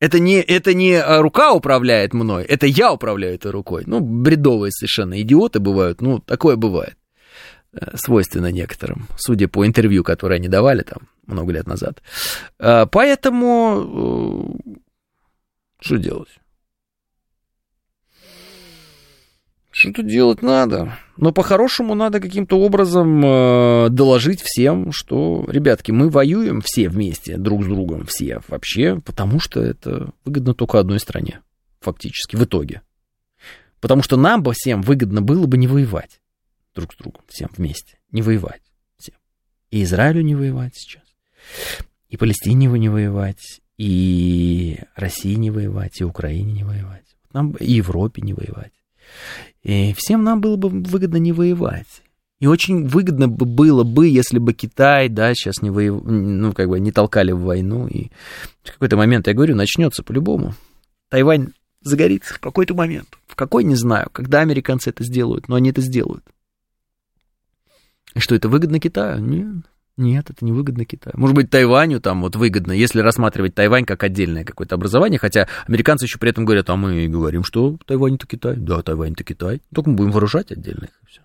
[0.00, 3.82] Это не, это не а, рука управляет мной, это я управляю этой рукой.
[3.86, 6.96] Ну, бредовые совершенно идиоты бывают, ну, такое бывает.
[7.72, 12.02] Э, свойственно некоторым, судя по интервью, которое они давали там много лет назад.
[12.58, 14.78] Э, поэтому, э,
[15.80, 16.30] что делать?
[19.78, 20.98] Что-то делать надо.
[21.16, 27.62] Но по-хорошему надо каким-то образом э, доложить всем, что, ребятки, мы воюем все вместе, друг
[27.62, 31.42] с другом, все вообще, потому что это выгодно только одной стране,
[31.78, 32.82] фактически, в итоге.
[33.78, 36.20] Потому что нам бы всем выгодно было бы не воевать
[36.74, 38.62] друг с другом, всем вместе, не воевать
[38.96, 39.14] всем.
[39.70, 41.04] И Израилю не воевать сейчас,
[42.08, 48.22] и Палестине не воевать, и России не воевать, и Украине не воевать, нам, и Европе
[48.22, 48.72] не воевать.
[49.68, 52.02] И всем нам было бы выгодно не воевать.
[52.40, 56.02] И очень выгодно бы было бы, если бы Китай, да, сейчас не воев...
[56.04, 57.86] ну, как бы не толкали в войну.
[57.86, 58.08] И
[58.62, 60.54] в какой-то момент, я говорю, начнется по-любому.
[61.10, 61.48] Тайвань
[61.82, 63.18] загорится в какой-то момент.
[63.26, 66.24] В какой, не знаю, когда американцы это сделают, но они это сделают.
[68.14, 69.20] И что, это выгодно Китаю?
[69.20, 69.66] Нет.
[69.98, 71.14] Нет, это не выгодно Китаю.
[71.18, 76.04] Может быть, Тайваню там вот выгодно, если рассматривать Тайвань как отдельное какое-то образование, хотя американцы
[76.04, 78.54] еще при этом говорят, а мы говорим, что Тайвань это Китай.
[78.56, 79.60] Да, Тайвань это Китай.
[79.74, 81.20] Только мы будем вооружать отдельно их, и все.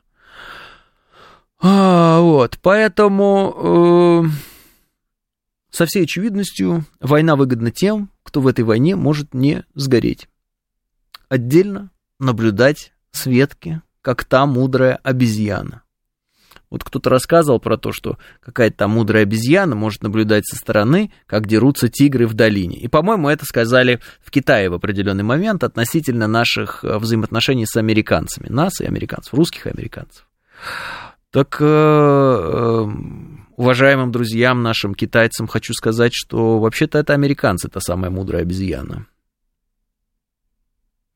[1.61, 4.29] А, вот, поэтому э,
[5.69, 10.27] со всей очевидностью война выгодна тем, кто в этой войне может не сгореть.
[11.29, 15.82] Отдельно наблюдать с ветки, как та мудрая обезьяна
[16.73, 21.45] Вот кто-то рассказывал про то, что какая-то там мудрая обезьяна может наблюдать со стороны, как
[21.45, 22.79] дерутся тигры в долине.
[22.79, 28.47] И, по-моему, это сказали в Китае в определенный момент относительно наших э, взаимоотношений с американцами.
[28.49, 30.27] Нас и американцев, русских и американцев.
[31.29, 32.87] Так, э, э,
[33.55, 39.05] уважаемым друзьям, нашим китайцам хочу сказать, что вообще-то это американцы, та самая мудрая обезьяна.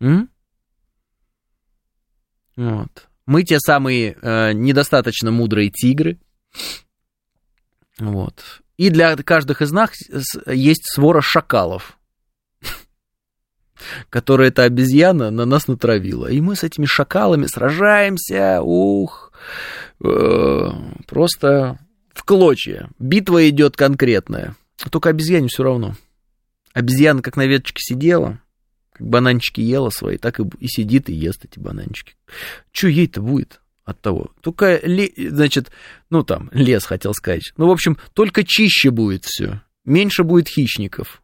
[0.02, 0.30] М?
[2.56, 3.08] Вот.
[3.28, 6.18] Мы те самые э, недостаточно мудрые тигры.
[8.00, 8.62] Вот.
[8.78, 9.92] И для каждых из нас
[10.46, 11.98] есть свора шакалов,
[14.10, 16.28] которые эта обезьяна на нас натравила.
[16.28, 19.34] И мы с этими шакалами сражаемся, ух,
[20.02, 20.70] э,
[21.06, 21.80] просто
[22.14, 22.90] в клочья.
[22.98, 24.56] Битва идет конкретная.
[24.90, 25.96] Только обезьяне все равно.
[26.74, 28.40] Обезьяна как на веточке сидела,
[28.98, 32.16] как бананчики ела свои, так и, и сидит и ест эти бананчики.
[32.72, 34.32] Что ей-то будет от того?
[34.42, 34.82] Только,
[35.18, 35.72] значит,
[36.10, 37.54] ну там, лес хотел сказать.
[37.58, 39.62] Ну, в общем, только чище будет все.
[39.86, 41.22] Меньше будет хищников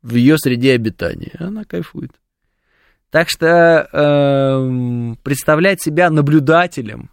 [0.00, 1.36] в ее среде обитания.
[1.38, 2.12] Она кайфует.
[3.10, 7.10] Так что э, представлять себя наблюдателем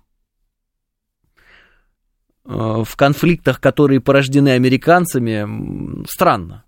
[2.45, 6.63] э, в конфликтах, которые порождены американцами, странно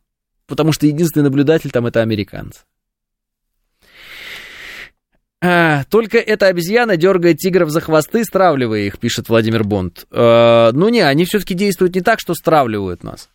[0.52, 2.60] потому что единственный наблюдатель там это американцы.
[5.44, 10.06] А, только эта обезьяна дергает тигров за хвосты, стравливая их, пишет Владимир Бонд.
[10.12, 13.30] А, ну не, они все-таки действуют не так, что стравливают нас.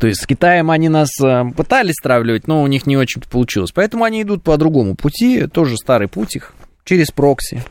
[0.00, 3.72] То есть с Китаем они нас э, пытались стравливать, но у них не очень получилось.
[3.72, 6.54] Поэтому они идут по другому пути, тоже старый путь их,
[6.84, 7.62] через прокси.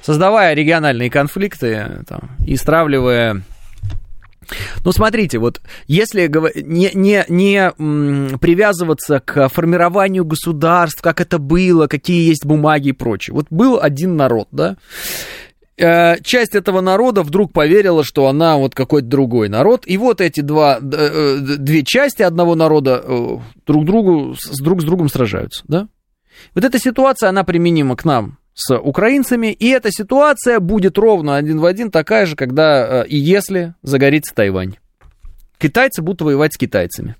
[0.00, 3.42] Создавая региональные конфликты там, и стравливая
[4.84, 6.30] ну, смотрите, вот если
[6.62, 13.34] не, не, не привязываться к формированию государств, как это было, какие есть бумаги и прочее.
[13.34, 14.76] Вот был один народ, да,
[15.76, 20.40] э, часть этого народа вдруг поверила, что она вот какой-то другой народ, и вот эти
[20.40, 25.88] два, э, две части одного народа э, друг, другу, друг с другом сражаются, да?
[26.54, 31.60] Вот эта ситуация, она применима к нам, с украинцами, и эта ситуация будет ровно один
[31.60, 34.76] в один такая же, когда э, и если загорится Тайвань.
[35.58, 37.16] Китайцы будут воевать с китайцами.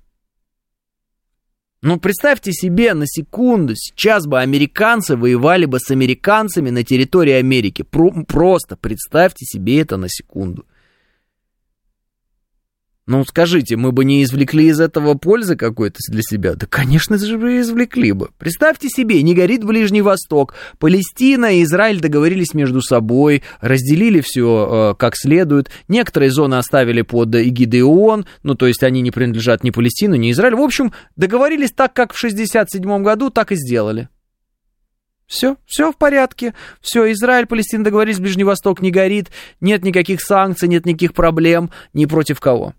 [1.81, 7.83] Ну, представьте себе на секунду, сейчас бы американцы воевали бы с американцами на территории Америки.
[7.83, 10.65] Про- просто представьте себе это на секунду.
[13.07, 16.55] Ну, скажите, мы бы не извлекли из этого пользы какой-то для себя?
[16.55, 18.29] Да, конечно же, вы извлекли бы.
[18.39, 20.55] Представьте себе, не горит Ближний Восток.
[20.79, 25.69] Палестина и Израиль договорились между собой, разделили все э, как следует.
[25.87, 30.31] Некоторые зоны оставили под эгидой ООН, ну, то есть они не принадлежат ни Палестину, ни
[30.31, 30.57] Израилю.
[30.57, 34.09] В общем, договорились так, как в 67 году, так и сделали.
[35.27, 36.55] Все, все в порядке.
[36.81, 39.29] Все, Израиль, Палестина договорились, Ближний Восток не горит,
[39.61, 42.73] нет никаких санкций, нет никаких проблем ни против кого.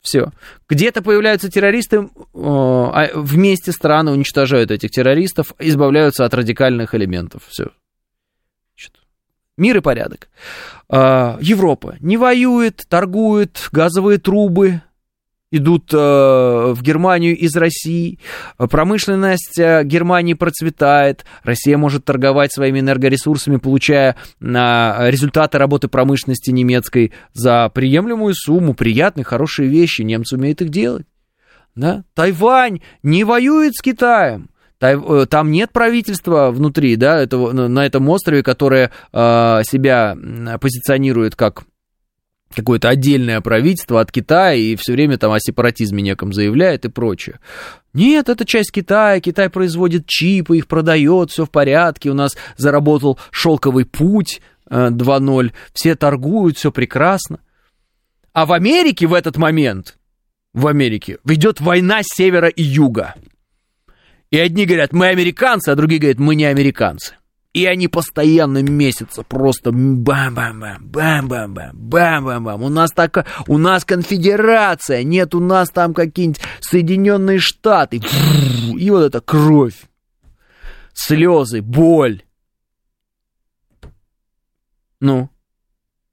[0.00, 0.32] Все.
[0.68, 7.42] Где-то появляются террористы, а вместе страны уничтожают этих террористов, избавляются от радикальных элементов.
[7.48, 7.70] Все.
[9.58, 10.28] Мир и порядок.
[10.88, 14.82] А, Европа не воюет, торгует, газовые трубы,
[15.50, 18.18] идут э, в Германию из России,
[18.56, 27.12] промышленность э, Германии процветает, Россия может торговать своими энергоресурсами, получая э, результаты работы промышленности немецкой
[27.32, 31.06] за приемлемую сумму, приятные, хорошие вещи, немцы умеют их делать.
[31.74, 32.04] Да?
[32.14, 38.92] Тайвань не воюет с Китаем, там нет правительства внутри, да, этого, на этом острове, которое
[39.12, 40.16] себя
[40.60, 41.64] позиционирует как
[42.54, 47.40] какое-то отдельное правительство от Китая и все время там о сепаратизме неком заявляет и прочее.
[47.92, 53.18] Нет, это часть Китая, Китай производит чипы, их продает, все в порядке, у нас заработал
[53.30, 57.40] шелковый путь 2.0, э, все торгуют, все прекрасно.
[58.32, 59.98] А в Америке в этот момент,
[60.52, 63.14] в Америке, ведет война севера и юга.
[64.30, 67.16] И одни говорят, мы американцы, а другие говорят, мы не американцы.
[67.58, 72.62] И они постоянно месяца, просто бам-бам-бам, бам-бам-бам, бам-бам-бам.
[72.62, 78.00] У нас такая, у нас конфедерация, нет у нас там какие-нибудь Соединенные Штаты.
[78.78, 79.74] И вот эта кровь,
[80.94, 82.22] слезы, боль.
[85.00, 85.28] Ну,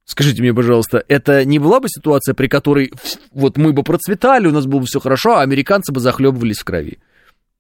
[0.04, 2.92] Скажите мне, пожалуйста, это не была бы ситуация, при которой
[3.32, 6.66] вот мы бы процветали, у нас было бы все хорошо, а американцы бы захлебывались в
[6.66, 6.98] крови?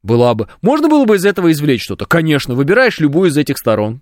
[0.05, 0.47] Была бы.
[0.61, 2.05] Можно было бы из этого извлечь что-то?
[2.05, 4.01] Конечно, выбираешь любую из этих сторон,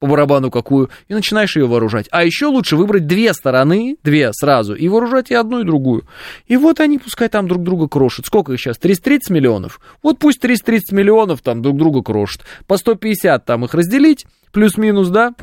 [0.00, 2.08] по барабану какую, и начинаешь ее вооружать.
[2.10, 6.08] А еще лучше выбрать две стороны, две сразу, и вооружать и одну, и другую.
[6.46, 8.26] И вот они пускай там друг друга крошат.
[8.26, 8.78] Сколько их сейчас?
[8.78, 9.80] 330 миллионов?
[10.02, 12.42] Вот пусть 330 миллионов там друг друга крошат.
[12.66, 15.34] По 150 там их разделить, плюс-минус, да?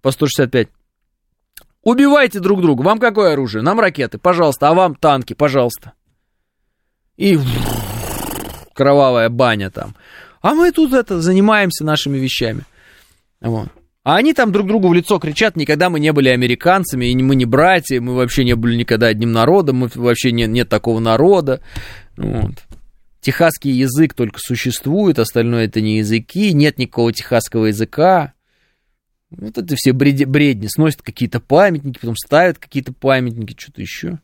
[0.00, 0.68] по 165.
[1.82, 2.82] Убивайте друг друга.
[2.82, 3.62] Вам какое оружие?
[3.62, 4.68] Нам ракеты, пожалуйста.
[4.68, 5.94] А вам танки, пожалуйста.
[7.16, 7.36] И
[8.76, 9.96] кровавая баня там.
[10.42, 12.62] А мы тут это занимаемся нашими вещами.
[13.40, 13.68] Вот.
[14.04, 17.34] А они там друг другу в лицо кричат, никогда мы не были американцами, и мы
[17.34, 21.60] не братья, мы вообще не были никогда одним народом, мы вообще нет, нет такого народа.
[22.16, 22.52] Вот.
[23.20, 28.34] Техасский язык только существует, остальное это не языки, нет никакого техасского языка.
[29.30, 34.20] Вот это все бредни, бредни, сносят какие-то памятники, потом ставят какие-то памятники, что-то еще.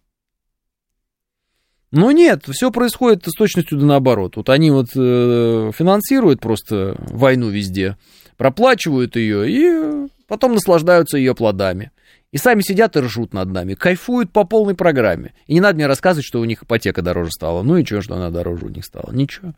[1.92, 4.36] Но нет, все происходит с точностью да наоборот.
[4.36, 7.98] Вот они вот э, финансируют просто войну везде,
[8.38, 11.92] проплачивают ее и потом наслаждаются ее плодами.
[12.32, 15.34] И сами сидят и ржут над нами, кайфуют по полной программе.
[15.46, 17.62] И не надо мне рассказывать, что у них ипотека дороже стала.
[17.62, 19.12] Ну и что, что она дороже у них стала?
[19.12, 19.52] Ничего.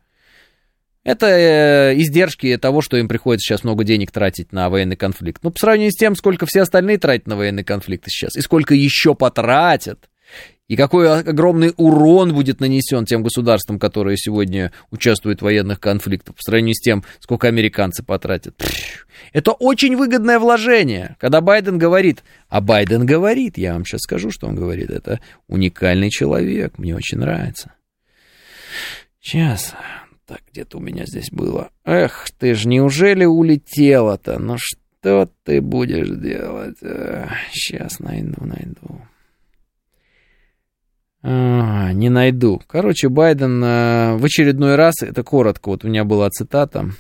[1.04, 5.44] Это э, издержки того, что им приходится сейчас много денег тратить на военный конфликт.
[5.44, 8.74] Ну, по сравнению с тем, сколько все остальные тратят на военный конфликт сейчас, и сколько
[8.74, 10.08] еще потратят,
[10.66, 16.42] и какой огромный урон будет нанесен тем государствам, которые сегодня участвуют в военных конфликтах, по
[16.42, 18.54] сравнению с тем, сколько американцы потратят.
[19.32, 21.16] Это очень выгодное вложение.
[21.20, 26.10] Когда Байден говорит, а Байден говорит, я вам сейчас скажу, что он говорит, это уникальный
[26.10, 27.74] человек, мне очень нравится.
[29.20, 29.74] Сейчас,
[30.26, 31.70] так, где-то у меня здесь было.
[31.84, 34.38] Эх, ты ж неужели улетела-то?
[34.38, 36.78] Ну что ты будешь делать?
[37.52, 39.02] Сейчас найду, найду.
[41.26, 42.60] А, не найду.
[42.66, 46.90] Короче, Байден а, в очередной раз, это коротко, вот у меня была цитата,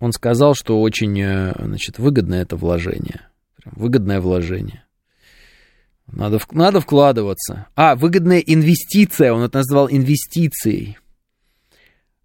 [0.00, 3.28] он сказал, что очень, э, значит, выгодное это вложение.
[3.64, 4.82] Выгодное вложение.
[6.08, 7.68] Надо, надо вкладываться.
[7.76, 10.98] А, выгодная инвестиция, он это назвал инвестицией.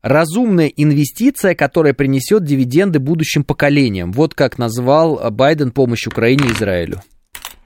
[0.01, 4.11] Разумная инвестиция, которая принесет дивиденды будущим поколениям.
[4.11, 7.03] Вот как назвал Байден помощь Украине и Израилю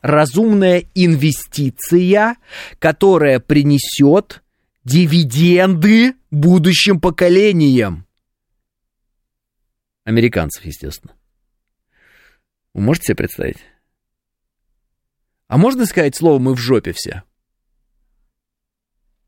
[0.03, 2.35] разумная инвестиция,
[2.77, 4.43] которая принесет
[4.84, 8.05] дивиденды будущим поколениям.
[10.03, 11.15] Американцев, естественно.
[12.73, 13.59] Вы можете себе представить?
[15.47, 17.23] А можно сказать слово «мы в жопе все»?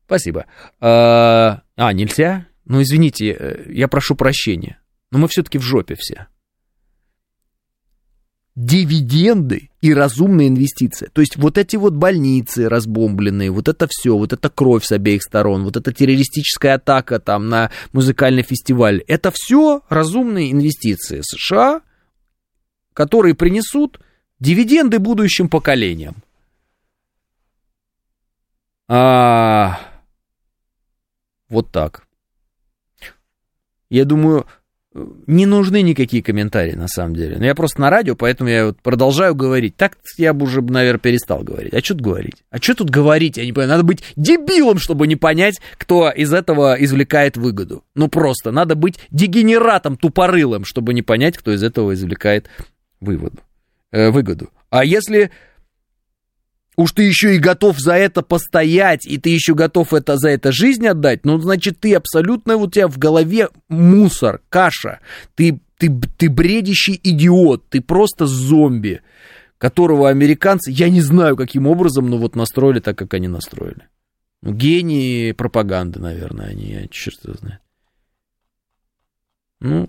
[0.04, 0.46] Спасибо.
[0.78, 2.46] А, а нельзя?
[2.64, 4.80] Ну, извините, э, я прошу прощения.
[5.10, 6.28] Но мы все-таки в жопе все
[8.56, 11.10] дивиденды и разумная инвестиция.
[11.10, 15.22] То есть вот эти вот больницы разбомбленные, вот это все, вот эта кровь с обеих
[15.22, 21.82] сторон, вот эта террористическая атака там на музыкальный фестиваль, это все разумные инвестиции США,
[22.94, 24.00] которые принесут
[24.40, 26.16] дивиденды будущим поколениям.
[28.88, 29.80] А,
[31.50, 32.06] вот так.
[33.90, 34.46] Я думаю,
[35.26, 37.36] не нужны никакие комментарии, на самом деле.
[37.38, 39.76] Но я просто на радио, поэтому я вот продолжаю говорить.
[39.76, 41.74] Так я бы уже, наверное, перестал говорить.
[41.74, 42.44] А что тут говорить?
[42.50, 43.36] А что тут говорить?
[43.36, 43.70] Я не понимаю.
[43.70, 47.84] Надо быть дебилом, чтобы не понять, кто из этого извлекает выгоду.
[47.94, 52.48] Ну просто, надо быть дегенератом тупорылым, чтобы не понять, кто из этого извлекает
[53.00, 53.38] выводу,
[53.92, 54.50] э, выгоду.
[54.70, 55.30] А если
[56.76, 60.52] уж ты еще и готов за это постоять, и ты еще готов это, за это
[60.52, 65.00] жизнь отдать, ну, значит, ты абсолютно, у тебя в голове мусор, каша,
[65.34, 69.00] ты, ты, ты бредящий идиот, ты просто зомби,
[69.58, 73.88] которого американцы, я не знаю, каким образом, но вот настроили так, как они настроили.
[74.42, 77.60] Ну, гении пропаганды, наверное, они, я черт его знает.
[79.60, 79.88] Ну,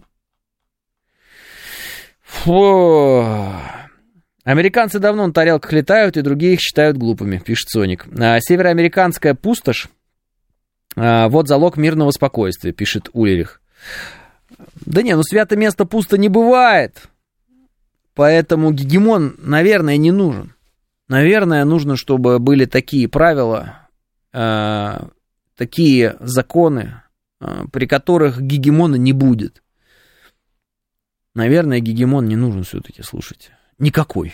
[2.23, 3.57] фу.
[4.47, 8.07] Американцы давно на тарелках летают, и другие их считают глупыми, пишет Соник.
[8.17, 9.89] А, североамериканская пустошь,
[10.95, 13.59] а, вот залог мирного спокойствия, пишет Улерих.
[14.85, 17.09] Да не, ну свято место пусто не бывает.
[18.13, 20.53] Поэтому гегемон, наверное, не нужен.
[21.09, 23.89] Наверное, нужно, чтобы были такие правила,
[24.31, 24.97] э,
[25.57, 27.01] такие законы,
[27.41, 29.61] э, при которых гегемона не будет.
[31.35, 33.56] Наверное, гегемон не нужен все-таки, слушайте.
[33.79, 34.33] Никакой.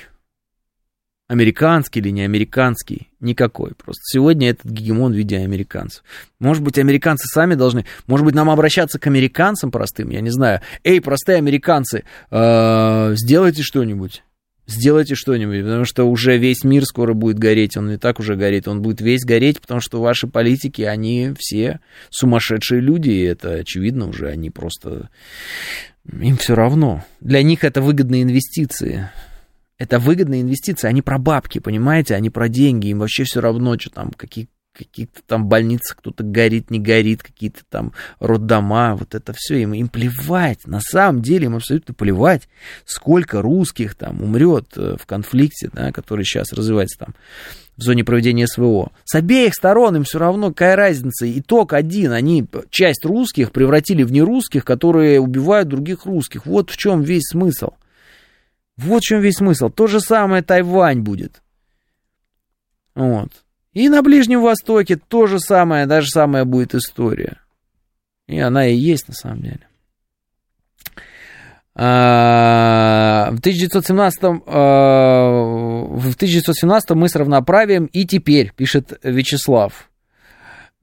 [1.28, 3.72] Американский или не американский, никакой.
[3.76, 6.04] Просто сегодня этот гегемон в виде американцев.
[6.40, 10.62] Может быть, американцы сами должны, может быть, нам обращаться к американцам простым, я не знаю.
[10.84, 14.24] Эй, простые американцы, э, сделайте что-нибудь.
[14.66, 18.68] Сделайте что-нибудь, потому что уже весь мир скоро будет гореть, он и так уже горит,
[18.68, 24.08] он будет весь гореть, потому что ваши политики, они все сумасшедшие люди, и это очевидно
[24.08, 25.10] уже, они просто,
[26.10, 27.04] им все равно.
[27.20, 29.10] Для них это выгодные инвестиции.
[29.78, 33.90] Это выгодные инвестиции, они про бабки, понимаете, они про деньги, им вообще все равно, что
[33.90, 39.58] там, какие, каких-то там больницах кто-то горит, не горит, какие-то там роддома, вот это все,
[39.62, 42.48] им, им плевать, на самом деле им абсолютно плевать,
[42.86, 47.16] сколько русских там умрет э, в конфликте, да, который сейчас развивается там
[47.76, 48.92] в зоне проведения СВО.
[49.04, 54.12] С обеих сторон им все равно какая разница, итог один, они часть русских превратили в
[54.12, 57.72] нерусских, которые убивают других русских, вот в чем весь смысл.
[58.78, 59.70] Вот в чем весь смысл.
[59.70, 61.42] То же самое Тайвань будет.
[62.96, 63.30] Вот.
[63.74, 67.40] И на Ближнем Востоке то же самое, даже самая будет история.
[68.28, 69.68] И она и есть на самом деле.
[71.76, 79.90] А, в 1917, а, в 1917 мы с равноправием и теперь, пишет Вячеслав.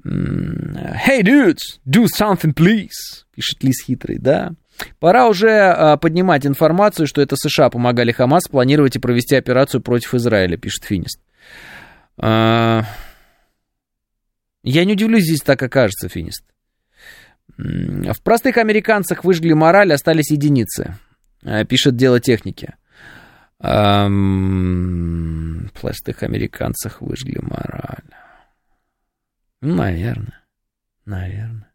[0.04, 4.52] Hey, dudes, do something, please, пишет Лис Хитрый, да.
[4.98, 10.14] Пора уже а, поднимать информацию, что это США помогали Хамас планировать и провести операцию против
[10.14, 11.20] Израиля, пишет Финист.
[12.18, 12.84] А,
[14.62, 16.44] я не удивлюсь, здесь так окажется, Финист.
[17.56, 20.96] В простых американцах выжгли мораль, остались единицы.
[21.44, 22.74] А, пишет дело техники.
[23.58, 24.08] В
[25.78, 28.04] простых американцах выжгли мораль.
[29.60, 30.40] Наверное.
[31.04, 31.70] Наверное.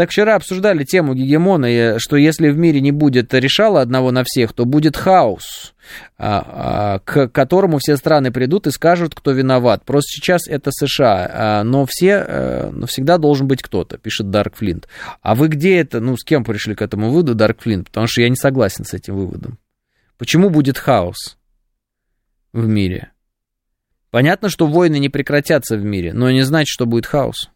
[0.00, 4.54] Так вчера обсуждали тему гегемона, что если в мире не будет решала одного на всех,
[4.54, 5.74] то будет хаос,
[6.16, 9.84] а, а, к которому все страны придут и скажут, кто виноват.
[9.84, 14.56] Просто сейчас это США, а, но все, э, но всегда должен быть кто-то, пишет Дарк
[14.56, 14.88] Флинт.
[15.20, 17.88] А вы где это, ну, с кем пришли к этому выводу, Дарк Флинт?
[17.88, 19.58] Потому что я не согласен с этим выводом.
[20.16, 21.36] Почему будет хаос
[22.54, 23.10] в мире?
[24.10, 27.50] Понятно, что войны не прекратятся в мире, но не значит, что будет хаос.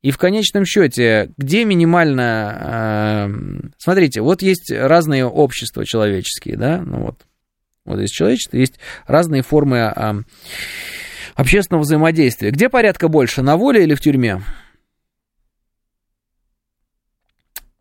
[0.00, 3.28] И в конечном счете, где минимально...
[3.30, 7.26] Э, смотрите, вот есть разные общества человеческие, да, ну вот.
[7.84, 10.14] Вот есть человечество, есть разные формы э,
[11.34, 12.50] общественного взаимодействия.
[12.50, 14.42] Где порядка больше, на воле или в тюрьме?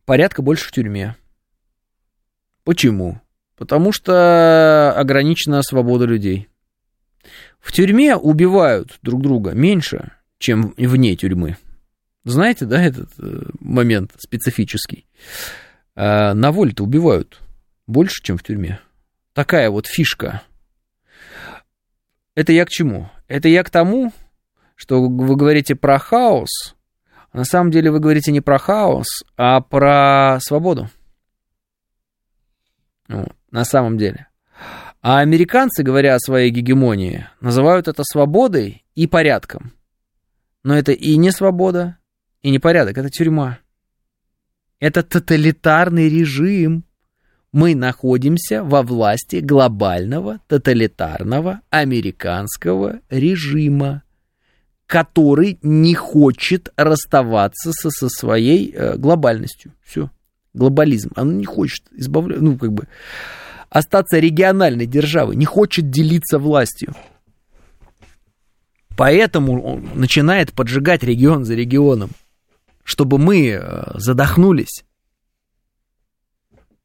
[0.06, 1.15] Порядка больше в тюрьме.
[2.64, 3.22] Почему?
[3.57, 6.48] Потому что ограничена свобода людей.
[7.60, 11.57] В тюрьме убивают друг друга меньше, чем вне тюрьмы.
[12.28, 15.08] Знаете, да, этот э, момент специфический.
[15.95, 17.40] А на воле-то убивают
[17.88, 18.82] больше, чем в тюрьме.
[19.34, 20.41] Такая вот фишка.
[22.36, 23.10] Это я к чему?
[23.30, 24.12] Это я к тому,
[24.76, 26.76] что вы говорите про хаос.
[27.32, 30.90] На самом деле вы говорите не про хаос, а про свободу.
[33.08, 34.28] Вот, на самом деле.
[35.02, 39.72] А американцы, говоря о своей гегемонии, называют это свободой и порядком.
[40.64, 41.98] Но это и не свобода,
[42.41, 43.59] и непорядок, это тюрьма.
[44.80, 46.84] Это тоталитарный режим.
[47.51, 54.03] Мы находимся во власти глобального тоталитарного американского режима,
[54.85, 59.73] который не хочет расставаться со, со своей э, глобальностью.
[59.84, 60.11] Все.
[60.53, 61.11] Глобализм.
[61.15, 62.88] Он не хочет избавляться, ну, как бы,
[63.69, 66.93] остаться региональной державой, не хочет делиться властью.
[68.95, 72.11] Поэтому он начинает поджигать регион за регионом
[72.88, 74.85] чтобы мы э, задохнулись,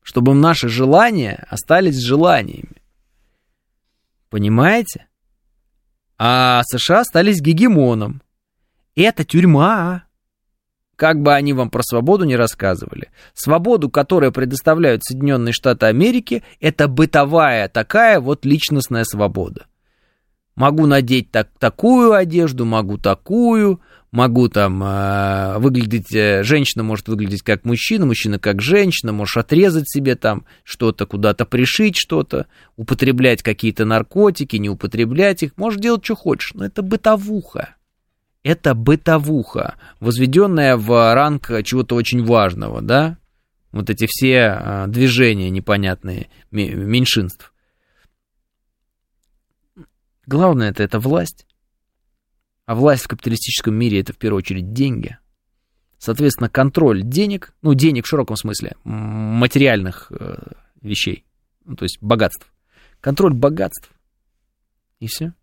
[0.02, 2.82] чтобы наши желания остались желаниями.
[4.28, 5.06] Понимаете?
[6.18, 8.20] А США остались гегемоном.
[8.96, 10.06] Это тюрьма.
[10.96, 13.12] Как бы они вам про свободу не рассказывали.
[13.32, 19.66] Свободу, которую предоставляют Соединенные Штаты Америки, это бытовая такая вот личностная свобода.
[20.54, 23.80] Могу надеть так, такую одежду, могу такую,
[24.10, 29.88] могу там э, выглядеть, э, женщина может выглядеть как мужчина, мужчина как женщина, можешь отрезать
[29.88, 32.46] себе там что-то, куда-то пришить что-то,
[32.76, 37.76] употреблять какие-то наркотики, не употреблять их, можешь делать, что хочешь, но это бытовуха.
[38.42, 43.16] Это бытовуха, возведенная в ранг чего-то очень важного, да?
[43.70, 47.51] Вот эти все э, движения непонятные меньшинств.
[50.32, 51.46] Главное это, это власть.
[52.64, 55.18] А власть в капиталистическом мире это в первую очередь деньги.
[55.98, 60.38] Соответственно, контроль денег, ну, денег в широком смысле, материальных э,
[60.80, 61.26] вещей,
[61.66, 62.50] ну, то есть богатств.
[63.02, 63.90] Контроль богатств.
[65.00, 65.34] И все.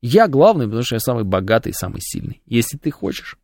[0.00, 2.40] Я главный, потому что я самый богатый самый сильный.
[2.46, 3.36] Если ты хочешь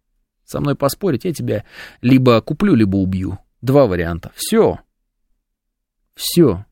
[0.42, 1.66] со мной поспорить, я тебя
[2.00, 3.40] либо куплю, либо убью.
[3.60, 4.32] Два варианта.
[4.34, 4.80] Все.
[6.14, 6.64] Все.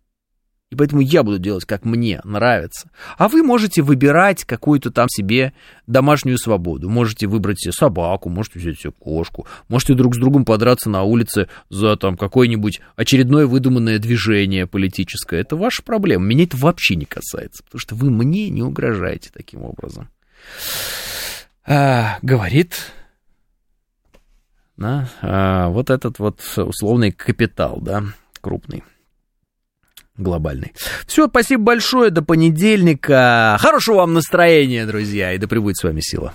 [0.70, 2.90] И поэтому я буду делать, как мне нравится.
[3.18, 5.52] А вы можете выбирать какую-то там себе
[5.86, 6.90] домашнюю свободу.
[6.90, 11.48] Можете выбрать себе собаку, можете взять себе кошку, можете друг с другом подраться на улице
[11.70, 15.40] за там какое-нибудь очередное выдуманное движение политическое.
[15.40, 16.24] Это ваша проблема.
[16.24, 20.08] Меня это вообще не касается, потому что вы мне не угрожаете таким образом.
[21.64, 22.92] А, говорит
[24.76, 28.02] да, а, вот этот вот условный капитал, да,
[28.40, 28.82] крупный
[30.18, 30.72] глобальный.
[31.06, 33.56] Все, спасибо большое, до понедельника.
[33.60, 36.32] Хорошего вам настроения, друзья, и да пребудет с вами сила.